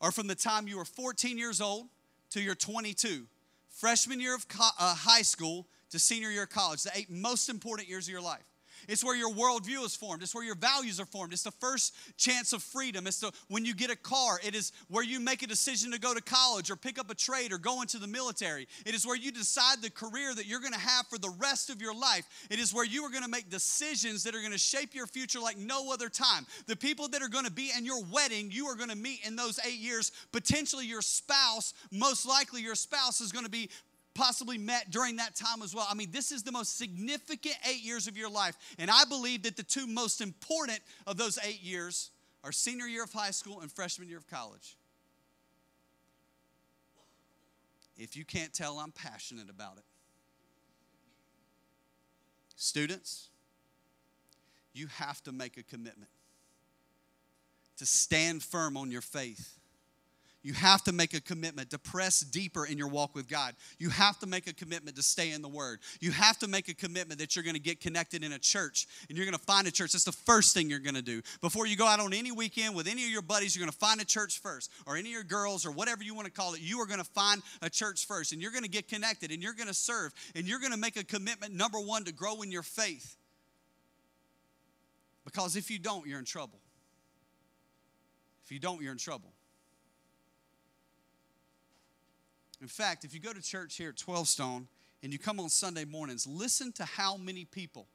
are 0.00 0.12
from 0.12 0.28
the 0.28 0.34
time 0.36 0.68
you 0.68 0.76
were 0.76 0.84
14 0.84 1.38
years 1.38 1.60
old 1.60 1.88
to 2.30 2.40
you're 2.40 2.54
22. 2.54 3.26
Freshman 3.68 4.20
year 4.20 4.36
of 4.36 4.46
uh, 4.60 4.94
high 4.94 5.22
school 5.22 5.66
to 5.94 6.00
senior 6.00 6.30
year 6.30 6.42
of 6.42 6.50
college, 6.50 6.82
the 6.82 6.90
eight 6.94 7.10
most 7.10 7.48
important 7.48 7.88
years 7.88 8.06
of 8.06 8.12
your 8.12 8.20
life. 8.20 8.44
It's 8.88 9.04
where 9.04 9.16
your 9.16 9.30
worldview 9.30 9.84
is 9.84 9.96
formed. 9.96 10.22
It's 10.22 10.34
where 10.34 10.44
your 10.44 10.56
values 10.56 11.00
are 11.00 11.06
formed. 11.06 11.32
It's 11.32 11.42
the 11.42 11.52
first 11.52 11.94
chance 12.16 12.52
of 12.52 12.62
freedom. 12.62 13.06
It's 13.06 13.20
the 13.20 13.32
when 13.48 13.64
you 13.64 13.74
get 13.74 13.90
a 13.90 13.96
car. 13.96 14.40
It 14.44 14.54
is 14.54 14.72
where 14.88 15.04
you 15.04 15.20
make 15.20 15.42
a 15.42 15.46
decision 15.46 15.92
to 15.92 15.98
go 15.98 16.12
to 16.12 16.20
college 16.20 16.70
or 16.70 16.76
pick 16.76 16.98
up 16.98 17.10
a 17.10 17.14
trade 17.14 17.52
or 17.52 17.58
go 17.58 17.80
into 17.80 17.98
the 17.98 18.06
military. 18.06 18.66
It 18.84 18.94
is 18.94 19.06
where 19.06 19.16
you 19.16 19.32
decide 19.32 19.80
the 19.80 19.90
career 19.90 20.34
that 20.34 20.46
you're 20.46 20.60
going 20.60 20.72
to 20.72 20.78
have 20.78 21.06
for 21.06 21.18
the 21.18 21.32
rest 21.38 21.70
of 21.70 21.80
your 21.80 21.94
life. 21.94 22.26
It 22.50 22.58
is 22.58 22.74
where 22.74 22.84
you 22.84 23.04
are 23.04 23.10
going 23.10 23.22
to 23.22 23.30
make 23.30 23.48
decisions 23.48 24.24
that 24.24 24.34
are 24.34 24.40
going 24.40 24.52
to 24.52 24.58
shape 24.58 24.94
your 24.94 25.06
future 25.06 25.40
like 25.40 25.56
no 25.56 25.92
other 25.92 26.08
time. 26.08 26.44
The 26.66 26.76
people 26.76 27.08
that 27.08 27.22
are 27.22 27.28
going 27.28 27.46
to 27.46 27.52
be 27.52 27.70
in 27.76 27.86
your 27.86 28.02
wedding, 28.12 28.50
you 28.50 28.66
are 28.66 28.76
going 28.76 28.90
to 28.90 28.96
meet 28.96 29.20
in 29.24 29.36
those 29.36 29.58
eight 29.64 29.78
years. 29.78 30.12
Potentially 30.32 30.86
your 30.86 31.02
spouse, 31.02 31.74
most 31.90 32.26
likely 32.26 32.60
your 32.60 32.74
spouse 32.74 33.20
is 33.20 33.32
going 33.32 33.44
to 33.44 33.50
be 33.50 33.70
possibly 34.14 34.58
met 34.58 34.90
during 34.90 35.16
that 35.16 35.34
time 35.34 35.62
as 35.62 35.74
well. 35.74 35.86
I 35.90 35.94
mean, 35.94 36.10
this 36.10 36.32
is 36.32 36.42
the 36.42 36.52
most 36.52 36.78
significant 36.78 37.56
eight 37.68 37.82
years 37.82 38.06
of 38.06 38.16
your 38.16 38.30
life. 38.30 38.56
And 38.78 38.90
I 38.90 39.04
believe 39.04 39.42
that 39.42 39.56
the 39.56 39.62
two 39.62 39.86
most 39.86 40.20
important 40.20 40.80
of 41.06 41.16
those 41.16 41.38
eight 41.44 41.62
years 41.62 42.10
are 42.42 42.52
senior 42.52 42.86
year 42.86 43.04
of 43.04 43.12
high 43.12 43.30
school 43.30 43.60
and 43.60 43.70
freshman 43.70 44.08
year 44.08 44.18
of 44.18 44.28
college. 44.28 44.76
If 47.96 48.16
you 48.16 48.24
can't 48.24 48.52
tell, 48.52 48.78
I'm 48.78 48.92
passionate 48.92 49.48
about 49.48 49.76
it. 49.78 49.84
Students, 52.56 53.28
you 54.72 54.88
have 54.88 55.22
to 55.24 55.32
make 55.32 55.56
a 55.56 55.62
commitment 55.62 56.10
to 57.78 57.86
stand 57.86 58.42
firm 58.42 58.76
on 58.76 58.90
your 58.90 59.00
faith 59.00 59.58
you 60.44 60.52
have 60.52 60.84
to 60.84 60.92
make 60.92 61.14
a 61.14 61.22
commitment 61.22 61.70
to 61.70 61.78
press 61.78 62.20
deeper 62.20 62.66
in 62.66 62.76
your 62.76 62.88
walk 62.88 63.14
with 63.14 63.26
God. 63.26 63.54
You 63.78 63.88
have 63.88 64.18
to 64.18 64.26
make 64.26 64.46
a 64.46 64.52
commitment 64.52 64.94
to 64.96 65.02
stay 65.02 65.32
in 65.32 65.40
the 65.40 65.48
Word. 65.48 65.80
You 66.00 66.10
have 66.10 66.38
to 66.40 66.48
make 66.48 66.68
a 66.68 66.74
commitment 66.74 67.18
that 67.20 67.34
you're 67.34 67.42
going 67.42 67.54
to 67.56 67.60
get 67.60 67.80
connected 67.80 68.22
in 68.22 68.32
a 68.32 68.38
church 68.38 68.86
and 69.08 69.16
you're 69.16 69.24
going 69.24 69.36
to 69.36 69.44
find 69.44 69.66
a 69.66 69.72
church. 69.72 69.92
That's 69.92 70.04
the 70.04 70.12
first 70.12 70.52
thing 70.52 70.68
you're 70.68 70.80
going 70.80 70.96
to 70.96 71.02
do. 71.02 71.22
Before 71.40 71.66
you 71.66 71.76
go 71.76 71.86
out 71.86 71.98
on 71.98 72.12
any 72.12 72.30
weekend 72.30 72.74
with 72.74 72.86
any 72.86 73.04
of 73.04 73.10
your 73.10 73.22
buddies, 73.22 73.56
you're 73.56 73.64
going 73.64 73.72
to 73.72 73.78
find 73.78 74.02
a 74.02 74.04
church 74.04 74.40
first, 74.40 74.70
or 74.86 74.96
any 74.96 75.08
of 75.08 75.14
your 75.14 75.24
girls, 75.24 75.64
or 75.64 75.70
whatever 75.70 76.04
you 76.04 76.14
want 76.14 76.26
to 76.26 76.32
call 76.32 76.52
it. 76.52 76.60
You 76.60 76.78
are 76.80 76.86
going 76.86 77.00
to 77.00 77.10
find 77.10 77.42
a 77.62 77.70
church 77.70 78.06
first 78.06 78.32
and 78.32 78.42
you're 78.42 78.52
going 78.52 78.64
to 78.64 78.70
get 78.70 78.86
connected 78.86 79.30
and 79.30 79.42
you're 79.42 79.54
going 79.54 79.68
to 79.68 79.74
serve 79.74 80.12
and 80.36 80.46
you're 80.46 80.60
going 80.60 80.72
to 80.72 80.78
make 80.78 80.96
a 80.96 81.04
commitment, 81.04 81.54
number 81.54 81.80
one, 81.80 82.04
to 82.04 82.12
grow 82.12 82.42
in 82.42 82.52
your 82.52 82.62
faith. 82.62 83.16
Because 85.24 85.56
if 85.56 85.70
you 85.70 85.78
don't, 85.78 86.06
you're 86.06 86.18
in 86.18 86.26
trouble. 86.26 86.60
If 88.44 88.52
you 88.52 88.58
don't, 88.58 88.82
you're 88.82 88.92
in 88.92 88.98
trouble. 88.98 89.33
In 92.64 92.68
fact, 92.68 93.04
if 93.04 93.12
you 93.12 93.20
go 93.20 93.30
to 93.30 93.42
church 93.42 93.76
here 93.76 93.90
at 93.90 93.96
12 93.98 94.26
Stone 94.26 94.68
and 95.02 95.12
you 95.12 95.18
come 95.18 95.38
on 95.38 95.50
Sunday 95.50 95.84
mornings, 95.84 96.26
listen 96.26 96.72
to 96.72 96.84
how 96.86 97.18
many 97.18 97.44
people 97.44 97.86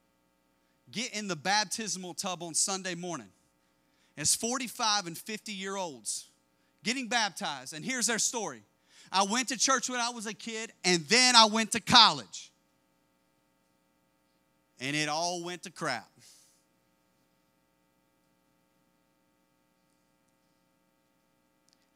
get 0.91 1.11
in 1.11 1.27
the 1.27 1.35
baptismal 1.35 2.13
tub 2.13 2.43
on 2.43 2.53
Sunday 2.53 2.93
morning 2.93 3.29
as 4.15 4.35
45 4.35 5.07
and 5.07 5.17
50 5.17 5.53
year 5.53 5.75
olds 5.75 6.27
getting 6.83 7.07
baptized. 7.07 7.73
And 7.73 7.83
here's 7.83 8.05
their 8.05 8.19
story 8.19 8.61
I 9.11 9.23
went 9.23 9.47
to 9.47 9.57
church 9.57 9.89
when 9.89 9.99
I 9.99 10.11
was 10.11 10.27
a 10.27 10.35
kid, 10.35 10.71
and 10.85 11.03
then 11.07 11.35
I 11.35 11.47
went 11.47 11.71
to 11.71 11.79
college. 11.79 12.51
And 14.79 14.95
it 14.95 15.09
all 15.09 15.43
went 15.43 15.63
to 15.63 15.71
crap. 15.71 16.07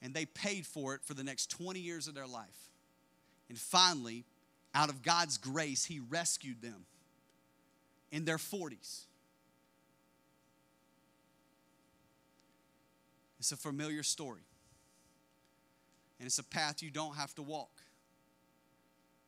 And 0.04 0.14
they 0.14 0.26
paid 0.26 0.68
for 0.68 0.94
it 0.94 1.02
for 1.02 1.14
the 1.14 1.24
next 1.24 1.50
20 1.50 1.80
years 1.80 2.08
of 2.08 2.14
their 2.14 2.28
life. 2.28 2.70
And 3.48 3.58
finally, 3.58 4.26
out 4.76 4.90
of 4.90 5.02
God's 5.02 5.38
grace, 5.38 5.86
He 5.86 6.02
rescued 6.02 6.62
them 6.62 6.86
in 8.12 8.26
their 8.26 8.38
40s. 8.38 9.06
It's 13.40 13.52
a 13.54 13.58
familiar 13.58 14.04
story. 14.04 14.42
And 16.20 16.28
it's 16.28 16.40
a 16.40 16.44
path 16.44 16.84
you 16.84 16.92
don't 16.92 17.16
have 17.16 17.34
to 17.36 17.42
walk. 17.42 17.72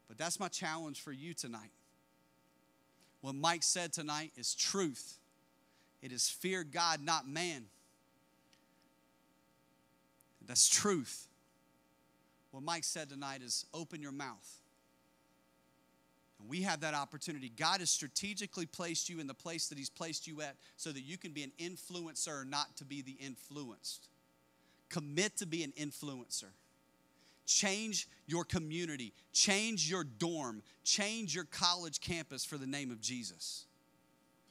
But 0.07 0.17
that's 0.17 0.39
my 0.39 0.49
challenge 0.49 1.01
for 1.01 1.11
you 1.11 1.33
tonight. 1.33 1.71
What 3.21 3.35
Mike 3.35 3.63
said 3.63 3.91
tonight 3.91 4.33
is 4.35 4.53
truth. 4.53 5.17
It 6.01 6.11
is 6.11 6.29
fear 6.29 6.63
God, 6.63 7.01
not 7.01 7.27
man. 7.27 7.65
That's 10.47 10.67
truth. 10.67 11.27
What 12.51 12.63
Mike 12.63 12.83
said 12.83 13.09
tonight 13.09 13.41
is 13.41 13.65
open 13.73 14.01
your 14.01 14.11
mouth. 14.11 14.61
And 16.39 16.49
we 16.49 16.61
have 16.61 16.81
that 16.81 16.93
opportunity. 16.93 17.51
God 17.55 17.79
has 17.79 17.89
strategically 17.89 18.65
placed 18.65 19.09
you 19.09 19.19
in 19.19 19.27
the 19.27 19.33
place 19.33 19.67
that 19.69 19.77
He's 19.77 19.89
placed 19.89 20.27
you 20.27 20.41
at 20.41 20.55
so 20.77 20.91
that 20.91 21.01
you 21.01 21.17
can 21.17 21.31
be 21.31 21.43
an 21.43 21.51
influencer, 21.59 22.47
not 22.47 22.75
to 22.77 22.85
be 22.85 23.01
the 23.01 23.17
influenced. 23.19 24.07
Commit 24.89 25.37
to 25.37 25.45
be 25.45 25.63
an 25.63 25.73
influencer. 25.79 26.51
Change 27.45 28.07
your 28.25 28.43
community, 28.43 29.13
change 29.31 29.89
your 29.89 30.03
dorm, 30.03 30.63
change 30.83 31.35
your 31.35 31.43
college 31.43 32.01
campus 32.01 32.43
for 32.43 32.57
the 32.57 32.65
name 32.65 32.89
of 32.89 32.99
Jesus. 32.99 33.65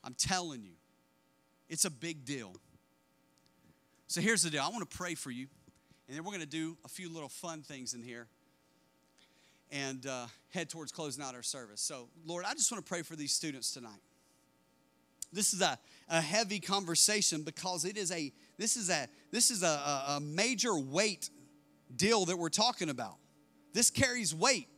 I'm 0.05 0.15
telling 0.15 0.63
you, 0.63 0.75
it's 1.69 1.85
a 1.85 1.91
big 1.91 2.25
deal. 2.25 2.53
So 4.07 4.21
here's 4.21 4.43
the 4.43 4.51
deal 4.51 4.63
I 4.63 4.69
want 4.69 4.89
to 4.89 4.97
pray 4.97 5.15
for 5.15 5.31
you. 5.31 5.49
And 6.09 6.17
then 6.17 6.25
we're 6.25 6.33
going 6.33 6.41
to 6.41 6.47
do 6.47 6.77
a 6.85 6.89
few 6.89 7.13
little 7.13 7.29
fun 7.29 7.63
things 7.63 7.95
in 7.95 8.03
here 8.03 8.27
and 9.73 10.07
uh, 10.07 10.27
head 10.51 10.69
towards 10.69 10.93
closing 10.93 11.25
out 11.25 11.35
our 11.35 11.43
service. 11.43 11.81
So, 11.81 12.09
Lord, 12.27 12.45
I 12.47 12.53
just 12.53 12.71
want 12.71 12.85
to 12.85 12.89
pray 12.89 13.03
for 13.03 13.17
these 13.17 13.33
students 13.33 13.73
tonight. 13.73 14.03
this 15.33 15.55
is 15.55 15.63
a, 15.63 15.79
a 16.09 16.21
heavy 16.21 16.61
conversation 16.61 17.43
because 17.43 17.85
it 17.85 17.97
is 17.97 18.13
a 18.13 18.33
this 18.57 18.77
is 18.77 18.91
a 18.91 19.09
this 19.33 19.51
is 19.51 19.63
a, 19.63 19.67
a, 19.67 20.05
a 20.17 20.21
major 20.21 20.79
weight 20.79 21.31
deal 21.97 22.25
that 22.27 22.39
we're 22.39 22.51
talking 22.51 22.89
about. 22.89 23.17
This 23.73 23.91
carries 23.91 24.35
weight. 24.35 24.69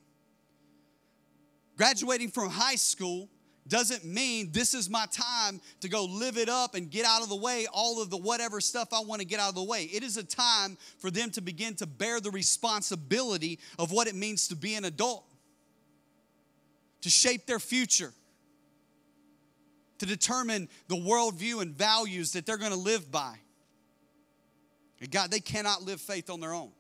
Graduating 1.77 2.31
from 2.31 2.49
high 2.49 2.77
school 2.77 3.29
doesn't 3.69 4.05
mean 4.05 4.51
this 4.53 4.75
is 4.75 4.89
my 4.89 5.07
time 5.11 5.61
to 5.81 5.89
go 5.89 6.05
live 6.05 6.37
it 6.37 6.49
up 6.49 6.75
and 6.75 6.91
get 6.91 7.05
out 7.05 7.23
of 7.23 7.29
the 7.29 7.37
way 7.37 7.67
all 7.73 8.01
of 8.01 8.11
the 8.11 8.17
whatever 8.17 8.61
stuff 8.61 8.93
I 8.93 9.01
want 9.01 9.21
to 9.21 9.27
get 9.27 9.41
out 9.41 9.49
of 9.49 9.55
the 9.55 9.63
way. 9.63 9.85
It 9.85 10.03
is 10.03 10.17
a 10.17 10.23
time 10.23 10.77
for 10.99 11.11
them 11.11 11.31
to 11.33 11.41
begin 11.41 11.75
to 11.77 11.87
bear 11.87 12.21
the 12.21 12.31
responsibility 12.31 13.59
of 13.79 13.91
what 13.91 14.07
it 14.07 14.15
means 14.15 14.49
to 14.49 14.57
be 14.57 14.75
an 14.75 14.85
adult, 14.85 15.25
to 17.01 17.11
shape 17.11 17.47
their 17.47 17.59
future, 17.59 18.13
to 19.99 20.07
determine 20.07 20.69
the 20.89 20.97
worldview 20.97 21.63
and 21.63 21.75
values 21.75 22.33
that 22.33 22.47
they're 22.47 22.59
going 22.59 22.73
to 22.73 22.79
live 22.79 23.11
by. 23.11 23.37
And 25.01 25.11
God, 25.11 25.31
they 25.31 25.41
cannot 25.41 25.83
live 25.83 26.01
faith 26.01 26.31
on 26.31 26.41
their 26.41 26.55
own. 26.55 26.71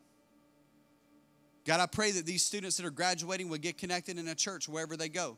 God, 1.64 1.80
I 1.80 1.86
pray 1.86 2.12
that 2.12 2.24
these 2.24 2.44
students 2.44 2.76
that 2.76 2.86
are 2.86 2.90
graduating 2.90 3.48
would 3.48 3.60
get 3.60 3.76
connected 3.76 4.18
in 4.18 4.28
a 4.28 4.36
church 4.36 4.68
wherever 4.68 4.96
they 4.96 5.08
go 5.08 5.36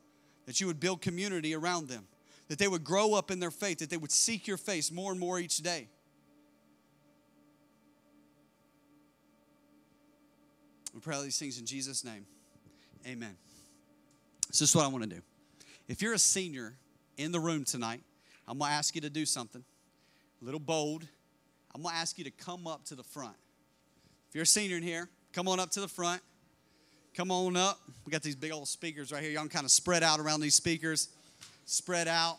that 0.48 0.62
you 0.62 0.66
would 0.66 0.80
build 0.80 1.02
community 1.02 1.54
around 1.54 1.88
them, 1.88 2.06
that 2.48 2.58
they 2.58 2.68
would 2.68 2.82
grow 2.82 3.12
up 3.12 3.30
in 3.30 3.38
their 3.38 3.50
faith, 3.50 3.80
that 3.80 3.90
they 3.90 3.98
would 3.98 4.10
seek 4.10 4.46
your 4.46 4.56
face 4.56 4.90
more 4.90 5.10
and 5.10 5.20
more 5.20 5.38
each 5.38 5.58
day. 5.58 5.88
We 10.94 11.00
pray 11.00 11.16
all 11.16 11.22
these 11.22 11.38
things 11.38 11.58
in 11.58 11.66
Jesus' 11.66 12.02
name. 12.02 12.24
Amen. 13.06 13.36
So, 14.50 14.62
this 14.62 14.70
is 14.70 14.74
what 14.74 14.86
I 14.86 14.88
want 14.88 15.04
to 15.04 15.10
do. 15.10 15.20
If 15.86 16.00
you're 16.00 16.14
a 16.14 16.18
senior 16.18 16.72
in 17.18 17.30
the 17.30 17.40
room 17.40 17.66
tonight, 17.66 18.00
I'm 18.48 18.58
going 18.58 18.70
to 18.70 18.74
ask 18.74 18.94
you 18.94 19.02
to 19.02 19.10
do 19.10 19.26
something 19.26 19.62
a 20.40 20.44
little 20.46 20.60
bold. 20.60 21.06
I'm 21.74 21.82
going 21.82 21.94
to 21.94 22.00
ask 22.00 22.16
you 22.16 22.24
to 22.24 22.30
come 22.30 22.66
up 22.66 22.86
to 22.86 22.94
the 22.94 23.04
front. 23.04 23.36
If 24.30 24.34
you're 24.34 24.44
a 24.44 24.46
senior 24.46 24.78
in 24.78 24.82
here, 24.82 25.10
come 25.34 25.46
on 25.46 25.60
up 25.60 25.72
to 25.72 25.80
the 25.82 25.88
front. 25.88 26.22
Come 27.18 27.32
on 27.32 27.56
up. 27.56 27.80
We 28.06 28.12
got 28.12 28.22
these 28.22 28.36
big 28.36 28.52
old 28.52 28.68
speakers 28.68 29.10
right 29.10 29.20
here. 29.20 29.32
Y'all 29.32 29.40
can 29.40 29.48
kind 29.48 29.64
of 29.64 29.72
spread 29.72 30.04
out 30.04 30.20
around 30.20 30.40
these 30.40 30.54
speakers. 30.54 31.08
Spread 31.66 32.06
out. 32.06 32.36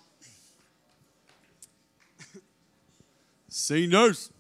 Seniors. 3.49 4.32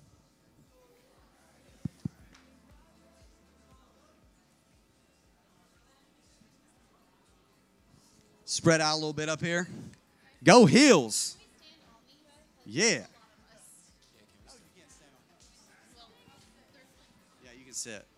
Spread 8.45 8.79
out 8.79 8.93
a 8.93 8.95
little 8.95 9.11
bit 9.11 9.27
up 9.27 9.41
here. 9.41 9.67
Go 10.41 10.65
Heels. 10.65 11.35
Yeah. 12.65 13.03
Yeah, 17.43 17.51
you 17.57 17.65
can 17.65 17.73
sit. 17.73 18.08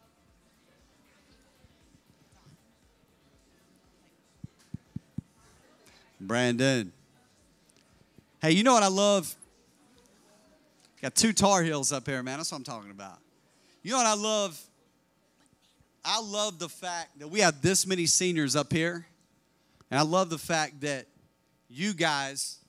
Brandon. 6.22 6.91
Hey, 8.41 8.51
you 8.51 8.63
know 8.63 8.74
what 8.74 8.84
I 8.84 8.89
love? 8.89 9.36
Got 11.01 11.15
two 11.15 11.34
Tar 11.34 11.63
Heels 11.63 11.91
up 11.91 12.07
here, 12.07 12.22
man. 12.22 12.38
That's 12.38 12.51
what 12.51 12.59
I'm 12.59 12.63
talking 12.63 12.91
about. 12.91 13.17
You 13.82 13.91
know 13.91 13.97
what 13.97 14.05
I 14.05 14.13
love? 14.13 14.61
I 16.05 16.22
love 16.22 16.59
the 16.59 16.69
fact 16.69 17.19
that 17.19 17.28
we 17.28 17.39
have 17.39 17.61
this 17.61 17.88
many 17.88 18.05
seniors 18.05 18.55
up 18.55 18.72
here. 18.72 19.05
And 19.89 19.99
I 19.99 20.03
love 20.03 20.30
the 20.30 20.38
fact 20.38 20.82
that 20.82 21.07
you 21.69 21.93
guys 21.93 22.59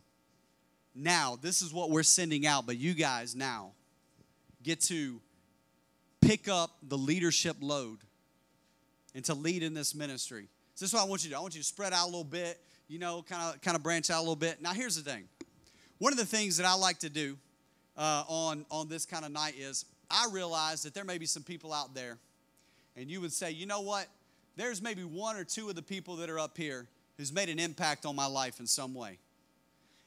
now, 0.95 1.39
this 1.41 1.63
is 1.63 1.73
what 1.73 1.91
we're 1.91 2.03
sending 2.03 2.47
out, 2.47 2.67
but 2.67 2.79
you 2.79 2.95
guys 2.95 3.37
now 3.37 3.73
get 4.63 4.81
to 4.83 5.21
pick 6.21 6.49
up 6.49 6.71
the 6.83 6.99
leadership 6.99 7.57
load 7.61 7.99
and 9.15 9.25
to 9.27 9.35
lead 9.35 9.63
in 9.63 9.75
this 9.75 9.95
ministry. 9.95 10.49
So 10.75 10.85
this 10.85 10.91
is 10.91 10.95
what 10.95 11.05
I 11.05 11.09
want 11.09 11.23
you 11.23 11.29
to 11.31 11.35
do. 11.35 11.39
I 11.39 11.43
want 11.43 11.55
you 11.55 11.61
to 11.61 11.67
spread 11.67 11.93
out 11.93 12.05
a 12.05 12.07
little 12.07 12.25
bit 12.25 12.59
you 12.89 12.99
know, 12.99 13.25
kind 13.29 13.55
of 13.55 13.61
kind 13.61 13.77
of 13.77 13.83
branch 13.83 14.11
out 14.11 14.19
a 14.19 14.21
little 14.21 14.37
bit. 14.37 14.61
Now, 14.61 14.73
here's 14.73 14.97
the 14.97 15.09
thing. 15.09 15.25
One 15.99 16.13
of 16.13 16.19
the 16.19 16.27
things 16.27 16.57
that 16.57 16.67
I 16.67 16.75
like 16.75 16.99
to 17.01 17.11
do 17.11 17.37
uh, 17.97 18.25
on 18.29 18.67
on 18.71 18.89
this 18.89 19.07
kind 19.07 19.25
of 19.25 19.33
night 19.33 19.55
is 19.59 19.85
I 20.11 20.29
realize 20.31 20.83
that 20.83 20.95
there 20.95 21.05
may 21.05 21.19
be 21.19 21.27
some 21.27 21.43
people 21.43 21.73
out 21.73 21.95
there, 21.95 22.19
and 22.97 23.11
you 23.11 23.21
would 23.21 23.33
say, 23.33 23.51
you 23.51 23.67
know 23.67 23.81
what? 23.81 24.07
There's 24.57 24.83
maybe 24.83 25.03
one 25.03 25.37
or 25.37 25.45
two 25.45 25.69
of 25.69 25.75
the 25.75 25.83
people 25.83 26.17
that 26.17 26.29
are 26.29 26.39
up 26.39 26.57
here 26.57 26.87
who's 27.17 27.33
made 27.33 27.49
an 27.49 27.59
impact 27.59 28.05
on 28.05 28.15
my 28.15 28.27
life 28.27 28.61
in 28.61 28.67
some 28.67 28.95
way. 28.95 29.19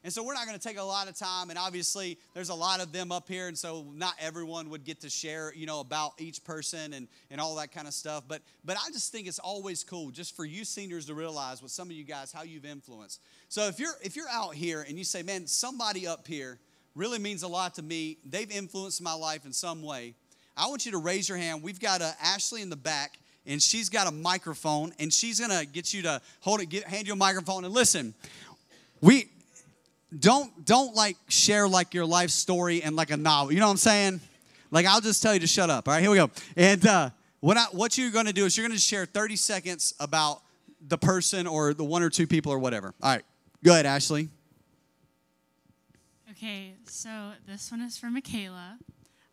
And 0.05 0.13
so 0.13 0.21
we're 0.21 0.35
not 0.35 0.45
going 0.45 0.55
to 0.55 0.63
take 0.63 0.77
a 0.77 0.83
lot 0.83 1.09
of 1.09 1.17
time, 1.17 1.49
and 1.49 1.57
obviously 1.57 2.19
there's 2.35 2.49
a 2.49 2.53
lot 2.53 2.79
of 2.79 2.91
them 2.91 3.11
up 3.11 3.27
here, 3.27 3.47
and 3.47 3.57
so 3.57 3.87
not 3.95 4.13
everyone 4.21 4.69
would 4.69 4.83
get 4.83 5.01
to 5.01 5.09
share, 5.09 5.51
you 5.55 5.65
know, 5.65 5.79
about 5.79 6.13
each 6.19 6.43
person 6.43 6.93
and, 6.93 7.07
and 7.31 7.41
all 7.41 7.55
that 7.55 7.71
kind 7.71 7.87
of 7.87 7.93
stuff. 7.95 8.23
But 8.27 8.43
but 8.63 8.77
I 8.77 8.91
just 8.91 9.11
think 9.11 9.27
it's 9.27 9.39
always 9.39 9.83
cool 9.83 10.11
just 10.11 10.35
for 10.35 10.45
you 10.45 10.63
seniors 10.63 11.07
to 11.07 11.15
realize 11.15 11.59
what 11.63 11.71
some 11.71 11.89
of 11.89 11.95
you 11.95 12.03
guys 12.03 12.31
how 12.31 12.43
you've 12.43 12.65
influenced. 12.65 13.19
So 13.49 13.65
if 13.65 13.79
you're 13.79 13.95
if 14.03 14.15
you're 14.15 14.29
out 14.29 14.53
here 14.53 14.85
and 14.87 14.95
you 14.95 15.03
say, 15.03 15.23
man, 15.23 15.47
somebody 15.47 16.05
up 16.05 16.27
here 16.27 16.59
really 16.93 17.17
means 17.17 17.41
a 17.41 17.47
lot 17.47 17.73
to 17.73 17.81
me, 17.81 18.19
they've 18.23 18.51
influenced 18.51 19.01
my 19.01 19.13
life 19.15 19.43
in 19.43 19.53
some 19.53 19.81
way. 19.81 20.13
I 20.55 20.67
want 20.67 20.85
you 20.85 20.91
to 20.91 20.99
raise 20.99 21.27
your 21.27 21.39
hand. 21.39 21.63
We've 21.63 21.79
got 21.79 22.01
a 22.01 22.13
Ashley 22.21 22.61
in 22.61 22.69
the 22.69 22.75
back 22.75 23.17
and 23.47 23.59
she's 23.59 23.89
got 23.89 24.05
a 24.05 24.11
microphone 24.11 24.93
and 24.99 25.11
she's 25.11 25.39
gonna 25.39 25.65
get 25.65 25.95
you 25.95 26.03
to 26.03 26.21
hold 26.41 26.61
it, 26.61 26.67
get, 26.67 26.83
hand 26.83 27.07
you 27.07 27.13
a 27.13 27.15
microphone 27.15 27.65
and 27.65 27.73
listen. 27.73 28.13
We 29.01 29.29
don't 30.17 30.65
don't 30.65 30.95
like 30.95 31.17
share 31.27 31.67
like 31.67 31.93
your 31.93 32.05
life 32.05 32.29
story 32.29 32.83
and 32.83 32.95
like 32.95 33.11
a 33.11 33.17
novel. 33.17 33.51
You 33.51 33.59
know 33.59 33.67
what 33.67 33.71
I'm 33.71 33.77
saying? 33.77 34.21
Like 34.71 34.85
I'll 34.85 35.01
just 35.01 35.21
tell 35.21 35.33
you 35.33 35.39
to 35.39 35.47
shut 35.47 35.69
up. 35.69 35.87
All 35.87 35.93
right, 35.93 36.01
here 36.01 36.11
we 36.11 36.17
go. 36.17 36.29
And 36.55 36.85
uh, 36.85 37.09
what 37.39 37.57
I, 37.57 37.65
what 37.71 37.97
you're 37.97 38.11
going 38.11 38.25
to 38.25 38.33
do 38.33 38.45
is 38.45 38.57
you're 38.57 38.67
going 38.67 38.77
to 38.77 38.81
share 38.81 39.05
30 39.05 39.35
seconds 39.35 39.93
about 39.99 40.41
the 40.87 40.97
person 40.97 41.47
or 41.47 41.73
the 41.73 41.83
one 41.83 42.03
or 42.03 42.09
two 42.09 42.27
people 42.27 42.51
or 42.51 42.59
whatever. 42.59 42.93
All 43.01 43.11
right, 43.11 43.23
go 43.63 43.71
ahead, 43.71 43.85
Ashley. 43.85 44.29
Okay, 46.31 46.73
so 46.85 47.31
this 47.47 47.71
one 47.71 47.81
is 47.81 47.97
for 47.97 48.07
Michaela. 48.07 48.77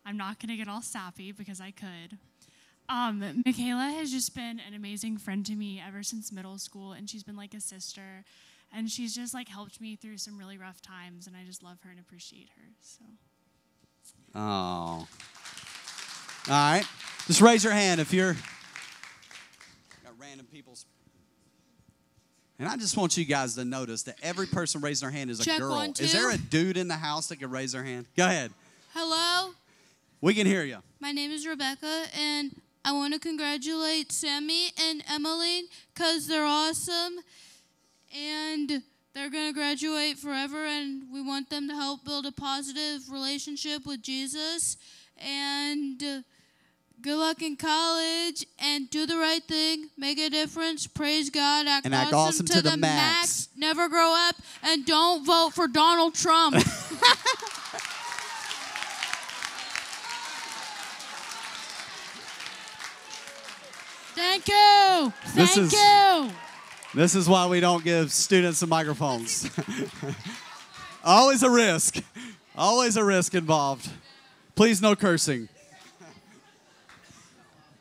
I'm 0.05 0.17
not 0.17 0.39
going 0.39 0.49
to 0.49 0.55
get 0.55 0.67
all 0.67 0.81
sappy 0.81 1.31
because 1.31 1.59
I 1.59 1.71
could. 1.71 2.17
Um, 2.89 3.43
Michaela 3.45 3.93
has 3.97 4.11
just 4.11 4.35
been 4.35 4.59
an 4.65 4.73
amazing 4.73 5.17
friend 5.17 5.45
to 5.45 5.53
me 5.53 5.81
ever 5.85 6.03
since 6.03 6.31
middle 6.31 6.57
school, 6.57 6.93
and 6.93 7.09
she's 7.09 7.23
been 7.23 7.35
like 7.35 7.53
a 7.53 7.61
sister 7.61 8.23
and 8.75 8.89
she's 8.89 9.13
just 9.15 9.33
like 9.33 9.47
helped 9.47 9.79
me 9.79 9.95
through 9.95 10.17
some 10.17 10.37
really 10.37 10.57
rough 10.57 10.81
times 10.81 11.27
and 11.27 11.35
i 11.35 11.43
just 11.45 11.61
love 11.63 11.77
her 11.83 11.89
and 11.89 11.99
appreciate 11.99 12.49
her 12.57 12.63
so 12.81 13.03
oh 14.35 14.39
all 14.39 15.07
right 16.47 16.83
just 17.27 17.41
raise 17.41 17.63
your 17.63 17.73
hand 17.73 18.01
if 18.01 18.11
you're 18.13 18.33
got 20.03 20.13
random 20.19 20.45
people's 20.51 20.85
and 22.59 22.67
I 22.69 22.77
just 22.77 22.95
want 22.95 23.17
you 23.17 23.25
guys 23.25 23.55
to 23.55 23.65
notice 23.65 24.03
that 24.03 24.15
every 24.21 24.45
person 24.45 24.79
raising 24.79 25.07
their 25.09 25.17
hand 25.17 25.31
is 25.31 25.39
a 25.39 25.43
Check 25.43 25.59
girl. 25.59 25.71
one, 25.71 25.93
is 25.99 26.13
there 26.13 26.29
a 26.29 26.37
dude 26.37 26.77
in 26.77 26.87
the 26.87 26.93
house 26.95 27.27
that 27.27 27.37
could 27.37 27.51
raise 27.51 27.71
their 27.71 27.83
hand? 27.83 28.05
Go 28.15 28.25
ahead. 28.25 28.51
Hello, 28.93 29.53
We 30.21 30.35
can 30.35 30.45
hear 30.45 30.63
you. 30.63 30.77
my 30.99 31.11
name 31.11 31.31
is 31.31 31.47
Rebecca, 31.47 32.05
and 32.17 32.55
I 32.85 32.91
want 32.91 33.15
to 33.15 33.19
congratulate 33.19 34.11
Sammy 34.11 34.67
and 34.79 35.03
Emily 35.09 35.63
because 35.93 36.27
they're 36.27 36.45
awesome, 36.45 37.15
and 38.13 38.83
they're 39.13 39.29
going 39.29 39.47
to 39.47 39.53
graduate 39.53 40.17
forever, 40.17 40.65
and 40.65 41.03
we 41.11 41.21
want 41.21 41.49
them 41.49 41.67
to 41.67 41.75
help 41.75 42.03
build 42.03 42.25
a 42.25 42.31
positive 42.31 43.11
relationship 43.11 43.85
with 43.85 44.01
Jesus. 44.01 44.77
And 45.17 46.01
uh, 46.03 46.21
good 47.01 47.17
luck 47.17 47.41
in 47.41 47.55
college, 47.55 48.45
and 48.59 48.89
do 48.89 49.05
the 49.05 49.17
right 49.17 49.43
thing, 49.43 49.89
make 49.97 50.17
a 50.19 50.29
difference, 50.29 50.87
praise 50.87 51.29
God, 51.29 51.67
act, 51.67 51.85
And 51.85 51.93
act 51.93 52.13
awesome, 52.13 52.45
awesome 52.45 52.61
to 52.61 52.61
the 52.61 52.77
max. 52.77 53.49
never 53.55 53.87
grow 53.89 54.13
up, 54.15 54.35
and 54.63 54.85
don't 54.85 55.25
vote 55.25 55.51
for 55.53 55.67
Donald 55.67 56.15
Trump. 56.15 56.55
Thank 64.15 64.47
you. 64.47 65.13
This 65.35 65.55
Thank 65.55 65.67
is- 65.67 65.73
you. 65.73 66.29
This 66.93 67.15
is 67.15 67.27
why 67.27 67.47
we 67.47 67.59
don't 67.59 67.83
give 67.83 68.11
students 68.11 68.59
the 68.59 68.67
microphones. 68.67 69.49
Always 71.03 71.41
a 71.41 71.49
risk. 71.49 71.97
Always 72.55 72.97
a 72.97 73.03
risk 73.03 73.33
involved. 73.33 73.89
Please, 74.55 74.79
no 74.79 74.95
cursing. 74.95 75.49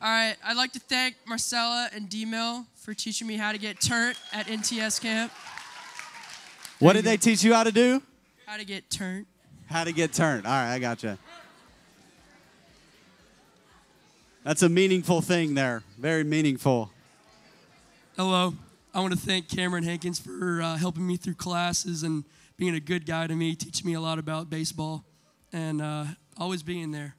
All 0.00 0.08
right, 0.08 0.34
I'd 0.44 0.56
like 0.56 0.72
to 0.72 0.80
thank 0.80 1.16
Marcella 1.26 1.90
and 1.92 2.08
D-Mill 2.08 2.66
for 2.74 2.94
teaching 2.94 3.26
me 3.28 3.36
how 3.36 3.52
to 3.52 3.58
get 3.58 3.80
turnt 3.80 4.16
at 4.32 4.46
NTS 4.46 5.00
camp. 5.00 5.30
What 6.78 6.94
did 6.94 7.04
they 7.04 7.18
teach 7.18 7.44
you 7.44 7.52
how 7.54 7.64
to 7.64 7.70
do? 7.70 8.02
How 8.46 8.56
to 8.56 8.64
get 8.64 8.90
turnt. 8.90 9.28
How 9.66 9.84
to 9.84 9.92
get 9.92 10.12
turned. 10.12 10.46
All 10.46 10.52
right, 10.52 10.74
I 10.74 10.78
gotcha. 10.78 11.18
That's 14.42 14.62
a 14.62 14.68
meaningful 14.68 15.20
thing 15.20 15.54
there. 15.54 15.84
Very 15.98 16.24
meaningful. 16.24 16.90
Hello. 18.16 18.54
I 18.94 19.00
want 19.00 19.12
to 19.12 19.18
thank 19.18 19.48
Cameron 19.48 19.84
Hankins 19.84 20.18
for 20.18 20.60
uh, 20.60 20.76
helping 20.76 21.06
me 21.06 21.16
through 21.16 21.34
classes 21.34 22.02
and 22.02 22.24
being 22.58 22.74
a 22.74 22.80
good 22.80 23.06
guy 23.06 23.26
to 23.26 23.34
me, 23.34 23.54
teaching 23.54 23.86
me 23.86 23.94
a 23.94 24.00
lot 24.00 24.18
about 24.18 24.50
baseball, 24.50 25.04
and 25.52 25.80
uh, 25.80 26.04
always 26.36 26.62
being 26.62 26.90
there. 26.90 27.14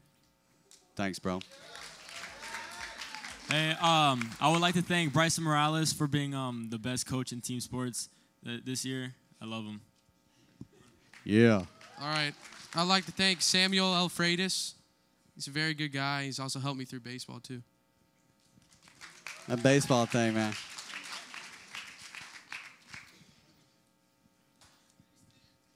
Thanks, 0.96 1.18
bro. 1.18 1.40
Hey, 3.50 3.72
um, 3.72 4.30
I 4.40 4.52
would 4.52 4.62
like 4.62 4.76
to 4.76 4.82
thank 4.82 5.14
Bryson 5.14 5.44
Morales 5.44 5.92
for 5.92 6.08
being 6.08 6.34
um, 6.34 6.68
the 6.70 6.78
best 6.78 7.08
coach 7.08 7.32
in 7.32 7.42
team 7.42 7.60
sports 7.60 8.10
th- 8.46 8.64
this 8.64 8.86
year. 8.86 9.16
I 9.42 9.46
love 9.46 9.66
him. 9.66 9.82
Yeah. 11.26 11.64
All 12.00 12.08
right. 12.08 12.34
I'd 12.76 12.88
like 12.88 13.06
to 13.06 13.12
thank 13.12 13.42
Samuel 13.42 13.92
Alfredis. 13.94 14.74
He's 15.36 15.48
a 15.48 15.52
very 15.52 15.74
good 15.74 15.92
guy. 15.92 16.26
He's 16.26 16.40
also 16.40 16.60
helped 16.60 16.78
me 16.78 16.86
through 16.86 17.02
baseball, 17.02 17.40
too. 17.40 17.62
That 19.48 19.62
baseball 19.62 20.06
thing, 20.06 20.36
man. 20.36 20.54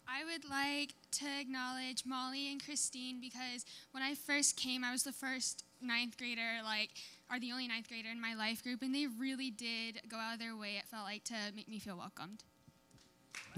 I 0.07 0.23
would 0.37 0.49
like 0.49 0.93
to 1.11 1.25
acknowledge 1.39 2.03
Molly 2.05 2.51
and 2.51 2.63
Christine 2.63 3.19
because 3.19 3.65
when 3.91 4.03
I 4.03 4.13
first 4.13 4.55
came, 4.55 4.83
I 4.83 4.91
was 4.91 5.03
the 5.03 5.11
first 5.11 5.63
ninth 5.81 6.17
grader, 6.17 6.61
like, 6.63 6.89
or 7.31 7.39
the 7.39 7.51
only 7.51 7.67
ninth 7.67 7.87
grader 7.89 8.09
in 8.09 8.21
my 8.21 8.35
life 8.35 8.61
group, 8.63 8.81
and 8.83 8.93
they 8.93 9.07
really 9.19 9.49
did 9.49 10.01
go 10.07 10.17
out 10.17 10.33
of 10.33 10.39
their 10.39 10.55
way, 10.55 10.75
it 10.77 10.85
felt 10.85 11.05
like, 11.05 11.23
to 11.25 11.33
make 11.55 11.67
me 11.67 11.79
feel 11.79 11.97
welcomed. 11.97 12.43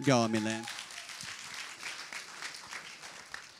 Go 0.06 0.20
on 0.20 0.32
me, 0.32 0.40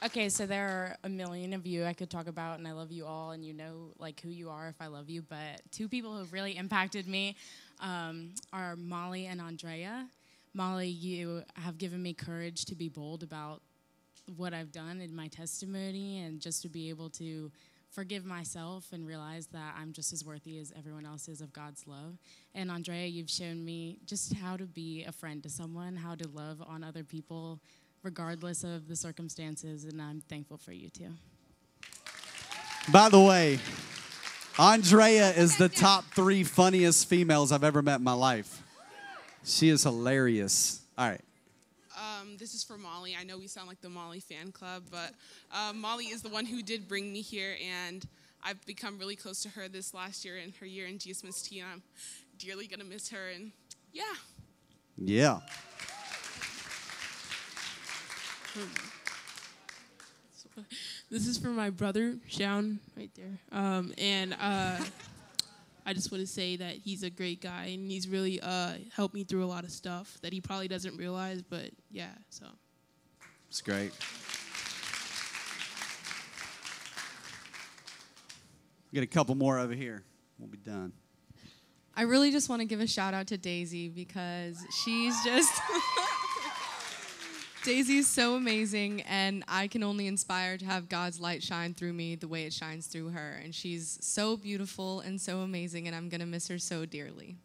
Okay, 0.02 0.30
so 0.30 0.46
there 0.46 0.70
are 0.70 0.98
a 1.04 1.10
million 1.10 1.52
of 1.52 1.68
you 1.68 1.84
I 1.84 1.92
could 1.92 2.10
talk 2.10 2.28
about, 2.28 2.58
and 2.58 2.66
I 2.66 2.72
love 2.72 2.90
you 2.90 3.06
all, 3.06 3.32
and 3.32 3.44
you 3.44 3.54
know 3.54 3.92
like 4.00 4.22
who 4.22 4.30
you 4.30 4.50
are 4.50 4.70
if 4.70 4.76
I 4.80 4.88
love 4.88 5.10
you. 5.10 5.22
But 5.22 5.62
two 5.72 5.90
people 5.90 6.14
who 6.14 6.20
have 6.20 6.32
really 6.32 6.56
impacted 6.56 7.06
me 7.06 7.36
um, 7.82 8.30
are 8.54 8.78
Molly 8.78 9.26
and 9.26 9.42
Andrea. 9.42 10.08
Molly, 10.54 10.88
you 10.88 11.44
have 11.56 11.78
given 11.78 12.02
me 12.02 12.14
courage 12.14 12.66
to 12.66 12.76
be 12.76 12.90
bold 12.90 13.24
about 13.24 13.62
what 14.36 14.54
I've 14.54 14.72
done 14.72 15.02
in 15.02 15.16
my 15.16 15.28
testimony, 15.28 16.20
and 16.20 16.40
just 16.40 16.62
to 16.64 16.70
be 16.70 16.90
able 16.90 17.10
to 17.12 17.52
forgive 17.90 18.24
myself 18.24 18.86
and 18.92 19.08
realize 19.08 19.48
that 19.48 19.76
I'm 19.80 19.94
just 19.94 20.14
as 20.14 20.24
worthy 20.24 20.60
as 20.60 20.72
everyone 20.78 21.06
else 21.06 21.28
is 21.28 21.42
of 21.42 21.52
God's 21.52 21.88
love. 21.88 22.20
And 22.54 22.70
Andrea, 22.70 23.08
you've 23.08 23.30
shown 23.30 23.66
me 23.66 23.98
just 24.06 24.34
how 24.34 24.58
to 24.58 24.66
be 24.66 25.04
a 25.06 25.12
friend 25.12 25.42
to 25.44 25.50
someone, 25.50 25.96
how 25.96 26.14
to 26.16 26.28
love 26.28 26.62
on 26.62 26.84
other 26.84 27.04
people 27.04 27.60
regardless 28.04 28.64
of 28.64 28.88
the 28.88 28.96
circumstances, 28.96 29.86
and 29.86 30.02
I'm 30.02 30.22
thankful 30.22 30.58
for 30.58 30.72
you 30.72 30.90
too. 30.90 31.10
By 32.92 33.10
the 33.10 33.20
way, 33.20 33.60
Andrea 34.58 35.32
is 35.32 35.58
the 35.58 35.70
top 35.70 36.06
three 36.14 36.44
funniest 36.44 37.08
females 37.08 37.52
I've 37.52 37.64
ever 37.64 37.82
met 37.82 37.96
in 37.96 38.04
my 38.04 38.14
life. 38.14 38.64
She 39.44 39.70
is 39.70 39.84
hilarious. 39.84 40.82
All 40.98 41.08
right. 41.10 41.22
Um, 41.98 42.38
this 42.38 42.54
is 42.54 42.64
for 42.64 42.78
Molly. 42.78 43.16
I 43.20 43.24
know 43.24 43.38
we 43.38 43.48
sound 43.48 43.68
like 43.68 43.82
the 43.82 43.90
Molly 43.90 44.20
fan 44.20 44.52
club, 44.52 44.84
but 44.90 45.14
uh, 45.52 45.74
Molly 45.74 46.06
is 46.06 46.22
the 46.22 46.30
one 46.30 46.46
who 46.46 46.62
did 46.62 46.88
bring 46.88 47.12
me 47.12 47.22
here, 47.22 47.58
and 47.62 48.06
I've 48.44 48.66
become 48.66 48.98
really 48.98 49.16
close 49.16 49.42
to 49.44 49.50
her 49.50 49.68
this 49.68 49.94
last 49.94 50.24
year 50.24 50.38
and 50.38 50.54
her 50.58 50.66
year 50.66 50.88
in 50.88 50.98
GSMST, 50.98 51.62
and 51.62 51.68
I'm 51.72 51.84
dearly 52.38 52.68
gonna 52.68 52.86
miss 52.86 53.10
her. 53.10 53.30
And 53.30 53.52
yeah, 53.92 54.04
Yeah. 54.98 55.40
This 61.10 61.26
is 61.26 61.38
for 61.38 61.50
my 61.50 61.70
brother, 61.70 62.18
Shaun, 62.28 62.80
right 62.96 63.10
there. 63.16 63.40
Um, 63.52 63.94
and 63.98 64.36
uh, 64.40 64.78
I 65.90 65.94
just 65.94 66.12
want 66.12 66.22
to 66.22 66.28
say 66.28 66.56
that 66.56 66.76
he's 66.76 67.02
a 67.02 67.10
great 67.10 67.42
guy 67.42 67.72
and 67.74 67.90
he's 67.90 68.08
really 68.08 68.40
uh, 68.40 68.74
helped 68.96 69.16
me 69.16 69.24
through 69.24 69.44
a 69.44 69.48
lot 69.50 69.64
of 69.64 69.72
stuff 69.72 70.20
that 70.22 70.32
he 70.32 70.40
probably 70.40 70.68
doesn't 70.68 70.96
realize, 70.96 71.42
but 71.42 71.72
yeah, 71.90 72.12
so. 72.30 72.46
It's 73.50 73.60
great. 73.60 73.92
Get 78.94 79.02
a 79.02 79.08
couple 79.08 79.34
more 79.34 79.58
over 79.58 79.74
here. 79.74 80.04
We'll 80.38 80.48
be 80.48 80.60
done. 80.60 80.94
I 81.96 82.04
really 82.04 82.30
just 82.30 82.50
want 82.50 82.62
to 82.62 82.68
give 82.68 82.82
a 82.82 82.88
shout 82.88 83.16
out 83.16 83.26
to 83.28 83.40
Daisy 83.40 83.90
because 83.90 84.64
she's 84.84 85.16
just. 85.24 85.52
Daisy's 87.64 88.08
so 88.08 88.36
amazing, 88.36 89.02
and 89.02 89.44
I 89.48 89.68
can 89.68 89.84
only 89.84 90.08
inspire 90.08 90.58
to 90.58 90.66
have 90.66 90.88
God's 90.88 91.20
light 91.20 91.44
shine 91.44 91.74
through 91.74 91.92
me 91.92 92.16
the 92.16 92.28
way 92.28 92.46
it 92.46 92.54
shines 92.54 92.88
through 92.88 93.10
her. 93.10 93.40
And 93.44 93.54
she's 93.54 94.00
so 94.02 94.38
beautiful 94.38 95.02
and 95.02 95.20
so 95.20 95.40
amazing, 95.40 95.88
and 95.88 95.96
I'm 95.96 96.08
going 96.08 96.22
to 96.22 96.26
miss 96.26 96.48
her 96.48 96.58
so 96.58 96.86
dearly. 96.86 97.36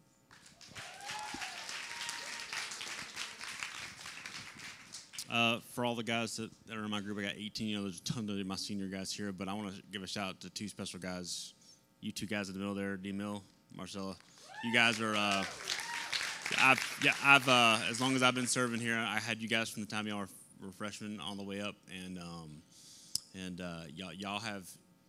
Uh, 5.29 5.59
for 5.73 5.83
all 5.83 5.95
the 5.95 6.03
guys 6.03 6.37
that, 6.37 6.49
that 6.67 6.77
are 6.77 6.85
in 6.85 6.89
my 6.89 7.01
group, 7.01 7.19
I 7.19 7.23
got 7.23 7.33
18. 7.35 7.67
You 7.67 7.77
know, 7.77 7.83
there's 7.83 7.99
a 7.99 8.03
ton 8.03 8.29
of 8.29 8.45
my 8.45 8.55
senior 8.55 8.87
guys 8.87 9.11
here, 9.11 9.33
but 9.33 9.49
I 9.49 9.53
want 9.53 9.75
to 9.75 9.81
give 9.91 10.01
a 10.01 10.07
shout 10.07 10.29
out 10.29 10.39
to 10.41 10.49
two 10.49 10.69
special 10.69 10.99
guys. 10.99 11.53
You 11.99 12.13
two 12.13 12.25
guys 12.25 12.47
in 12.47 12.53
the 12.53 12.59
middle 12.59 12.75
there, 12.75 12.95
D 12.95 13.11
Mill, 13.11 13.43
Marcella. 13.75 14.15
You 14.63 14.73
guys 14.73 15.01
are. 15.01 15.15
Uh, 15.15 15.43
I've 16.59 16.99
yeah, 17.03 17.13
I've 17.23 17.47
uh, 17.49 17.79
as 17.89 17.99
long 17.99 18.15
as 18.15 18.23
I've 18.23 18.35
been 18.35 18.47
serving 18.47 18.79
here, 18.79 18.97
I 18.97 19.19
had 19.19 19.41
you 19.41 19.47
guys 19.47 19.69
from 19.69 19.83
the 19.83 19.87
time 19.87 20.07
y'all 20.07 20.19
were, 20.19 20.71
freshmen 20.77 21.19
on 21.19 21.37
the 21.37 21.43
way 21.43 21.61
up, 21.61 21.75
and 22.03 22.17
um, 22.19 22.61
and 23.35 23.61
uh, 23.61 23.81
y'all, 23.93 24.13
y'all 24.13 24.39
have 24.39 24.67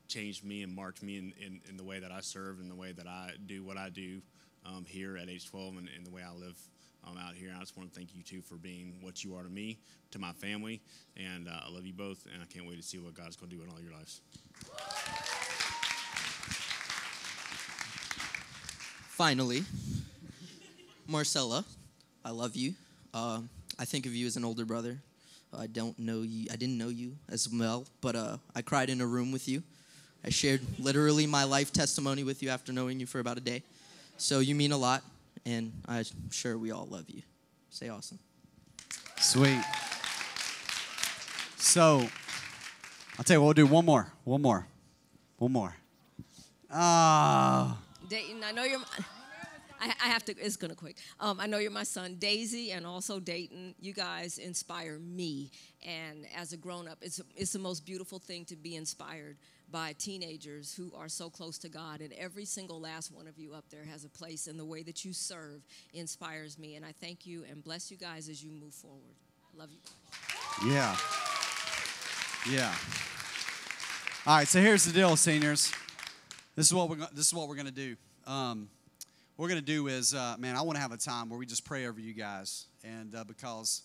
changed 0.08 0.44
me 0.44 0.62
and 0.62 0.74
marked 0.74 1.02
me 1.02 1.18
in, 1.18 1.32
in, 1.40 1.60
in, 1.68 1.76
the 1.76 1.82
way 1.82 1.98
that 1.98 2.12
I 2.12 2.20
serve 2.20 2.60
and 2.60 2.70
the 2.70 2.74
way 2.74 2.92
that 2.92 3.06
I 3.06 3.30
do 3.46 3.64
what 3.64 3.76
I 3.76 3.88
do 3.88 4.20
um, 4.64 4.84
here 4.86 5.16
at 5.16 5.28
H12 5.28 5.78
and, 5.78 5.88
and 5.96 6.06
the 6.06 6.10
way 6.10 6.22
I 6.22 6.32
live 6.32 6.56
um, 7.04 7.16
out 7.18 7.34
here. 7.34 7.52
I 7.54 7.60
just 7.60 7.76
want 7.76 7.92
to 7.92 7.98
thank 7.98 8.14
you 8.14 8.22
two 8.22 8.40
for 8.40 8.54
being 8.54 8.94
what 9.00 9.24
you 9.24 9.34
are 9.34 9.42
to 9.42 9.48
me, 9.48 9.78
to 10.12 10.18
my 10.18 10.32
family, 10.32 10.80
and 11.16 11.48
uh, 11.48 11.60
I 11.66 11.70
love 11.70 11.86
you 11.86 11.92
both, 11.92 12.26
and 12.32 12.42
I 12.42 12.46
can't 12.46 12.66
wait 12.66 12.76
to 12.76 12.82
see 12.82 12.98
what 12.98 13.14
God's 13.14 13.36
going 13.36 13.50
to 13.50 13.56
do 13.56 13.62
in 13.62 13.68
all 13.68 13.80
your 13.80 13.92
lives. 13.92 14.20
Finally, 19.08 19.64
Marcella, 21.08 21.64
I 22.24 22.30
love 22.30 22.56
you. 22.56 22.74
Uh, 23.14 23.40
I 23.78 23.84
think 23.84 24.06
of 24.06 24.14
you 24.14 24.26
as 24.26 24.36
an 24.36 24.44
older 24.44 24.64
brother. 24.64 24.98
I 25.56 25.66
don't 25.66 25.98
know 25.98 26.22
you. 26.22 26.48
I 26.52 26.56
didn't 26.56 26.76
know 26.76 26.88
you 26.88 27.12
as 27.30 27.48
well, 27.48 27.86
but 28.00 28.16
uh, 28.16 28.36
I 28.54 28.62
cried 28.62 28.90
in 28.90 29.00
a 29.00 29.06
room 29.06 29.32
with 29.32 29.48
you. 29.48 29.62
I 30.24 30.30
shared 30.30 30.60
literally 30.78 31.26
my 31.26 31.44
life 31.44 31.72
testimony 31.72 32.24
with 32.24 32.42
you 32.42 32.48
after 32.48 32.72
knowing 32.72 32.98
you 32.98 33.06
for 33.06 33.20
about 33.20 33.38
a 33.38 33.40
day. 33.40 33.62
So 34.16 34.40
you 34.40 34.54
mean 34.54 34.72
a 34.72 34.76
lot, 34.76 35.02
and 35.44 35.72
I'm 35.86 36.04
sure 36.30 36.58
we 36.58 36.72
all 36.72 36.86
love 36.90 37.08
you. 37.08 37.22
Say 37.70 37.88
awesome. 37.88 38.18
Sweet. 39.18 39.62
So, 41.56 42.06
I'll 43.18 43.24
tell 43.24 43.36
you 43.36 43.40
what, 43.40 43.56
we'll 43.56 43.66
do 43.66 43.66
one 43.66 43.84
more. 43.84 44.12
One 44.24 44.42
more. 44.42 44.66
One 45.38 45.52
more. 45.52 45.74
Ah. 46.72 47.78
Dayton, 48.08 48.42
I 48.44 48.52
know 48.52 48.64
you're. 48.64 48.80
I, 49.80 49.86
I 50.04 50.08
have 50.08 50.24
to. 50.26 50.34
It's 50.38 50.56
gonna 50.56 50.74
quick. 50.74 50.96
Um, 51.20 51.40
I 51.40 51.46
know 51.46 51.58
you're 51.58 51.70
my 51.70 51.82
son, 51.82 52.16
Daisy, 52.18 52.72
and 52.72 52.86
also 52.86 53.20
Dayton. 53.20 53.74
You 53.80 53.92
guys 53.92 54.38
inspire 54.38 54.98
me, 54.98 55.50
and 55.86 56.26
as 56.36 56.52
a 56.52 56.56
grown-up, 56.56 56.98
it's 57.02 57.20
it's 57.34 57.52
the 57.52 57.58
most 57.58 57.84
beautiful 57.84 58.18
thing 58.18 58.44
to 58.46 58.56
be 58.56 58.76
inspired 58.76 59.36
by 59.70 59.92
teenagers 59.98 60.74
who 60.74 60.92
are 60.96 61.08
so 61.08 61.28
close 61.28 61.58
to 61.58 61.68
God. 61.68 62.00
And 62.00 62.12
every 62.12 62.44
single 62.44 62.80
last 62.80 63.12
one 63.12 63.26
of 63.26 63.38
you 63.38 63.52
up 63.52 63.64
there 63.70 63.84
has 63.84 64.04
a 64.04 64.08
place, 64.08 64.46
and 64.46 64.58
the 64.58 64.64
way 64.64 64.82
that 64.84 65.04
you 65.04 65.12
serve 65.12 65.62
inspires 65.92 66.58
me. 66.58 66.76
And 66.76 66.84
I 66.84 66.92
thank 66.92 67.26
you 67.26 67.44
and 67.50 67.62
bless 67.62 67.90
you 67.90 67.96
guys 67.96 68.28
as 68.28 68.42
you 68.42 68.50
move 68.50 68.74
forward. 68.74 69.16
Love 69.56 69.70
you. 69.70 70.72
Yeah. 70.72 70.96
Yeah. 72.50 72.74
All 74.26 74.36
right. 74.36 74.48
So 74.48 74.60
here's 74.60 74.84
the 74.84 74.92
deal, 74.92 75.16
seniors. 75.16 75.72
This 76.54 76.66
is 76.66 76.74
what 76.74 76.88
we're 76.88 76.96
this 77.12 77.26
is 77.26 77.34
what 77.34 77.48
we're 77.48 77.56
gonna 77.56 77.70
do. 77.70 77.96
Um, 78.26 78.68
what 79.36 79.44
we're 79.44 79.50
gonna 79.50 79.60
do 79.60 79.86
is, 79.88 80.14
uh, 80.14 80.34
man, 80.38 80.56
I 80.56 80.62
want 80.62 80.76
to 80.76 80.80
have 80.80 80.92
a 80.92 80.96
time 80.96 81.28
where 81.28 81.38
we 81.38 81.44
just 81.44 81.66
pray 81.66 81.86
over 81.86 82.00
you 82.00 82.14
guys, 82.14 82.68
and 82.82 83.14
uh, 83.14 83.22
because, 83.24 83.82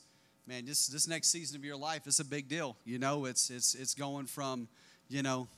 man, 0.47 0.63
this 0.63 0.87
this 0.87 1.09
next 1.09 1.27
season 1.27 1.57
of 1.57 1.65
your 1.65 1.75
life 1.75 2.07
is 2.07 2.21
a 2.21 2.25
big 2.25 2.47
deal. 2.47 2.77
You 2.85 2.99
know, 2.99 3.25
it's 3.25 3.49
it's 3.49 3.75
it's 3.75 3.93
going 3.93 4.27
from, 4.27 4.69
you 5.09 5.23
know, 5.23 5.49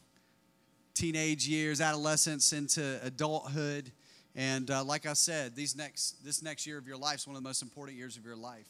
teenage 0.95 1.47
years, 1.47 1.79
adolescence 1.79 2.53
into 2.53 2.99
adulthood, 3.03 3.91
and 4.35 4.71
uh, 4.71 4.83
like 4.83 5.05
I 5.05 5.13
said, 5.13 5.55
these 5.55 5.75
next 5.75 6.25
this 6.25 6.41
next 6.41 6.65
year 6.65 6.79
of 6.79 6.87
your 6.87 6.97
life 6.97 7.17
is 7.17 7.27
one 7.27 7.35
of 7.35 7.43
the 7.43 7.47
most 7.47 7.61
important 7.61 7.95
years 7.95 8.17
of 8.17 8.25
your 8.25 8.35
life. 8.35 8.67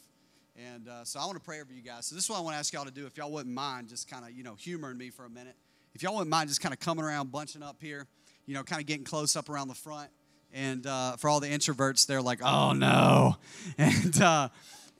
And 0.72 0.86
uh, 0.88 1.04
so 1.04 1.18
I 1.18 1.24
want 1.24 1.36
to 1.38 1.42
pray 1.42 1.60
over 1.62 1.72
you 1.72 1.82
guys. 1.82 2.04
So 2.06 2.14
this 2.14 2.24
is 2.24 2.30
what 2.30 2.36
I 2.38 2.42
want 2.42 2.54
to 2.54 2.58
ask 2.58 2.70
y'all 2.74 2.84
to 2.84 2.90
do. 2.90 3.06
If 3.06 3.16
y'all 3.16 3.32
wouldn't 3.32 3.54
mind, 3.54 3.88
just 3.88 4.10
kind 4.10 4.26
of 4.26 4.32
you 4.32 4.44
know 4.44 4.56
humoring 4.56 4.98
me 4.98 5.08
for 5.08 5.24
a 5.24 5.30
minute. 5.30 5.56
If 5.94 6.02
y'all 6.02 6.12
wouldn't 6.12 6.30
mind, 6.30 6.50
just 6.50 6.60
kind 6.60 6.74
of 6.74 6.80
coming 6.80 7.02
around, 7.02 7.32
bunching 7.32 7.62
up 7.62 7.76
here, 7.80 8.06
you 8.44 8.52
know, 8.52 8.62
kind 8.62 8.82
of 8.82 8.86
getting 8.86 9.04
close 9.04 9.36
up 9.36 9.48
around 9.48 9.68
the 9.68 9.74
front. 9.74 10.10
And 10.54 10.86
uh, 10.86 11.16
for 11.16 11.28
all 11.28 11.40
the 11.40 11.48
introverts, 11.48 12.06
they're 12.06 12.22
like, 12.22 12.38
"Oh 12.42 12.72
no," 12.72 13.36
and 13.78 14.22
uh, 14.22 14.48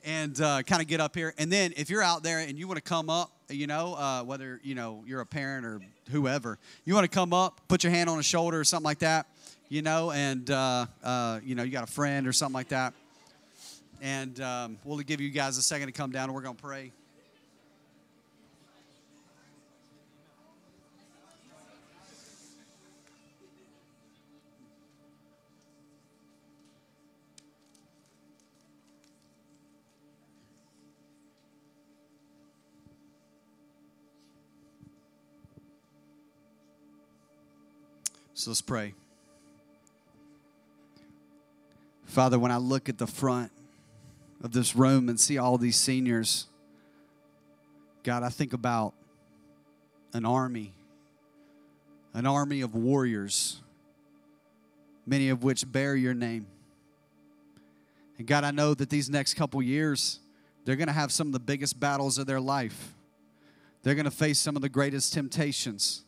and 0.05 0.39
uh, 0.41 0.63
kind 0.63 0.83
of 0.83 0.89
get 0.89 1.01
up 1.01 1.15
here. 1.15 1.33
And 1.39 1.51
then 1.51 1.73
if 1.77 1.91
you're 1.91 2.03
out 2.03 2.23
there 2.23 2.41
and 2.41 2.59
you 2.59 2.69
want 2.69 2.77
to 2.77 2.83
come 2.83 3.09
up, 3.09 3.31
you 3.49 3.67
know, 3.67 3.95
uh, 3.95 4.23
whether 4.23 4.61
you 4.63 4.75
know 4.75 5.03
you're 5.07 5.21
a 5.21 5.27
parent 5.27 5.65
or 5.65 5.81
whoever, 6.11 6.59
you 6.85 6.95
want 6.95 7.05
to 7.05 7.15
come 7.15 7.33
up, 7.33 7.61
put 7.69 7.85
your 7.85 7.93
hand 7.93 8.11
on 8.11 8.19
a 8.19 8.23
shoulder 8.23 8.61
or 8.61 8.65
something 8.65 8.85
like 8.85 8.99
that, 8.99 9.27
you 9.69 9.81
know, 9.81 10.11
and 10.11 10.51
uh, 10.51 10.87
uh, 11.03 11.41
you 11.45 11.55
know 11.55 11.63
you 11.63 11.71
got 11.71 11.89
a 11.89 11.93
friend 11.93 12.27
or 12.27 12.33
something 12.33 12.55
like 12.55 12.69
that. 12.69 12.93
And 14.03 14.39
um, 14.41 14.79
we'll 14.85 14.99
give 14.99 15.21
you 15.21 15.31
guys 15.31 15.57
a 15.57 15.63
second 15.63 15.87
to 15.87 15.93
come 15.93 16.11
down 16.11 16.25
and 16.25 16.35
we're 16.35 16.43
to 16.43 16.53
pray. 16.53 16.93
So 38.37 38.51
let's 38.51 38.61
pray. 38.61 38.95
Father, 42.05 42.37
when 42.37 42.51
I 42.51 42.57
look 42.57 42.89
at 42.89 42.99
the 42.99 43.07
front 43.07 43.53
of 44.43 44.51
this 44.51 44.75
room 44.75 45.09
and 45.09 45.19
see 45.19 45.39
all 45.39 45.57
these 45.57 45.77
seniors, 45.77 46.49
God, 48.03 48.25
I 48.25 48.31
think 48.31 48.53
about 48.53 48.93
an 50.13 50.25
army, 50.25 50.73
an 52.13 52.27
army 52.27 52.61
of 52.61 52.75
warriors, 52.75 53.63
many 55.07 55.29
of 55.29 55.45
which 55.45 55.71
bear 55.71 55.95
your 55.95 56.15
name. 56.15 56.49
And 58.19 58.27
God, 58.27 58.43
I 58.43 58.51
know 58.51 58.75
that 58.75 58.91
these 58.91 59.09
next 59.09 59.35
couple 59.35 59.63
years, 59.63 60.19
they're 60.65 60.77
going 60.77 60.89
to 60.89 60.93
have 60.93 61.13
some 61.13 61.29
of 61.29 61.33
the 61.33 61.41
biggest 61.41 61.79
battles 61.79 62.19
of 62.19 62.27
their 62.27 62.41
life. 62.41 62.95
They're 63.85 63.95
going 63.95 64.07
to 64.07 64.11
face 64.11 64.41
some 64.41 64.57
of 64.57 64.63
the 64.63 64.69
greatest 64.69 65.13
temptations 65.13 66.04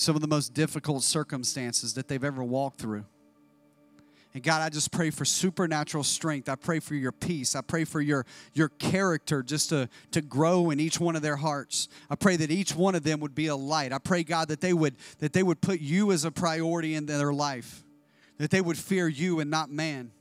some 0.00 0.16
of 0.16 0.22
the 0.22 0.28
most 0.28 0.54
difficult 0.54 1.02
circumstances 1.02 1.94
that 1.94 2.08
they've 2.08 2.24
ever 2.24 2.42
walked 2.42 2.80
through. 2.80 3.04
And 4.32 4.42
God, 4.42 4.62
I 4.62 4.68
just 4.68 4.92
pray 4.92 5.10
for 5.10 5.24
supernatural 5.24 6.04
strength. 6.04 6.48
I 6.48 6.54
pray 6.54 6.78
for 6.78 6.94
your 6.94 7.10
peace. 7.10 7.56
I 7.56 7.62
pray 7.62 7.84
for 7.84 8.00
your, 8.00 8.24
your 8.54 8.68
character 8.68 9.42
just 9.42 9.70
to, 9.70 9.88
to 10.12 10.22
grow 10.22 10.70
in 10.70 10.78
each 10.78 11.00
one 11.00 11.16
of 11.16 11.22
their 11.22 11.36
hearts. 11.36 11.88
I 12.08 12.14
pray 12.14 12.36
that 12.36 12.50
each 12.50 12.74
one 12.74 12.94
of 12.94 13.02
them 13.02 13.20
would 13.20 13.34
be 13.34 13.48
a 13.48 13.56
light. 13.56 13.92
I 13.92 13.98
pray, 13.98 14.22
God, 14.22 14.48
that 14.48 14.60
they 14.60 14.72
would 14.72 14.94
that 15.18 15.32
they 15.32 15.42
would 15.42 15.60
put 15.60 15.80
you 15.80 16.12
as 16.12 16.24
a 16.24 16.30
priority 16.30 16.94
in 16.94 17.06
their 17.06 17.32
life. 17.32 17.82
That 18.38 18.50
they 18.50 18.60
would 18.60 18.78
fear 18.78 19.08
you 19.08 19.40
and 19.40 19.50
not 19.50 19.68
man. 19.68 20.12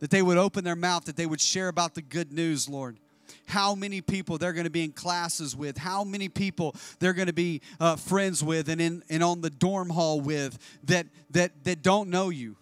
That 0.00 0.10
they 0.10 0.20
would 0.20 0.36
open 0.36 0.62
their 0.62 0.76
mouth, 0.76 1.06
that 1.06 1.16
they 1.16 1.26
would 1.26 1.40
share 1.40 1.68
about 1.68 1.94
the 1.94 2.02
good 2.02 2.32
news, 2.32 2.68
Lord 2.68 2.98
how 3.46 3.74
many 3.74 4.00
people 4.00 4.38
they're 4.38 4.52
going 4.52 4.64
to 4.64 4.70
be 4.70 4.84
in 4.84 4.92
classes 4.92 5.56
with, 5.56 5.78
how 5.78 6.04
many 6.04 6.28
people 6.28 6.74
they're 6.98 7.12
going 7.12 7.26
to 7.26 7.32
be 7.32 7.60
uh, 7.80 7.96
friends 7.96 8.42
with 8.42 8.68
and, 8.68 8.80
in, 8.80 9.02
and 9.08 9.22
on 9.22 9.40
the 9.40 9.50
dorm 9.50 9.90
hall 9.90 10.20
with 10.20 10.58
that, 10.84 11.06
that, 11.30 11.52
that 11.64 11.82
don't 11.82 12.10
know 12.10 12.28
you, 12.28 12.56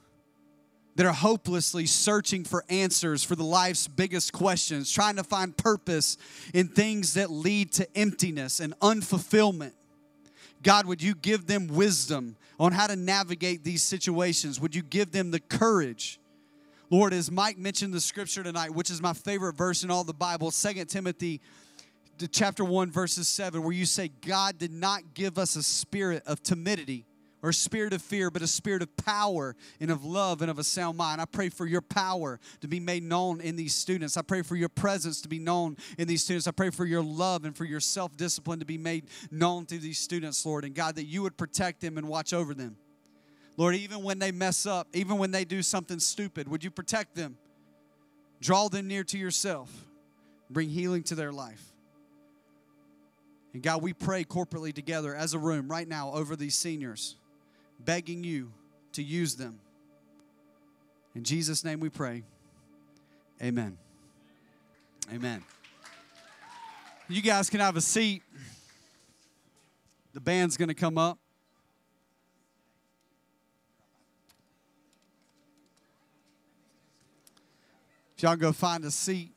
that 0.97 1.07
are 1.07 1.13
hopelessly 1.13 1.87
searching 1.87 2.45
for 2.45 2.65
answers 2.69 3.25
for 3.25 3.35
the 3.35 3.45
life's 3.45 3.89
biggest 3.89 4.33
questions, 4.33 4.93
trying 4.93 5.17
to 5.17 5.25
find 5.25 5.57
purpose 5.57 6.17
in 6.53 6.69
things 6.69 7.15
that 7.15 7.31
lead 7.31 7.73
to 7.73 7.97
emptiness 7.97 8.61
and 8.61 8.79
unfulfillment. 8.81 9.73
God, 10.63 10.87
would 10.87 11.03
you 11.03 11.15
give 11.15 11.47
them 11.47 11.69
wisdom 11.69 12.37
on 12.59 12.73
how 12.73 12.87
to 12.87 12.97
navigate 12.97 13.65
these 13.65 13.83
situations? 13.83 14.61
Would 14.61 14.75
you 14.75 14.83
give 14.83 15.13
them 15.13 15.31
the 15.31 15.41
courage? 15.41 16.19
Lord, 16.91 17.15
as 17.15 17.31
Mike 17.31 17.59
mentioned 17.59 17.95
the 17.95 18.01
scripture 18.01 18.43
tonight, 18.43 18.71
which 18.71 18.91
is 18.91 19.01
my 19.01 19.15
favorite 19.15 19.57
verse 19.57 19.83
in 19.85 19.91
all 19.91 20.05
the 20.05 20.13
Bible, 20.13 20.51
2 20.51 20.85
Timothy 20.85 21.41
chapter 22.31 22.65
1, 22.65 22.91
verses 22.91 23.27
7, 23.29 23.63
where 23.63 23.73
you 23.73 23.87
say, 23.87 24.09
God 24.09 24.59
did 24.59 24.71
not 24.71 25.15
give 25.15 25.39
us 25.39 25.57
a 25.57 25.63
spirit 25.63 26.23
of 26.27 26.43
timidity 26.43 27.07
or 27.43 27.51
a 27.51 27.55
spirit 27.55 27.93
of 27.93 28.01
fear, 28.01 28.31
but 28.31 28.43
a 28.43 28.47
spirit 28.47 28.83
of 28.83 28.97
power 28.97 29.57
and 29.81 29.91
of 29.91 30.05
love 30.05 30.41
and 30.41 30.51
of 30.51 30.59
a 30.59 30.65
sound 30.65 30.97
mind. 30.97 31.21
I 31.21 31.25
pray 31.25 31.49
for 31.49 31.67
your 31.67 31.83
power 31.83 32.39
to 32.61 32.69
be 32.69 32.81
made 32.81 33.03
known 33.03 33.41
in 33.41 33.57
these 33.57 33.75
students. 33.75 34.17
I 34.17 34.23
pray 34.23 34.43
for 34.43 34.57
your 34.57 34.69
presence 34.69 35.21
to 35.23 35.29
be 35.29 35.39
known 35.39 35.77
in 35.99 36.07
these 36.07 36.23
students. 36.23 36.47
I 36.47 36.53
pray 36.53 36.71
for 36.71 36.87
your 36.87 37.03
love 37.03 37.45
and 37.45 37.57
for 37.57 37.65
your 37.65 37.81
self 37.81 38.17
discipline 38.17 38.61
to 38.61 38.65
be 38.65 38.79
made 38.79 39.09
known 39.31 39.67
through 39.67 39.81
these 39.81 39.99
students, 39.99 40.45
Lord. 40.47 40.65
And 40.65 40.75
God, 40.75 40.97
that 40.97 41.05
you 41.05 41.23
would 41.23 41.37
protect 41.37 41.81
them 41.81 41.99
and 41.99 42.09
watch 42.09 42.33
over 42.33 42.55
them. 42.55 42.77
Lord, 43.57 43.77
even 43.77 44.03
when 44.03 44.19
they 44.19 44.33
mess 44.33 44.67
up, 44.67 44.89
even 44.95 45.19
when 45.19 45.31
they 45.31 45.45
do 45.45 45.63
something 45.63 46.01
stupid, 46.01 46.49
would 46.49 46.65
you 46.65 46.71
protect 46.71 47.15
them? 47.15 47.37
Draw 48.41 48.69
them 48.69 48.89
near 48.89 49.05
to 49.05 49.19
yourself. 49.19 49.71
Bring 50.51 50.69
healing 50.69 51.03
to 51.05 51.15
their 51.15 51.33
life. 51.33 51.63
And 53.53 53.63
God, 53.63 53.83
we 53.83 53.93
pray 53.93 54.25
corporately 54.25 54.73
together 54.73 55.15
as 55.15 55.33
a 55.33 55.39
room 55.39 55.69
right 55.69 55.87
now 55.87 56.13
over 56.13 56.35
these 56.35 56.57
seniors, 56.57 57.17
begging 57.79 58.25
you 58.25 58.53
to 58.93 59.03
use 59.03 59.37
them. 59.37 59.61
In 61.15 61.23
Jesus' 61.23 61.65
name 61.65 61.79
we 61.79 61.89
pray. 61.89 62.25
Amen. 63.41 63.79
Amen. 65.13 65.45
You 67.09 67.23
guys 67.23 67.49
can 67.49 67.61
have 67.61 67.77
a 67.77 67.81
seat. 67.81 68.23
The 70.13 70.21
band's 70.21 70.57
going 70.57 70.69
to 70.69 70.75
come 70.75 70.99
up. 70.99 71.19
If 78.17 78.23
y'all 78.23 78.37
go 78.37 78.53
find 78.53 78.85
a 78.85 78.91
seat. 78.93 79.33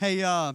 Hey, 0.00 0.22
uh, 0.22 0.52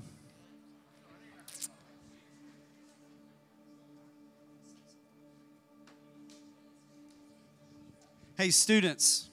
Hey, 8.43 8.49
students, 8.49 9.29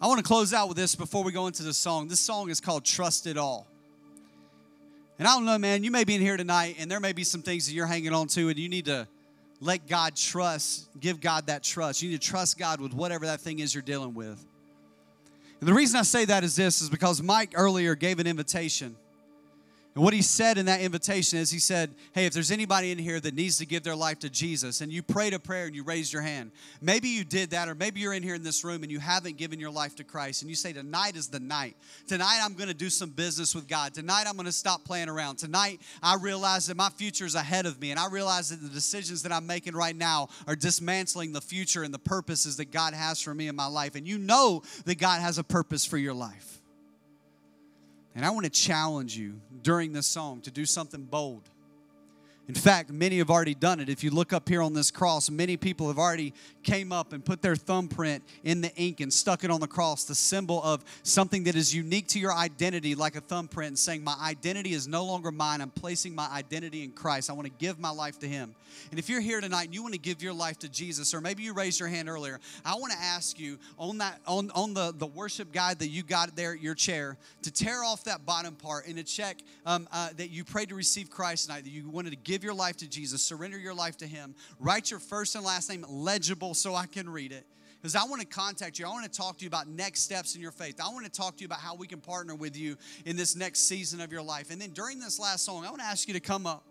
I 0.00 0.06
want 0.06 0.16
to 0.16 0.24
close 0.24 0.54
out 0.54 0.68
with 0.68 0.78
this 0.78 0.94
before 0.94 1.22
we 1.22 1.30
go 1.30 1.46
into 1.46 1.62
the 1.62 1.74
song. 1.74 2.08
This 2.08 2.20
song 2.20 2.48
is 2.48 2.58
called 2.58 2.82
Trust 2.82 3.26
It 3.26 3.36
All. 3.36 3.66
And 5.18 5.28
I 5.28 5.34
don't 5.34 5.44
know, 5.44 5.58
man, 5.58 5.84
you 5.84 5.90
may 5.90 6.04
be 6.04 6.14
in 6.14 6.22
here 6.22 6.38
tonight 6.38 6.76
and 6.78 6.90
there 6.90 7.00
may 7.00 7.12
be 7.12 7.22
some 7.22 7.42
things 7.42 7.66
that 7.66 7.74
you're 7.74 7.84
hanging 7.84 8.14
on 8.14 8.26
to 8.28 8.48
and 8.48 8.58
you 8.58 8.70
need 8.70 8.86
to 8.86 9.06
let 9.60 9.86
God 9.86 10.16
trust, 10.16 10.88
give 10.98 11.20
God 11.20 11.48
that 11.48 11.62
trust. 11.62 12.00
You 12.00 12.08
need 12.08 12.22
to 12.22 12.26
trust 12.26 12.58
God 12.58 12.80
with 12.80 12.94
whatever 12.94 13.26
that 13.26 13.42
thing 13.42 13.58
is 13.58 13.74
you're 13.74 13.82
dealing 13.82 14.14
with. 14.14 14.42
And 15.60 15.68
the 15.68 15.74
reason 15.74 16.00
I 16.00 16.02
say 16.02 16.24
that 16.24 16.44
is 16.44 16.56
this 16.56 16.80
is 16.80 16.88
because 16.88 17.22
Mike 17.22 17.52
earlier 17.56 17.94
gave 17.94 18.20
an 18.20 18.26
invitation. 18.26 18.96
And 19.98 20.04
what 20.04 20.14
he 20.14 20.22
said 20.22 20.58
in 20.58 20.66
that 20.66 20.80
invitation 20.80 21.40
is 21.40 21.50
he 21.50 21.58
said, 21.58 21.92
Hey, 22.12 22.24
if 22.24 22.32
there's 22.32 22.52
anybody 22.52 22.92
in 22.92 22.98
here 22.98 23.18
that 23.18 23.34
needs 23.34 23.58
to 23.58 23.66
give 23.66 23.82
their 23.82 23.96
life 23.96 24.20
to 24.20 24.30
Jesus 24.30 24.80
and 24.80 24.92
you 24.92 25.02
prayed 25.02 25.34
a 25.34 25.40
prayer 25.40 25.66
and 25.66 25.74
you 25.74 25.82
raised 25.82 26.12
your 26.12 26.22
hand, 26.22 26.52
maybe 26.80 27.08
you 27.08 27.24
did 27.24 27.50
that, 27.50 27.68
or 27.68 27.74
maybe 27.74 27.98
you're 27.98 28.12
in 28.12 28.22
here 28.22 28.36
in 28.36 28.44
this 28.44 28.62
room 28.62 28.84
and 28.84 28.92
you 28.92 29.00
haven't 29.00 29.38
given 29.38 29.58
your 29.58 29.72
life 29.72 29.96
to 29.96 30.04
Christ 30.04 30.42
and 30.42 30.48
you 30.48 30.54
say, 30.54 30.72
Tonight 30.72 31.16
is 31.16 31.26
the 31.26 31.40
night. 31.40 31.76
Tonight 32.06 32.38
I'm 32.44 32.54
going 32.54 32.68
to 32.68 32.74
do 32.74 32.90
some 32.90 33.10
business 33.10 33.56
with 33.56 33.66
God. 33.66 33.92
Tonight 33.92 34.26
I'm 34.28 34.34
going 34.34 34.46
to 34.46 34.52
stop 34.52 34.84
playing 34.84 35.08
around. 35.08 35.34
Tonight 35.34 35.80
I 36.00 36.14
realize 36.14 36.68
that 36.68 36.76
my 36.76 36.90
future 36.90 37.26
is 37.26 37.34
ahead 37.34 37.66
of 37.66 37.80
me 37.80 37.90
and 37.90 37.98
I 37.98 38.06
realize 38.06 38.50
that 38.50 38.62
the 38.62 38.72
decisions 38.72 39.24
that 39.24 39.32
I'm 39.32 39.48
making 39.48 39.74
right 39.74 39.96
now 39.96 40.28
are 40.46 40.54
dismantling 40.54 41.32
the 41.32 41.40
future 41.40 41.82
and 41.82 41.92
the 41.92 41.98
purposes 41.98 42.56
that 42.58 42.70
God 42.70 42.94
has 42.94 43.20
for 43.20 43.34
me 43.34 43.48
in 43.48 43.56
my 43.56 43.66
life. 43.66 43.96
And 43.96 44.06
you 44.06 44.18
know 44.18 44.62
that 44.84 45.00
God 45.00 45.20
has 45.20 45.38
a 45.38 45.44
purpose 45.44 45.84
for 45.84 45.98
your 45.98 46.14
life. 46.14 46.58
And 48.18 48.26
I 48.26 48.30
want 48.30 48.46
to 48.46 48.50
challenge 48.50 49.16
you 49.16 49.40
during 49.62 49.92
this 49.92 50.08
song 50.08 50.40
to 50.40 50.50
do 50.50 50.66
something 50.66 51.04
bold. 51.04 51.48
In 52.48 52.54
fact, 52.54 52.90
many 52.90 53.18
have 53.18 53.28
already 53.28 53.54
done 53.54 53.78
it. 53.78 53.90
If 53.90 54.02
you 54.02 54.10
look 54.10 54.32
up 54.32 54.48
here 54.48 54.62
on 54.62 54.72
this 54.72 54.90
cross, 54.90 55.28
many 55.28 55.58
people 55.58 55.88
have 55.88 55.98
already 55.98 56.32
came 56.62 56.92
up 56.92 57.12
and 57.12 57.22
put 57.22 57.42
their 57.42 57.54
thumbprint 57.54 58.24
in 58.42 58.62
the 58.62 58.74
ink 58.74 59.00
and 59.00 59.12
stuck 59.12 59.44
it 59.44 59.50
on 59.50 59.60
the 59.60 59.66
cross, 59.66 60.04
the 60.04 60.14
symbol 60.14 60.62
of 60.62 60.82
something 61.02 61.44
that 61.44 61.56
is 61.56 61.74
unique 61.74 62.08
to 62.08 62.18
your 62.18 62.32
identity, 62.32 62.94
like 62.94 63.16
a 63.16 63.20
thumbprint, 63.20 63.68
and 63.68 63.78
saying, 63.78 64.02
My 64.02 64.16
identity 64.22 64.72
is 64.72 64.88
no 64.88 65.04
longer 65.04 65.30
mine. 65.30 65.60
I'm 65.60 65.68
placing 65.68 66.14
my 66.14 66.26
identity 66.28 66.84
in 66.84 66.92
Christ. 66.92 67.28
I 67.28 67.34
want 67.34 67.46
to 67.46 67.52
give 67.58 67.78
my 67.78 67.90
life 67.90 68.18
to 68.20 68.26
Him. 68.26 68.54
And 68.90 68.98
if 68.98 69.08
you're 69.08 69.20
here 69.20 69.40
tonight 69.40 69.64
and 69.64 69.74
you 69.74 69.82
want 69.82 69.94
to 69.94 70.00
give 70.00 70.22
your 70.22 70.32
life 70.32 70.58
to 70.60 70.68
Jesus, 70.68 71.12
or 71.12 71.20
maybe 71.20 71.42
you 71.42 71.52
raised 71.52 71.80
your 71.80 71.88
hand 71.88 72.08
earlier, 72.08 72.40
I 72.64 72.74
want 72.76 72.92
to 72.92 72.98
ask 72.98 73.38
you 73.38 73.58
on 73.78 73.98
that 73.98 74.20
on, 74.26 74.50
on 74.54 74.74
the, 74.74 74.94
the 74.96 75.06
worship 75.06 75.52
guide 75.52 75.78
that 75.80 75.88
you 75.88 76.02
got 76.02 76.34
there 76.36 76.52
at 76.52 76.62
your 76.62 76.74
chair 76.74 77.16
to 77.42 77.50
tear 77.50 77.84
off 77.84 78.04
that 78.04 78.24
bottom 78.24 78.54
part 78.54 78.86
and 78.86 78.96
to 78.96 79.04
check 79.04 79.38
um, 79.66 79.88
uh, 79.92 80.10
that 80.16 80.30
you 80.30 80.44
prayed 80.44 80.70
to 80.70 80.74
receive 80.74 81.10
Christ 81.10 81.46
tonight, 81.46 81.64
that 81.64 81.70
you 81.70 81.88
wanted 81.88 82.10
to 82.10 82.16
give 82.16 82.37
your 82.42 82.54
life 82.54 82.76
to 82.78 82.88
Jesus, 82.88 83.22
surrender 83.22 83.58
your 83.58 83.74
life 83.74 83.96
to 83.98 84.06
Him, 84.06 84.34
write 84.58 84.90
your 84.90 85.00
first 85.00 85.34
and 85.34 85.44
last 85.44 85.70
name 85.70 85.84
legible 85.88 86.54
so 86.54 86.74
I 86.74 86.86
can 86.86 87.08
read 87.08 87.32
it. 87.32 87.46
Because 87.80 87.94
I 87.94 88.04
want 88.04 88.20
to 88.20 88.26
contact 88.26 88.78
you. 88.78 88.86
I 88.86 88.90
want 88.90 89.04
to 89.04 89.10
talk 89.10 89.38
to 89.38 89.44
you 89.44 89.48
about 89.48 89.68
next 89.68 90.00
steps 90.00 90.34
in 90.34 90.42
your 90.42 90.50
faith. 90.50 90.80
I 90.84 90.88
want 90.88 91.04
to 91.04 91.10
talk 91.12 91.36
to 91.36 91.42
you 91.42 91.46
about 91.46 91.60
how 91.60 91.76
we 91.76 91.86
can 91.86 92.00
partner 92.00 92.34
with 92.34 92.56
you 92.56 92.76
in 93.04 93.16
this 93.16 93.36
next 93.36 93.68
season 93.68 94.00
of 94.00 94.10
your 94.10 94.22
life. 94.22 94.50
And 94.50 94.60
then 94.60 94.70
during 94.70 94.98
this 94.98 95.20
last 95.20 95.44
song, 95.44 95.64
I 95.64 95.68
want 95.68 95.80
to 95.80 95.86
ask 95.86 96.08
you 96.08 96.14
to 96.14 96.20
come 96.20 96.44
up. 96.44 96.64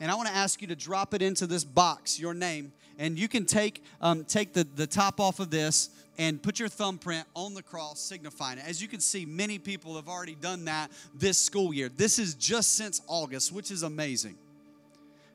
And 0.00 0.10
I 0.10 0.14
want 0.14 0.28
to 0.28 0.34
ask 0.34 0.62
you 0.62 0.68
to 0.68 0.76
drop 0.76 1.12
it 1.12 1.20
into 1.20 1.46
this 1.46 1.64
box, 1.64 2.18
your 2.18 2.32
name. 2.32 2.72
And 2.98 3.18
you 3.18 3.28
can 3.28 3.44
take, 3.44 3.82
um, 4.00 4.24
take 4.24 4.54
the, 4.54 4.64
the 4.64 4.86
top 4.86 5.20
off 5.20 5.38
of 5.38 5.50
this 5.50 5.90
and 6.16 6.42
put 6.42 6.58
your 6.58 6.68
thumbprint 6.68 7.26
on 7.34 7.54
the 7.54 7.62
cross, 7.62 8.00
signifying 8.00 8.58
it. 8.58 8.64
As 8.66 8.80
you 8.80 8.88
can 8.88 9.00
see, 9.00 9.26
many 9.26 9.58
people 9.58 9.96
have 9.96 10.08
already 10.08 10.36
done 10.36 10.64
that 10.66 10.90
this 11.14 11.38
school 11.38 11.74
year. 11.74 11.88
This 11.88 12.18
is 12.18 12.34
just 12.34 12.76
since 12.76 13.02
August, 13.06 13.52
which 13.52 13.70
is 13.70 13.82
amazing. 13.82 14.36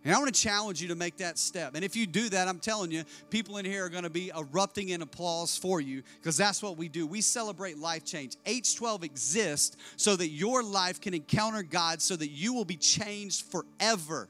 And 0.05 0.15
I 0.15 0.17
want 0.17 0.33
to 0.33 0.41
challenge 0.41 0.81
you 0.81 0.87
to 0.89 0.95
make 0.95 1.17
that 1.17 1.37
step. 1.37 1.75
And 1.75 1.83
if 1.83 1.95
you 1.95 2.07
do 2.07 2.29
that, 2.29 2.47
I'm 2.47 2.59
telling 2.59 2.89
you, 2.89 3.03
people 3.29 3.57
in 3.57 3.65
here 3.65 3.85
are 3.85 3.89
going 3.89 4.05
to 4.05 4.09
be 4.09 4.31
erupting 4.35 4.89
in 4.89 5.01
applause 5.01 5.57
for 5.57 5.81
you 5.81 6.03
because 6.21 6.37
that's 6.37 6.63
what 6.63 6.77
we 6.77 6.87
do. 6.87 7.05
We 7.05 7.19
celebrate 7.19 7.77
life 7.77 8.05
change. 8.05 8.37
H12 8.45 9.03
exists 9.03 9.75
so 9.97 10.15
that 10.15 10.29
your 10.29 10.63
life 10.63 11.01
can 11.01 11.13
encounter 11.13 11.63
God, 11.63 12.01
so 12.01 12.15
that 12.15 12.29
you 12.29 12.53
will 12.53 12.63
be 12.63 12.77
changed 12.77 13.45
forever. 13.51 14.29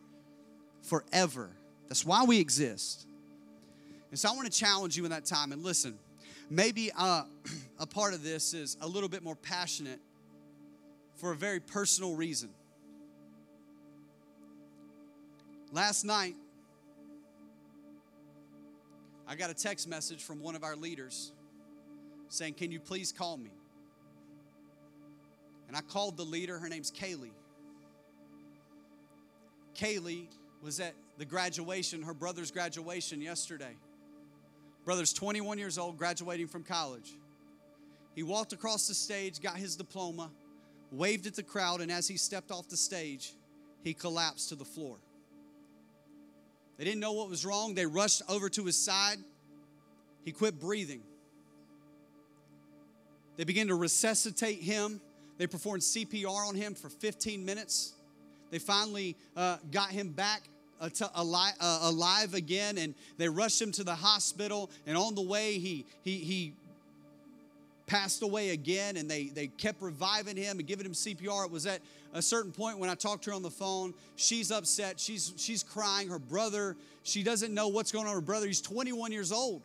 Forever. 0.82 1.52
That's 1.88 2.04
why 2.04 2.24
we 2.24 2.40
exist. 2.40 3.06
And 4.10 4.20
so 4.20 4.30
I 4.30 4.32
want 4.34 4.52
to 4.52 4.58
challenge 4.58 4.98
you 4.98 5.06
in 5.06 5.12
that 5.12 5.26
time. 5.26 5.52
And 5.52 5.64
listen, 5.64 6.00
maybe 6.50 6.92
uh, 6.98 7.24
a 7.80 7.86
part 7.86 8.16
of 8.16 8.24
this 8.24 8.56
is 8.56 8.76
a 8.82 8.88
little 8.88 9.10
bit 9.10 9.24
more 9.24 9.36
passionate 9.36 10.00
for 11.16 11.32
a 11.32 11.36
very 11.36 11.60
personal 11.60 12.16
reason. 12.16 12.50
Last 15.72 16.04
night, 16.04 16.36
I 19.28 19.36
got 19.36 19.52
a 19.52 19.54
text 19.54 19.88
message 19.88 20.24
from 20.24 20.42
one 20.42 20.56
of 20.56 20.64
our 20.64 20.76
leaders 20.76 21.32
saying, 22.30 22.56
Can 22.56 22.72
you 22.72 22.80
please 22.80 23.12
call 23.12 23.38
me? 23.38 23.52
And 25.68 25.78
I 25.78 25.82
called 25.82 26.18
the 26.18 26.24
leader. 26.24 26.58
Her 26.58 26.68
name's 26.68 26.92
Kaylee. 26.92 27.34
Kaylee 29.76 30.28
was 30.64 30.80
at 30.80 30.96
the 31.20 31.26
graduation, 31.26 32.02
her 32.02 32.16
brother's 32.16 32.50
graduation 32.50 33.22
yesterday. 33.22 33.76
Brother's 34.86 35.14
21 35.14 35.60
years 35.60 35.78
old, 35.78 35.98
graduating 35.98 36.48
from 36.48 36.64
college. 36.64 37.12
He 38.16 38.24
walked 38.24 38.54
across 38.54 38.88
the 38.88 38.96
stage, 38.96 39.40
got 39.40 39.58
his 39.58 39.76
diploma, 39.76 40.32
waved 40.92 41.28
at 41.28 41.36
the 41.36 41.44
crowd, 41.44 41.80
and 41.80 41.92
as 41.92 42.08
he 42.08 42.18
stepped 42.18 42.50
off 42.50 42.68
the 42.68 42.76
stage, 42.76 43.36
he 43.84 43.94
collapsed 43.94 44.50
to 44.50 44.56
the 44.56 44.66
floor. 44.66 44.98
They 46.80 46.86
didn't 46.86 47.02
know 47.02 47.12
what 47.12 47.30
was 47.30 47.46
wrong. 47.46 47.74
They 47.74 47.86
rushed 47.86 48.22
over 48.30 48.48
to 48.48 48.64
his 48.64 48.78
side. 48.78 49.18
He 50.24 50.32
quit 50.32 50.62
breathing. 50.62 51.02
They 53.36 53.44
began 53.44 53.68
to 53.68 53.76
resuscitate 53.76 54.62
him. 54.62 55.02
They 55.38 55.46
performed 55.46 55.82
CPR 55.82 56.48
on 56.48 56.56
him 56.56 56.76
for 56.76 56.88
15 56.88 57.44
minutes. 57.44 57.96
They 58.50 58.60
finally 58.60 59.18
uh, 59.36 59.58
got 59.72 59.90
him 59.90 60.12
back 60.12 60.44
uh, 60.80 60.90
alive, 61.16 61.54
uh, 61.60 61.80
alive, 61.82 62.34
again, 62.34 62.78
and 62.78 62.96
they 63.18 63.28
rushed 63.28 63.62
him 63.62 63.74
to 63.74 63.84
the 63.84 63.96
hospital. 63.96 64.72
And 64.88 64.98
on 64.98 65.16
the 65.16 65.22
way, 65.22 65.60
he, 65.60 65.86
he, 66.04 66.20
he 66.20 66.54
passed 67.88 68.22
away 68.22 68.52
again, 68.52 68.96
and 68.96 69.12
they, 69.12 69.26
they 69.26 69.48
kept 69.48 69.82
reviving 69.82 70.38
him 70.38 70.60
and 70.60 70.68
giving 70.68 70.86
him 70.86 70.94
CPR. 70.94 71.44
It 71.44 71.52
was 71.52 71.66
at 71.66 71.82
a 72.14 72.22
certain 72.22 72.52
point 72.52 72.80
when 72.80 72.90
I 72.90 72.96
talked 72.96 73.24
to 73.26 73.32
her 73.32 73.36
on 73.36 73.44
the 73.44 73.52
phone, 73.52 73.94
she's 74.16 74.52
upset. 74.52 75.00
She's, 75.00 75.34
she's 75.38 75.64
crying. 75.64 76.10
Her 76.10 76.20
brother, 76.20 76.76
she 77.04 77.24
doesn't 77.24 77.54
know 77.54 77.68
what's 77.68 77.92
going 77.92 78.08
on 78.08 78.14
her 78.14 78.22
brother. 78.22 78.48
He's 78.48 78.62
21 78.62 79.12
years 79.12 79.32
old. 79.32 79.62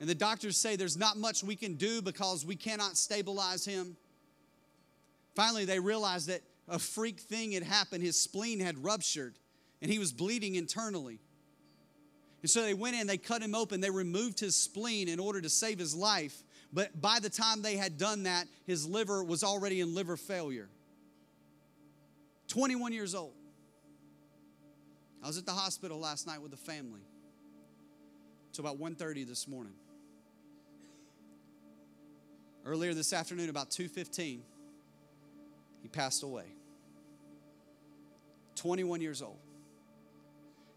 And 0.00 0.08
the 0.08 0.14
doctors 0.14 0.56
say 0.56 0.76
there's 0.76 0.96
not 0.96 1.16
much 1.16 1.44
we 1.44 1.56
can 1.56 1.74
do 1.74 2.00
because 2.00 2.46
we 2.46 2.56
cannot 2.56 2.96
stabilize 2.96 3.64
him. 3.64 3.96
Finally, 5.34 5.66
they 5.66 5.78
realized 5.78 6.28
that 6.28 6.40
a 6.68 6.78
freak 6.78 7.20
thing 7.20 7.52
had 7.52 7.62
happened. 7.62 8.02
His 8.02 8.18
spleen 8.18 8.60
had 8.60 8.82
ruptured 8.82 9.34
and 9.82 9.90
he 9.90 9.98
was 9.98 10.12
bleeding 10.12 10.54
internally. 10.54 11.18
And 12.42 12.50
so 12.50 12.62
they 12.62 12.74
went 12.74 12.96
in, 12.96 13.06
they 13.06 13.18
cut 13.18 13.42
him 13.42 13.54
open, 13.54 13.80
they 13.80 13.90
removed 13.90 14.40
his 14.40 14.56
spleen 14.56 15.08
in 15.08 15.20
order 15.20 15.40
to 15.40 15.50
save 15.50 15.78
his 15.78 15.94
life. 15.94 16.42
But 16.72 17.00
by 17.00 17.18
the 17.20 17.30
time 17.30 17.62
they 17.62 17.76
had 17.76 17.98
done 17.98 18.24
that, 18.24 18.46
his 18.66 18.86
liver 18.86 19.24
was 19.24 19.42
already 19.42 19.80
in 19.80 19.94
liver 19.94 20.16
failure. 20.16 20.68
21 22.48 22.92
years 22.92 23.14
old. 23.14 23.34
I 25.22 25.26
was 25.26 25.36
at 25.36 25.46
the 25.46 25.52
hospital 25.52 25.98
last 25.98 26.26
night 26.26 26.40
with 26.40 26.50
the 26.50 26.56
family. 26.56 27.02
It's 28.48 28.58
about 28.58 28.78
1:30 28.78 29.24
this 29.24 29.46
morning. 29.46 29.74
Earlier 32.64 32.94
this 32.94 33.12
afternoon, 33.12 33.48
about 33.48 33.70
2:15, 33.70 34.42
he 35.82 35.88
passed 35.88 36.22
away. 36.22 36.54
21 38.54 39.00
years 39.00 39.22
old. 39.22 39.38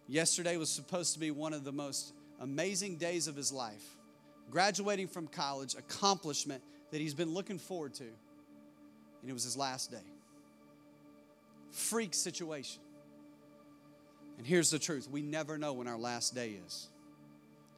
Yesterday 0.07 0.57
was 0.57 0.69
supposed 0.69 1.13
to 1.13 1.19
be 1.19 1.31
one 1.31 1.53
of 1.53 1.63
the 1.63 1.71
most 1.71 2.13
amazing 2.39 2.97
days 2.97 3.27
of 3.27 3.35
his 3.35 3.51
life. 3.51 3.97
Graduating 4.49 5.07
from 5.07 5.27
college, 5.27 5.75
accomplishment 5.75 6.61
that 6.91 7.01
he's 7.01 7.13
been 7.13 7.33
looking 7.33 7.57
forward 7.57 7.93
to. 7.95 8.03
And 8.03 9.29
it 9.29 9.33
was 9.33 9.43
his 9.43 9.57
last 9.57 9.91
day. 9.91 10.05
Freak 11.71 12.13
situation. 12.13 12.81
And 14.37 14.45
here's 14.45 14.69
the 14.69 14.79
truth 14.79 15.09
we 15.09 15.21
never 15.21 15.57
know 15.57 15.73
when 15.73 15.87
our 15.87 15.97
last 15.97 16.35
day 16.35 16.57
is. 16.65 16.87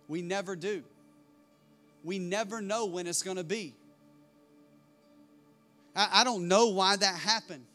We 0.07 0.21
never 0.21 0.55
do. 0.55 0.83
We 2.03 2.19
never 2.19 2.61
know 2.61 2.85
when 2.85 3.07
it's 3.07 3.23
going 3.23 3.37
to 3.37 3.43
be. 3.43 3.73
I, 5.95 6.21
I 6.21 6.23
don't 6.23 6.47
know 6.47 6.67
why 6.67 6.95
that 6.95 7.15
happened. 7.15 7.65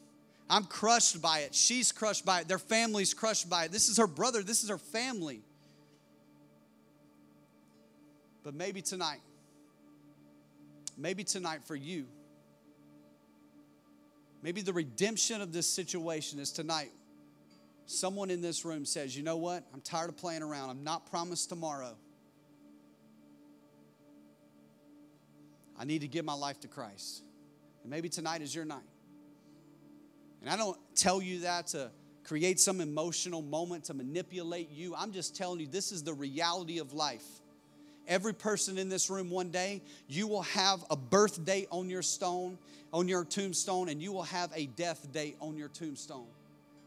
I'm 0.49 0.65
crushed 0.65 1.23
by 1.23 1.41
it. 1.41 1.55
She's 1.55 1.93
crushed 1.93 2.25
by 2.25 2.41
it. 2.41 2.49
Their 2.49 2.59
family's 2.59 3.15
crushed 3.15 3.49
by 3.49 3.65
it. 3.65 3.73
This 3.73 3.89
is 3.89 3.99
her 3.99 4.07
brother. 4.07 4.43
This 4.43 4.63
is 4.63 4.69
her 4.69 4.79
family. 4.79 5.43
But 8.43 8.55
maybe 8.55 8.83
tonight, 8.83 9.21
maybe 10.97 11.25
tonight 11.25 11.61
for 11.65 11.77
you, 11.77 12.07
maybe 14.43 14.63
the 14.63 14.73
redemption 14.73 15.41
of 15.41 15.53
this 15.53 15.67
situation 15.67 16.39
is 16.39 16.51
tonight. 16.51 16.91
Someone 17.87 18.31
in 18.31 18.41
this 18.41 18.65
room 18.65 18.85
says, 18.85 19.17
You 19.17 19.23
know 19.23 19.37
what? 19.37 19.65
I'm 19.75 19.81
tired 19.81 20.11
of 20.11 20.17
playing 20.17 20.43
around. 20.43 20.71
I'm 20.71 20.85
not 20.85 21.11
promised 21.11 21.49
tomorrow. 21.49 21.97
I 25.79 25.85
need 25.85 26.03
to 26.03 26.09
give 26.09 26.25
my 26.25 26.35
life 26.35 26.61
to 26.61 26.69
Christ. 26.69 27.23
And 27.83 27.91
maybe 27.91 28.09
tonight 28.09 28.43
is 28.43 28.55
your 28.55 28.65
night. 28.65 28.85
And 30.41 30.51
I 30.51 30.57
don't 30.57 30.79
tell 30.95 31.21
you 31.21 31.41
that 31.41 31.69
to 31.69 31.91
create 32.25 32.61
some 32.61 32.81
emotional 32.81 33.43
moment 33.43 33.85
to 33.85 33.95
manipulate 33.95 34.71
you. 34.71 34.95
I'm 34.95 35.13
just 35.13 35.35
telling 35.35 35.59
you 35.61 35.67
this 35.67 35.91
is 35.91 36.03
the 36.03 36.15
reality 36.15 36.79
of 36.79 36.93
life. 36.93 37.25
Every 38.09 38.35
person 38.35 38.79
in 38.79 38.89
this 38.89 39.09
room 39.09 39.31
one 39.31 39.51
day, 39.51 39.83
you 40.09 40.27
will 40.27 40.43
have 40.43 40.85
a 40.91 40.97
birth 40.97 41.45
date 41.45 41.69
on 41.71 41.89
your 41.89 42.03
stone, 42.03 42.59
on 42.93 43.07
your 43.07 43.25
tombstone, 43.25 43.89
and 43.89 44.03
you 44.03 44.13
will 44.13 44.25
have 44.25 44.51
a 44.55 44.67
death 44.67 45.13
date 45.13 45.37
on 45.41 45.57
your 45.57 45.69
tombstone. 45.69 46.27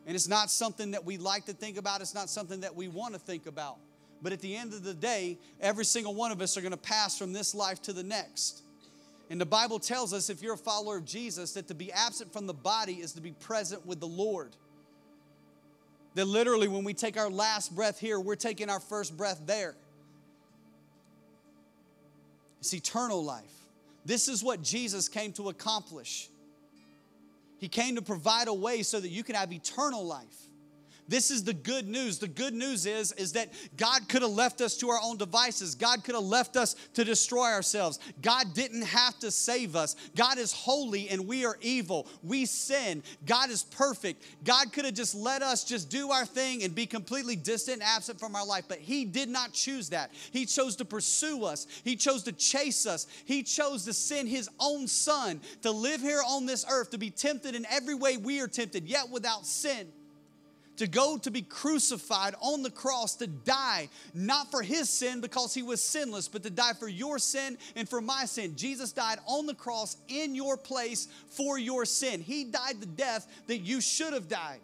And 0.06 0.16
it's 0.16 0.28
not 0.28 0.52
something 0.52 0.92
that 0.92 1.06
we 1.06 1.18
like 1.18 1.46
to 1.46 1.54
think 1.54 1.78
about, 1.78 2.02
it's 2.02 2.14
not 2.14 2.30
something 2.30 2.62
that 2.62 2.76
we 2.76 2.88
want 2.88 3.14
to 3.14 3.20
think 3.20 3.46
about. 3.46 3.78
But 4.22 4.34
at 4.34 4.42
the 4.42 4.56
end 4.56 4.74
of 4.74 4.84
the 4.84 4.94
day, 4.94 5.38
every 5.62 5.86
single 5.86 6.14
one 6.14 6.32
of 6.32 6.42
us 6.42 6.58
are 6.58 6.62
going 6.62 6.72
to 6.72 6.78
pass 6.78 7.18
from 7.18 7.34
this 7.34 7.54
life 7.54 7.82
to 7.84 7.94
the 7.94 8.04
next. 8.04 8.64
And 9.30 9.40
the 9.40 9.46
Bible 9.46 9.80
tells 9.80 10.14
us, 10.14 10.30
if 10.30 10.42
you're 10.42 10.54
a 10.54 10.58
follower 10.58 10.98
of 10.98 11.06
Jesus, 11.06 11.54
that 11.54 11.68
to 11.68 11.74
be 11.74 11.92
absent 11.92 12.32
from 12.32 12.48
the 12.48 12.54
body 12.54 12.96
is 12.96 13.14
to 13.14 13.22
be 13.22 13.32
present 13.32 13.86
with 13.86 14.00
the 14.00 14.08
Lord. 14.08 14.56
That 16.16 16.26
literally, 16.26 16.68
when 16.68 16.84
we 16.84 16.94
take 16.94 17.18
our 17.18 17.30
last 17.30 17.76
breath 17.76 18.00
here, 18.00 18.20
we're 18.20 18.36
taking 18.36 18.70
our 18.70 18.80
first 18.80 19.18
breath 19.18 19.42
there. 19.46 19.76
It's 22.64 22.74
eternal 22.74 23.22
life. 23.22 23.52
This 24.06 24.30
is 24.30 24.42
what 24.42 24.62
Jesus 24.62 25.10
came 25.10 25.34
to 25.34 25.50
accomplish. 25.50 26.30
He 27.58 27.68
came 27.68 27.96
to 27.98 28.02
provide 28.02 28.48
a 28.48 28.54
way 28.54 28.84
so 28.84 29.02
that 29.02 29.10
you 29.10 29.22
can 29.22 29.36
have 29.36 29.52
eternal 29.52 30.06
life. 30.06 30.48
This 31.14 31.30
is 31.30 31.44
the 31.44 31.54
good 31.54 31.88
news. 31.88 32.18
The 32.18 32.28
good 32.28 32.56
news 32.56 32.88
is, 32.88 33.12
is 33.12 33.34
that 33.34 33.54
God 33.78 34.10
could 34.10 34.24
have 34.24 34.32
left 34.32 34.62
us 34.62 34.76
to 34.78 34.90
our 34.90 35.00
own 35.04 35.18
devices. 35.18 35.76
God 35.76 36.04
could 36.04 36.16
have 36.16 36.24
left 36.24 36.58
us 36.58 36.76
to 36.96 37.04
destroy 37.06 37.52
ourselves. 37.52 38.00
God 38.20 38.56
didn't 38.56 38.82
have 38.82 39.20
to 39.20 39.30
save 39.30 39.76
us. 39.76 39.96
God 40.16 40.40
is 40.40 40.52
holy 40.52 41.10
and 41.10 41.28
we 41.28 41.46
are 41.46 41.56
evil. 41.62 42.08
We 42.24 42.48
sin. 42.48 43.04
God 43.28 43.52
is 43.52 43.62
perfect. 43.62 44.24
God 44.44 44.74
could 44.74 44.86
have 44.86 44.96
just 44.96 45.14
let 45.14 45.44
us 45.44 45.64
just 45.64 45.92
do 45.92 46.10
our 46.10 46.26
thing 46.26 46.64
and 46.64 46.74
be 46.74 46.88
completely 46.88 47.36
distant 47.36 47.84
absent 47.84 48.20
from 48.20 48.36
our 48.36 48.48
life, 48.48 48.66
but 48.68 48.80
He 48.80 49.06
did 49.06 49.30
not 49.30 49.54
choose 49.54 49.90
that. 49.90 50.10
He 50.32 50.48
chose 50.48 50.76
to 50.78 50.86
pursue 50.86 51.46
us, 51.46 51.68
He 51.84 51.96
chose 51.96 52.24
to 52.24 52.32
chase 52.32 52.88
us. 52.88 53.06
He 53.26 53.44
chose 53.44 53.86
to 53.86 53.94
send 53.94 54.30
His 54.30 54.50
own 54.60 54.88
Son 54.88 55.42
to 55.62 55.70
live 55.70 56.02
here 56.02 56.24
on 56.28 56.48
this 56.48 56.66
earth, 56.68 56.90
to 56.90 56.98
be 56.98 57.12
tempted 57.12 57.54
in 57.54 57.68
every 57.70 57.94
way 57.94 58.18
we 58.18 58.42
are 58.42 58.48
tempted, 58.48 58.88
yet 58.88 59.12
without 59.12 59.46
sin 59.46 59.90
to 60.78 60.88
go 60.88 61.18
to 61.18 61.32
be 61.32 61.42
crucified 61.42 62.36
on 62.42 62.64
the 62.64 62.72
cross 62.72 63.16
to 63.18 63.28
die, 63.28 63.90
not 64.14 64.50
for 64.52 64.62
his 64.62 64.90
sin 64.90 65.22
because 65.22 65.54
he 65.54 65.62
was 65.62 65.84
sinless, 65.84 66.28
but 66.28 66.44
to 66.44 66.50
die 66.50 66.74
for 66.74 66.88
your 66.88 67.20
sin 67.20 67.58
and 67.76 67.88
for 67.88 68.02
my 68.02 68.26
sin. 68.26 68.56
Jesus 68.56 68.92
died 68.92 69.20
on 69.26 69.46
the 69.46 69.54
cross 69.54 69.98
in 70.08 70.36
your 70.36 70.58
place 70.58 71.08
for 71.30 71.58
your 71.58 71.86
sin. 71.86 72.22
He 72.22 72.44
died 72.44 72.80
the 72.80 72.86
death 72.86 73.28
that 73.48 73.60
you 73.60 73.82
should 73.82 74.14
have 74.14 74.28
died. 74.28 74.60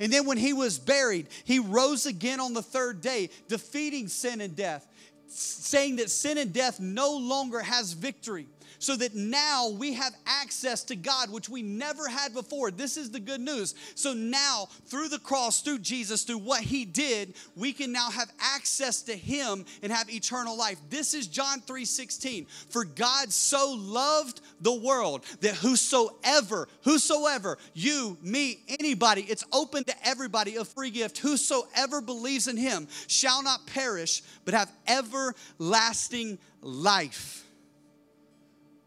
And 0.00 0.12
then 0.12 0.26
when 0.26 0.38
he 0.38 0.52
was 0.52 0.78
buried, 0.78 1.26
he 1.44 1.58
rose 1.58 2.06
again 2.06 2.40
on 2.40 2.54
the 2.54 2.62
third 2.62 3.00
day, 3.00 3.30
defeating 3.48 4.08
sin 4.08 4.40
and 4.40 4.54
death, 4.54 4.86
saying 5.26 5.96
that 5.96 6.10
sin 6.10 6.38
and 6.38 6.52
death 6.52 6.78
no 6.80 7.16
longer 7.16 7.60
has 7.60 7.92
victory 7.92 8.46
so 8.78 8.96
that 8.96 9.14
now 9.14 9.70
we 9.70 9.94
have 9.94 10.14
access 10.26 10.84
to 10.84 10.96
God, 10.96 11.30
which 11.30 11.48
we 11.48 11.62
never 11.62 12.08
had 12.08 12.32
before. 12.32 12.70
This 12.70 12.96
is 12.96 13.10
the 13.10 13.20
good 13.20 13.40
news. 13.40 13.74
So 13.94 14.12
now, 14.12 14.68
through 14.86 15.08
the 15.08 15.18
cross, 15.18 15.60
through 15.60 15.80
Jesus, 15.80 16.22
through 16.22 16.38
what 16.38 16.62
He 16.62 16.84
did, 16.84 17.34
we 17.56 17.72
can 17.72 17.92
now 17.92 18.10
have 18.10 18.30
access 18.40 19.02
to 19.02 19.16
Him 19.16 19.64
and 19.82 19.92
have 19.92 20.10
eternal 20.10 20.56
life. 20.56 20.78
This 20.90 21.14
is 21.14 21.26
John 21.26 21.60
3 21.60 21.84
16. 21.84 22.46
For 22.68 22.84
God 22.84 23.32
so 23.32 23.74
loved 23.76 24.40
the 24.60 24.74
world 24.74 25.24
that 25.40 25.54
whosoever, 25.54 26.68
whosoever, 26.82 27.58
you, 27.74 28.16
me, 28.22 28.60
anybody, 28.68 29.22
it's 29.22 29.44
open 29.52 29.84
to 29.84 29.94
everybody, 30.06 30.56
a 30.56 30.64
free 30.64 30.90
gift. 30.90 31.18
Whosoever 31.18 32.00
believes 32.00 32.48
in 32.48 32.56
Him 32.56 32.86
shall 33.08 33.42
not 33.42 33.66
perish, 33.66 34.22
but 34.44 34.54
have 34.54 34.72
everlasting 34.86 36.38
life 36.62 37.47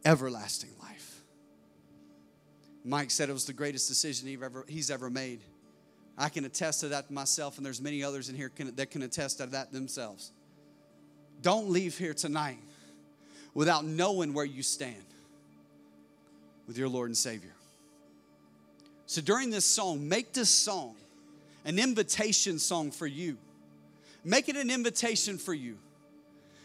everlasting 0.05 0.71
life. 0.81 1.21
Mike 2.83 3.11
said 3.11 3.29
it 3.29 3.33
was 3.33 3.45
the 3.45 3.53
greatest 3.53 3.87
decision 3.87 4.27
he 4.27 4.37
ever, 4.41 4.65
he's 4.67 4.89
ever 4.89 5.09
made. 5.09 5.41
I 6.17 6.29
can 6.29 6.45
attest 6.45 6.81
to 6.81 6.89
that 6.89 7.11
myself, 7.11 7.57
and 7.57 7.65
there's 7.65 7.81
many 7.81 8.03
others 8.03 8.29
in 8.29 8.35
here 8.35 8.49
can, 8.49 8.75
that 8.75 8.91
can 8.91 9.01
attest 9.01 9.37
to 9.37 9.45
that 9.47 9.71
themselves. 9.71 10.31
Don't 11.41 11.69
leave 11.69 11.97
here 11.97 12.13
tonight 12.13 12.59
without 13.53 13.85
knowing 13.85 14.33
where 14.33 14.45
you 14.45 14.63
stand 14.63 14.95
with 16.67 16.77
your 16.77 16.89
Lord 16.89 17.09
and 17.09 17.17
Savior. 17.17 17.53
So 19.05 19.21
during 19.21 19.49
this 19.49 19.65
song, 19.65 20.07
make 20.07 20.33
this 20.33 20.49
song 20.49 20.95
an 21.65 21.79
invitation 21.79 22.59
song 22.59 22.91
for 22.91 23.07
you. 23.07 23.37
Make 24.23 24.49
it 24.49 24.55
an 24.55 24.69
invitation 24.69 25.37
for 25.37 25.53
you. 25.53 25.77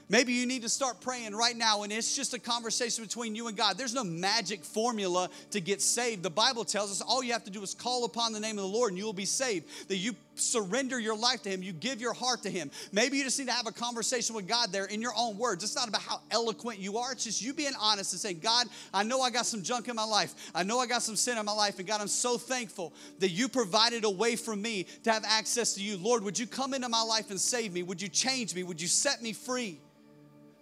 Maybe 0.09 0.34
you 0.34 0.46
need 0.46 0.62
to 0.62 0.68
start 0.68 1.00
praying 1.00 1.34
right 1.34 1.57
now, 1.57 1.82
and 1.82 1.92
it's 1.92 2.14
just 2.14 2.32
a 2.32 2.38
conversation 2.38 3.02
between 3.02 3.34
you 3.34 3.48
and 3.48 3.57
God. 3.57 3.76
There's 3.76 3.94
no 3.94 4.04
magic 4.04 4.64
formula 4.64 5.28
to 5.50 5.61
get 5.61 5.82
saved. 5.82 6.22
The 6.22 6.30
Bible 6.30 6.64
tells 6.64 6.92
us 6.92 7.00
all 7.00 7.24
you 7.24 7.32
have 7.32 7.42
to 7.44 7.50
do 7.50 7.61
is 7.62 7.74
call 7.74 8.04
upon 8.04 8.32
the 8.32 8.38
name 8.38 8.57
of 8.57 8.62
the 8.62 8.68
Lord, 8.68 8.90
and 8.92 8.98
you 8.98 9.04
will 9.04 9.12
be 9.12 9.24
saved. 9.24 9.66
That 9.88 9.96
you 9.96 10.14
surrender 10.36 11.00
your 11.00 11.16
life 11.16 11.42
to 11.42 11.50
Him, 11.50 11.61
you 11.61 11.72
give 11.72 12.00
your 12.00 12.12
heart 12.12 12.44
to 12.44 12.50
Him. 12.50 12.70
Maybe 12.92 13.16
you 13.16 13.24
just 13.24 13.36
need 13.40 13.48
to 13.48 13.52
have 13.52 13.66
a 13.66 13.72
conversation 13.72 14.36
with 14.36 14.46
God 14.46 14.70
there 14.70 14.84
in 14.84 15.02
your 15.02 15.12
own 15.16 15.38
words. 15.38 15.64
It's 15.64 15.74
not 15.74 15.88
about 15.88 16.02
how 16.02 16.20
eloquent 16.30 16.78
you 16.78 16.98
are, 16.98 17.11
it's 17.11 17.24
just 17.24 17.42
you 17.42 17.52
being 17.52 17.72
honest 17.80 18.12
and 18.12 18.20
saying, 18.20 18.38
God, 18.38 18.68
I 18.94 19.02
know 19.02 19.22
I 19.22 19.30
got 19.30 19.46
some 19.46 19.64
junk 19.64 19.88
in 19.88 19.96
my 19.96 20.04
life. 20.04 20.34
I 20.54 20.62
know 20.62 20.78
I 20.78 20.86
got 20.86 21.02
some 21.02 21.16
sin 21.16 21.36
in 21.36 21.44
my 21.44 21.52
life, 21.52 21.80
and 21.80 21.88
God, 21.88 22.00
I'm 22.00 22.07
so 22.07 22.38
thankful 22.38 22.92
that 23.18 23.30
you 23.30 23.48
provided 23.48 24.04
a 24.04 24.11
way 24.11 24.36
for 24.36 24.54
me 24.54 24.86
to 25.02 25.12
have 25.12 25.24
access 25.26 25.74
to 25.74 25.82
you. 25.82 25.96
Lord, 25.96 26.22
would 26.22 26.38
you 26.38 26.46
come 26.46 26.74
into 26.74 26.88
my 26.88 27.02
life 27.02 27.30
and 27.30 27.40
save 27.40 27.72
me? 27.72 27.82
Would 27.82 28.00
you 28.00 28.09
change 28.09 28.54
me? 28.54 28.62
Would 28.62 28.80
you 28.80 28.86
set 28.86 29.20
me 29.20 29.32
free? 29.32 29.80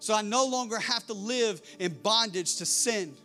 So 0.04 0.12
I 0.12 0.20
no 0.20 0.44
longer 0.44 0.78
have 0.78 1.06
to 1.06 1.14
live 1.14 1.62
in 1.78 1.94
bondage 1.94 2.56
to 2.56 2.66
sin. 2.66 3.16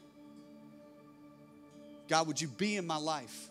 God, 2.07 2.25
would 2.25 2.39
you 2.39 2.47
be 2.47 2.77
in 2.77 2.87
my 2.87 2.95
life? 2.95 3.48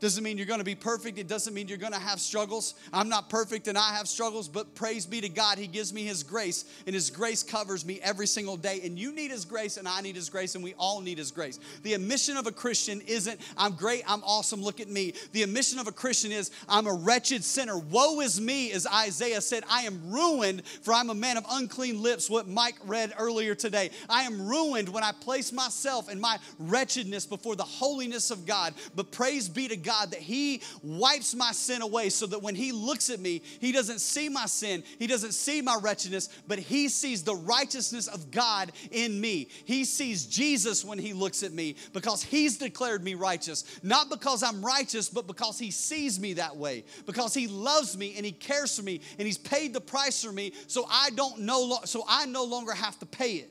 Doesn't 0.00 0.22
mean 0.22 0.36
you're 0.38 0.46
going 0.46 0.60
to 0.60 0.64
be 0.64 0.76
perfect. 0.76 1.18
It 1.18 1.26
doesn't 1.26 1.52
mean 1.52 1.66
you're 1.66 1.76
going 1.76 1.92
to 1.92 1.98
have 1.98 2.20
struggles. 2.20 2.74
I'm 2.92 3.08
not 3.08 3.28
perfect 3.28 3.66
and 3.66 3.76
I 3.76 3.94
have 3.94 4.06
struggles, 4.06 4.46
but 4.46 4.74
praise 4.74 5.06
be 5.06 5.20
to 5.20 5.28
God. 5.28 5.58
He 5.58 5.66
gives 5.66 5.92
me 5.92 6.04
His 6.04 6.22
grace, 6.22 6.64
and 6.86 6.94
His 6.94 7.10
grace 7.10 7.42
covers 7.42 7.84
me 7.84 7.98
every 8.02 8.26
single 8.26 8.56
day. 8.56 8.80
And 8.84 8.98
you 8.98 9.12
need 9.12 9.30
His 9.30 9.44
grace, 9.44 9.76
and 9.76 9.88
I 9.88 10.00
need 10.00 10.14
His 10.14 10.30
grace, 10.30 10.54
and 10.54 10.62
we 10.62 10.74
all 10.74 11.00
need 11.00 11.18
His 11.18 11.30
grace. 11.32 11.58
The 11.82 11.94
admission 11.94 12.36
of 12.36 12.46
a 12.46 12.52
Christian 12.52 13.00
isn't, 13.06 13.40
I'm 13.56 13.72
great, 13.72 14.04
I'm 14.06 14.22
awesome, 14.22 14.62
look 14.62 14.80
at 14.80 14.88
me. 14.88 15.14
The 15.32 15.42
admission 15.42 15.78
of 15.80 15.88
a 15.88 15.92
Christian 15.92 16.30
is, 16.30 16.52
I'm 16.68 16.86
a 16.86 16.94
wretched 16.94 17.42
sinner. 17.42 17.76
Woe 17.76 18.20
is 18.20 18.40
me, 18.40 18.70
as 18.72 18.86
Isaiah 18.86 19.40
said, 19.40 19.64
I 19.68 19.82
am 19.82 20.12
ruined, 20.12 20.64
for 20.66 20.94
I'm 20.94 21.10
a 21.10 21.14
man 21.14 21.36
of 21.36 21.44
unclean 21.50 22.00
lips, 22.00 22.30
what 22.30 22.46
Mike 22.46 22.76
read 22.86 23.12
earlier 23.18 23.54
today. 23.54 23.90
I 24.08 24.22
am 24.22 24.48
ruined 24.48 24.88
when 24.88 25.02
I 25.02 25.12
place 25.12 25.52
myself 25.52 26.08
and 26.08 26.20
my 26.20 26.38
wretchedness 26.58 27.26
before 27.26 27.56
the 27.56 27.64
holiness 27.64 28.30
of 28.30 28.46
God. 28.46 28.74
But 28.94 29.10
praise 29.10 29.48
be 29.48 29.66
to 29.68 29.76
God 29.76 29.87
God 29.88 30.10
that 30.10 30.20
He 30.20 30.60
wipes 30.82 31.34
my 31.34 31.52
sin 31.52 31.80
away 31.80 32.10
so 32.10 32.26
that 32.26 32.42
when 32.42 32.54
He 32.54 32.72
looks 32.72 33.08
at 33.08 33.20
me, 33.20 33.40
He 33.58 33.72
doesn't 33.72 34.00
see 34.00 34.28
my 34.28 34.44
sin, 34.44 34.84
He 34.98 35.06
doesn't 35.06 35.32
see 35.32 35.62
my 35.62 35.78
wretchedness, 35.80 36.28
but 36.46 36.58
He 36.58 36.90
sees 36.90 37.22
the 37.22 37.34
righteousness 37.34 38.06
of 38.06 38.30
God 38.30 38.70
in 38.90 39.18
me. 39.18 39.48
He 39.64 39.84
sees 39.84 40.26
Jesus 40.26 40.84
when 40.84 40.98
He 40.98 41.14
looks 41.14 41.42
at 41.42 41.52
me 41.52 41.76
because 41.94 42.22
He's 42.22 42.58
declared 42.58 43.02
me 43.02 43.14
righteous. 43.14 43.64
Not 43.82 44.10
because 44.10 44.42
I'm 44.42 44.62
righteous, 44.62 45.08
but 45.08 45.26
because 45.26 45.58
He 45.58 45.70
sees 45.70 46.20
me 46.20 46.34
that 46.34 46.54
way, 46.54 46.84
because 47.06 47.32
He 47.32 47.46
loves 47.46 47.96
me 47.96 48.14
and 48.16 48.26
He 48.26 48.32
cares 48.32 48.76
for 48.76 48.82
me 48.82 49.00
and 49.18 49.26
He's 49.26 49.38
paid 49.38 49.72
the 49.72 49.80
price 49.80 50.22
for 50.22 50.32
me 50.32 50.52
so 50.66 50.86
I 50.90 51.10
don't 51.10 51.40
know, 51.40 51.78
so 51.84 52.04
I 52.06 52.26
no 52.26 52.44
longer 52.44 52.72
have 52.72 52.98
to 52.98 53.06
pay 53.06 53.36
it. 53.36 53.50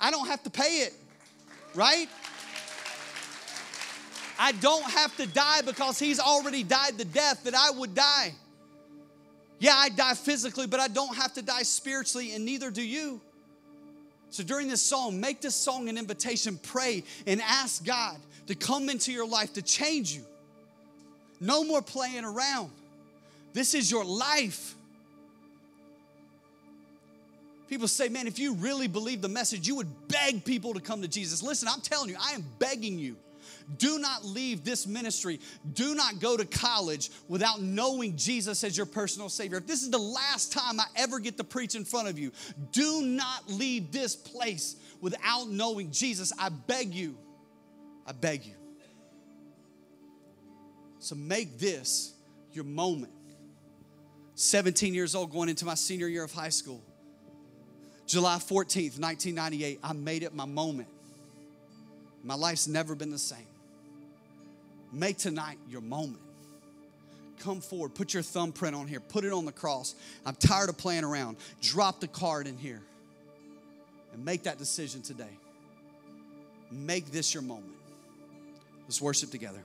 I 0.00 0.10
don't 0.10 0.26
have 0.26 0.42
to 0.44 0.50
pay 0.50 0.82
it, 0.86 0.94
right? 1.74 2.08
I 4.38 4.52
don't 4.52 4.84
have 4.84 5.16
to 5.16 5.26
die 5.26 5.62
because 5.62 5.98
He's 5.98 6.20
already 6.20 6.62
died 6.62 6.98
the 6.98 7.04
death 7.04 7.44
that 7.44 7.54
I 7.54 7.70
would 7.70 7.94
die. 7.94 8.32
Yeah, 9.58 9.74
I 9.76 9.90
die 9.90 10.14
physically, 10.14 10.66
but 10.66 10.80
I 10.80 10.88
don't 10.88 11.16
have 11.16 11.34
to 11.34 11.42
die 11.42 11.62
spiritually, 11.62 12.34
and 12.34 12.44
neither 12.44 12.70
do 12.70 12.82
you. 12.82 13.20
So 14.30 14.42
during 14.42 14.66
this 14.66 14.82
song, 14.82 15.20
make 15.20 15.40
this 15.40 15.54
song 15.54 15.88
an 15.88 15.98
invitation. 15.98 16.58
Pray 16.62 17.04
and 17.26 17.40
ask 17.42 17.84
God 17.84 18.16
to 18.46 18.54
come 18.54 18.88
into 18.88 19.12
your 19.12 19.26
life 19.26 19.52
to 19.52 19.62
change 19.62 20.12
you. 20.12 20.22
No 21.38 21.64
more 21.64 21.82
playing 21.82 22.24
around. 22.24 22.70
This 23.52 23.74
is 23.74 23.90
your 23.90 24.04
life. 24.04 24.74
People 27.68 27.88
say, 27.88 28.08
man, 28.08 28.26
if 28.26 28.38
you 28.38 28.54
really 28.54 28.88
believe 28.88 29.22
the 29.22 29.28
message, 29.28 29.66
you 29.68 29.76
would 29.76 30.08
beg 30.08 30.44
people 30.44 30.74
to 30.74 30.80
come 30.80 31.02
to 31.02 31.08
Jesus. 31.08 31.42
Listen, 31.42 31.68
I'm 31.68 31.80
telling 31.80 32.10
you, 32.10 32.16
I 32.20 32.32
am 32.32 32.44
begging 32.58 32.98
you. 32.98 33.16
Do 33.78 33.98
not 33.98 34.24
leave 34.24 34.64
this 34.64 34.86
ministry. 34.86 35.40
Do 35.72 35.94
not 35.94 36.20
go 36.20 36.36
to 36.36 36.44
college 36.44 37.10
without 37.28 37.60
knowing 37.60 38.16
Jesus 38.16 38.64
as 38.64 38.76
your 38.76 38.86
personal 38.86 39.28
Savior. 39.28 39.58
If 39.58 39.66
this 39.66 39.82
is 39.82 39.90
the 39.90 39.98
last 39.98 40.52
time 40.52 40.80
I 40.80 40.86
ever 40.96 41.18
get 41.18 41.36
to 41.38 41.44
preach 41.44 41.74
in 41.74 41.84
front 41.84 42.08
of 42.08 42.18
you, 42.18 42.32
do 42.72 43.02
not 43.02 43.48
leave 43.48 43.92
this 43.92 44.16
place 44.16 44.76
without 45.00 45.48
knowing 45.48 45.90
Jesus. 45.90 46.32
I 46.38 46.48
beg 46.48 46.94
you. 46.94 47.16
I 48.06 48.12
beg 48.12 48.44
you. 48.44 48.54
So 50.98 51.14
make 51.14 51.58
this 51.58 52.14
your 52.52 52.64
moment. 52.64 53.12
17 54.34 54.94
years 54.94 55.14
old, 55.14 55.30
going 55.30 55.48
into 55.48 55.64
my 55.64 55.74
senior 55.74 56.08
year 56.08 56.24
of 56.24 56.32
high 56.32 56.48
school. 56.48 56.82
July 58.06 58.36
14th, 58.36 58.98
1998, 58.98 59.80
I 59.82 59.92
made 59.92 60.22
it 60.22 60.34
my 60.34 60.44
moment. 60.44 60.88
My 62.22 62.34
life's 62.34 62.68
never 62.68 62.94
been 62.94 63.10
the 63.10 63.18
same. 63.18 63.46
Make 64.92 65.16
tonight 65.16 65.58
your 65.68 65.80
moment. 65.80 66.20
Come 67.40 67.60
forward, 67.60 67.94
put 67.94 68.14
your 68.14 68.22
thumbprint 68.22 68.76
on 68.76 68.86
here, 68.86 69.00
put 69.00 69.24
it 69.24 69.32
on 69.32 69.46
the 69.46 69.52
cross. 69.52 69.94
I'm 70.24 70.36
tired 70.36 70.68
of 70.68 70.78
playing 70.78 71.02
around. 71.02 71.38
Drop 71.60 72.00
the 72.00 72.06
card 72.06 72.46
in 72.46 72.56
here 72.56 72.80
and 74.12 74.24
make 74.24 74.44
that 74.44 74.58
decision 74.58 75.02
today. 75.02 75.38
Make 76.70 77.10
this 77.10 77.34
your 77.34 77.42
moment. 77.42 77.74
Let's 78.84 79.00
worship 79.00 79.30
together. 79.30 79.62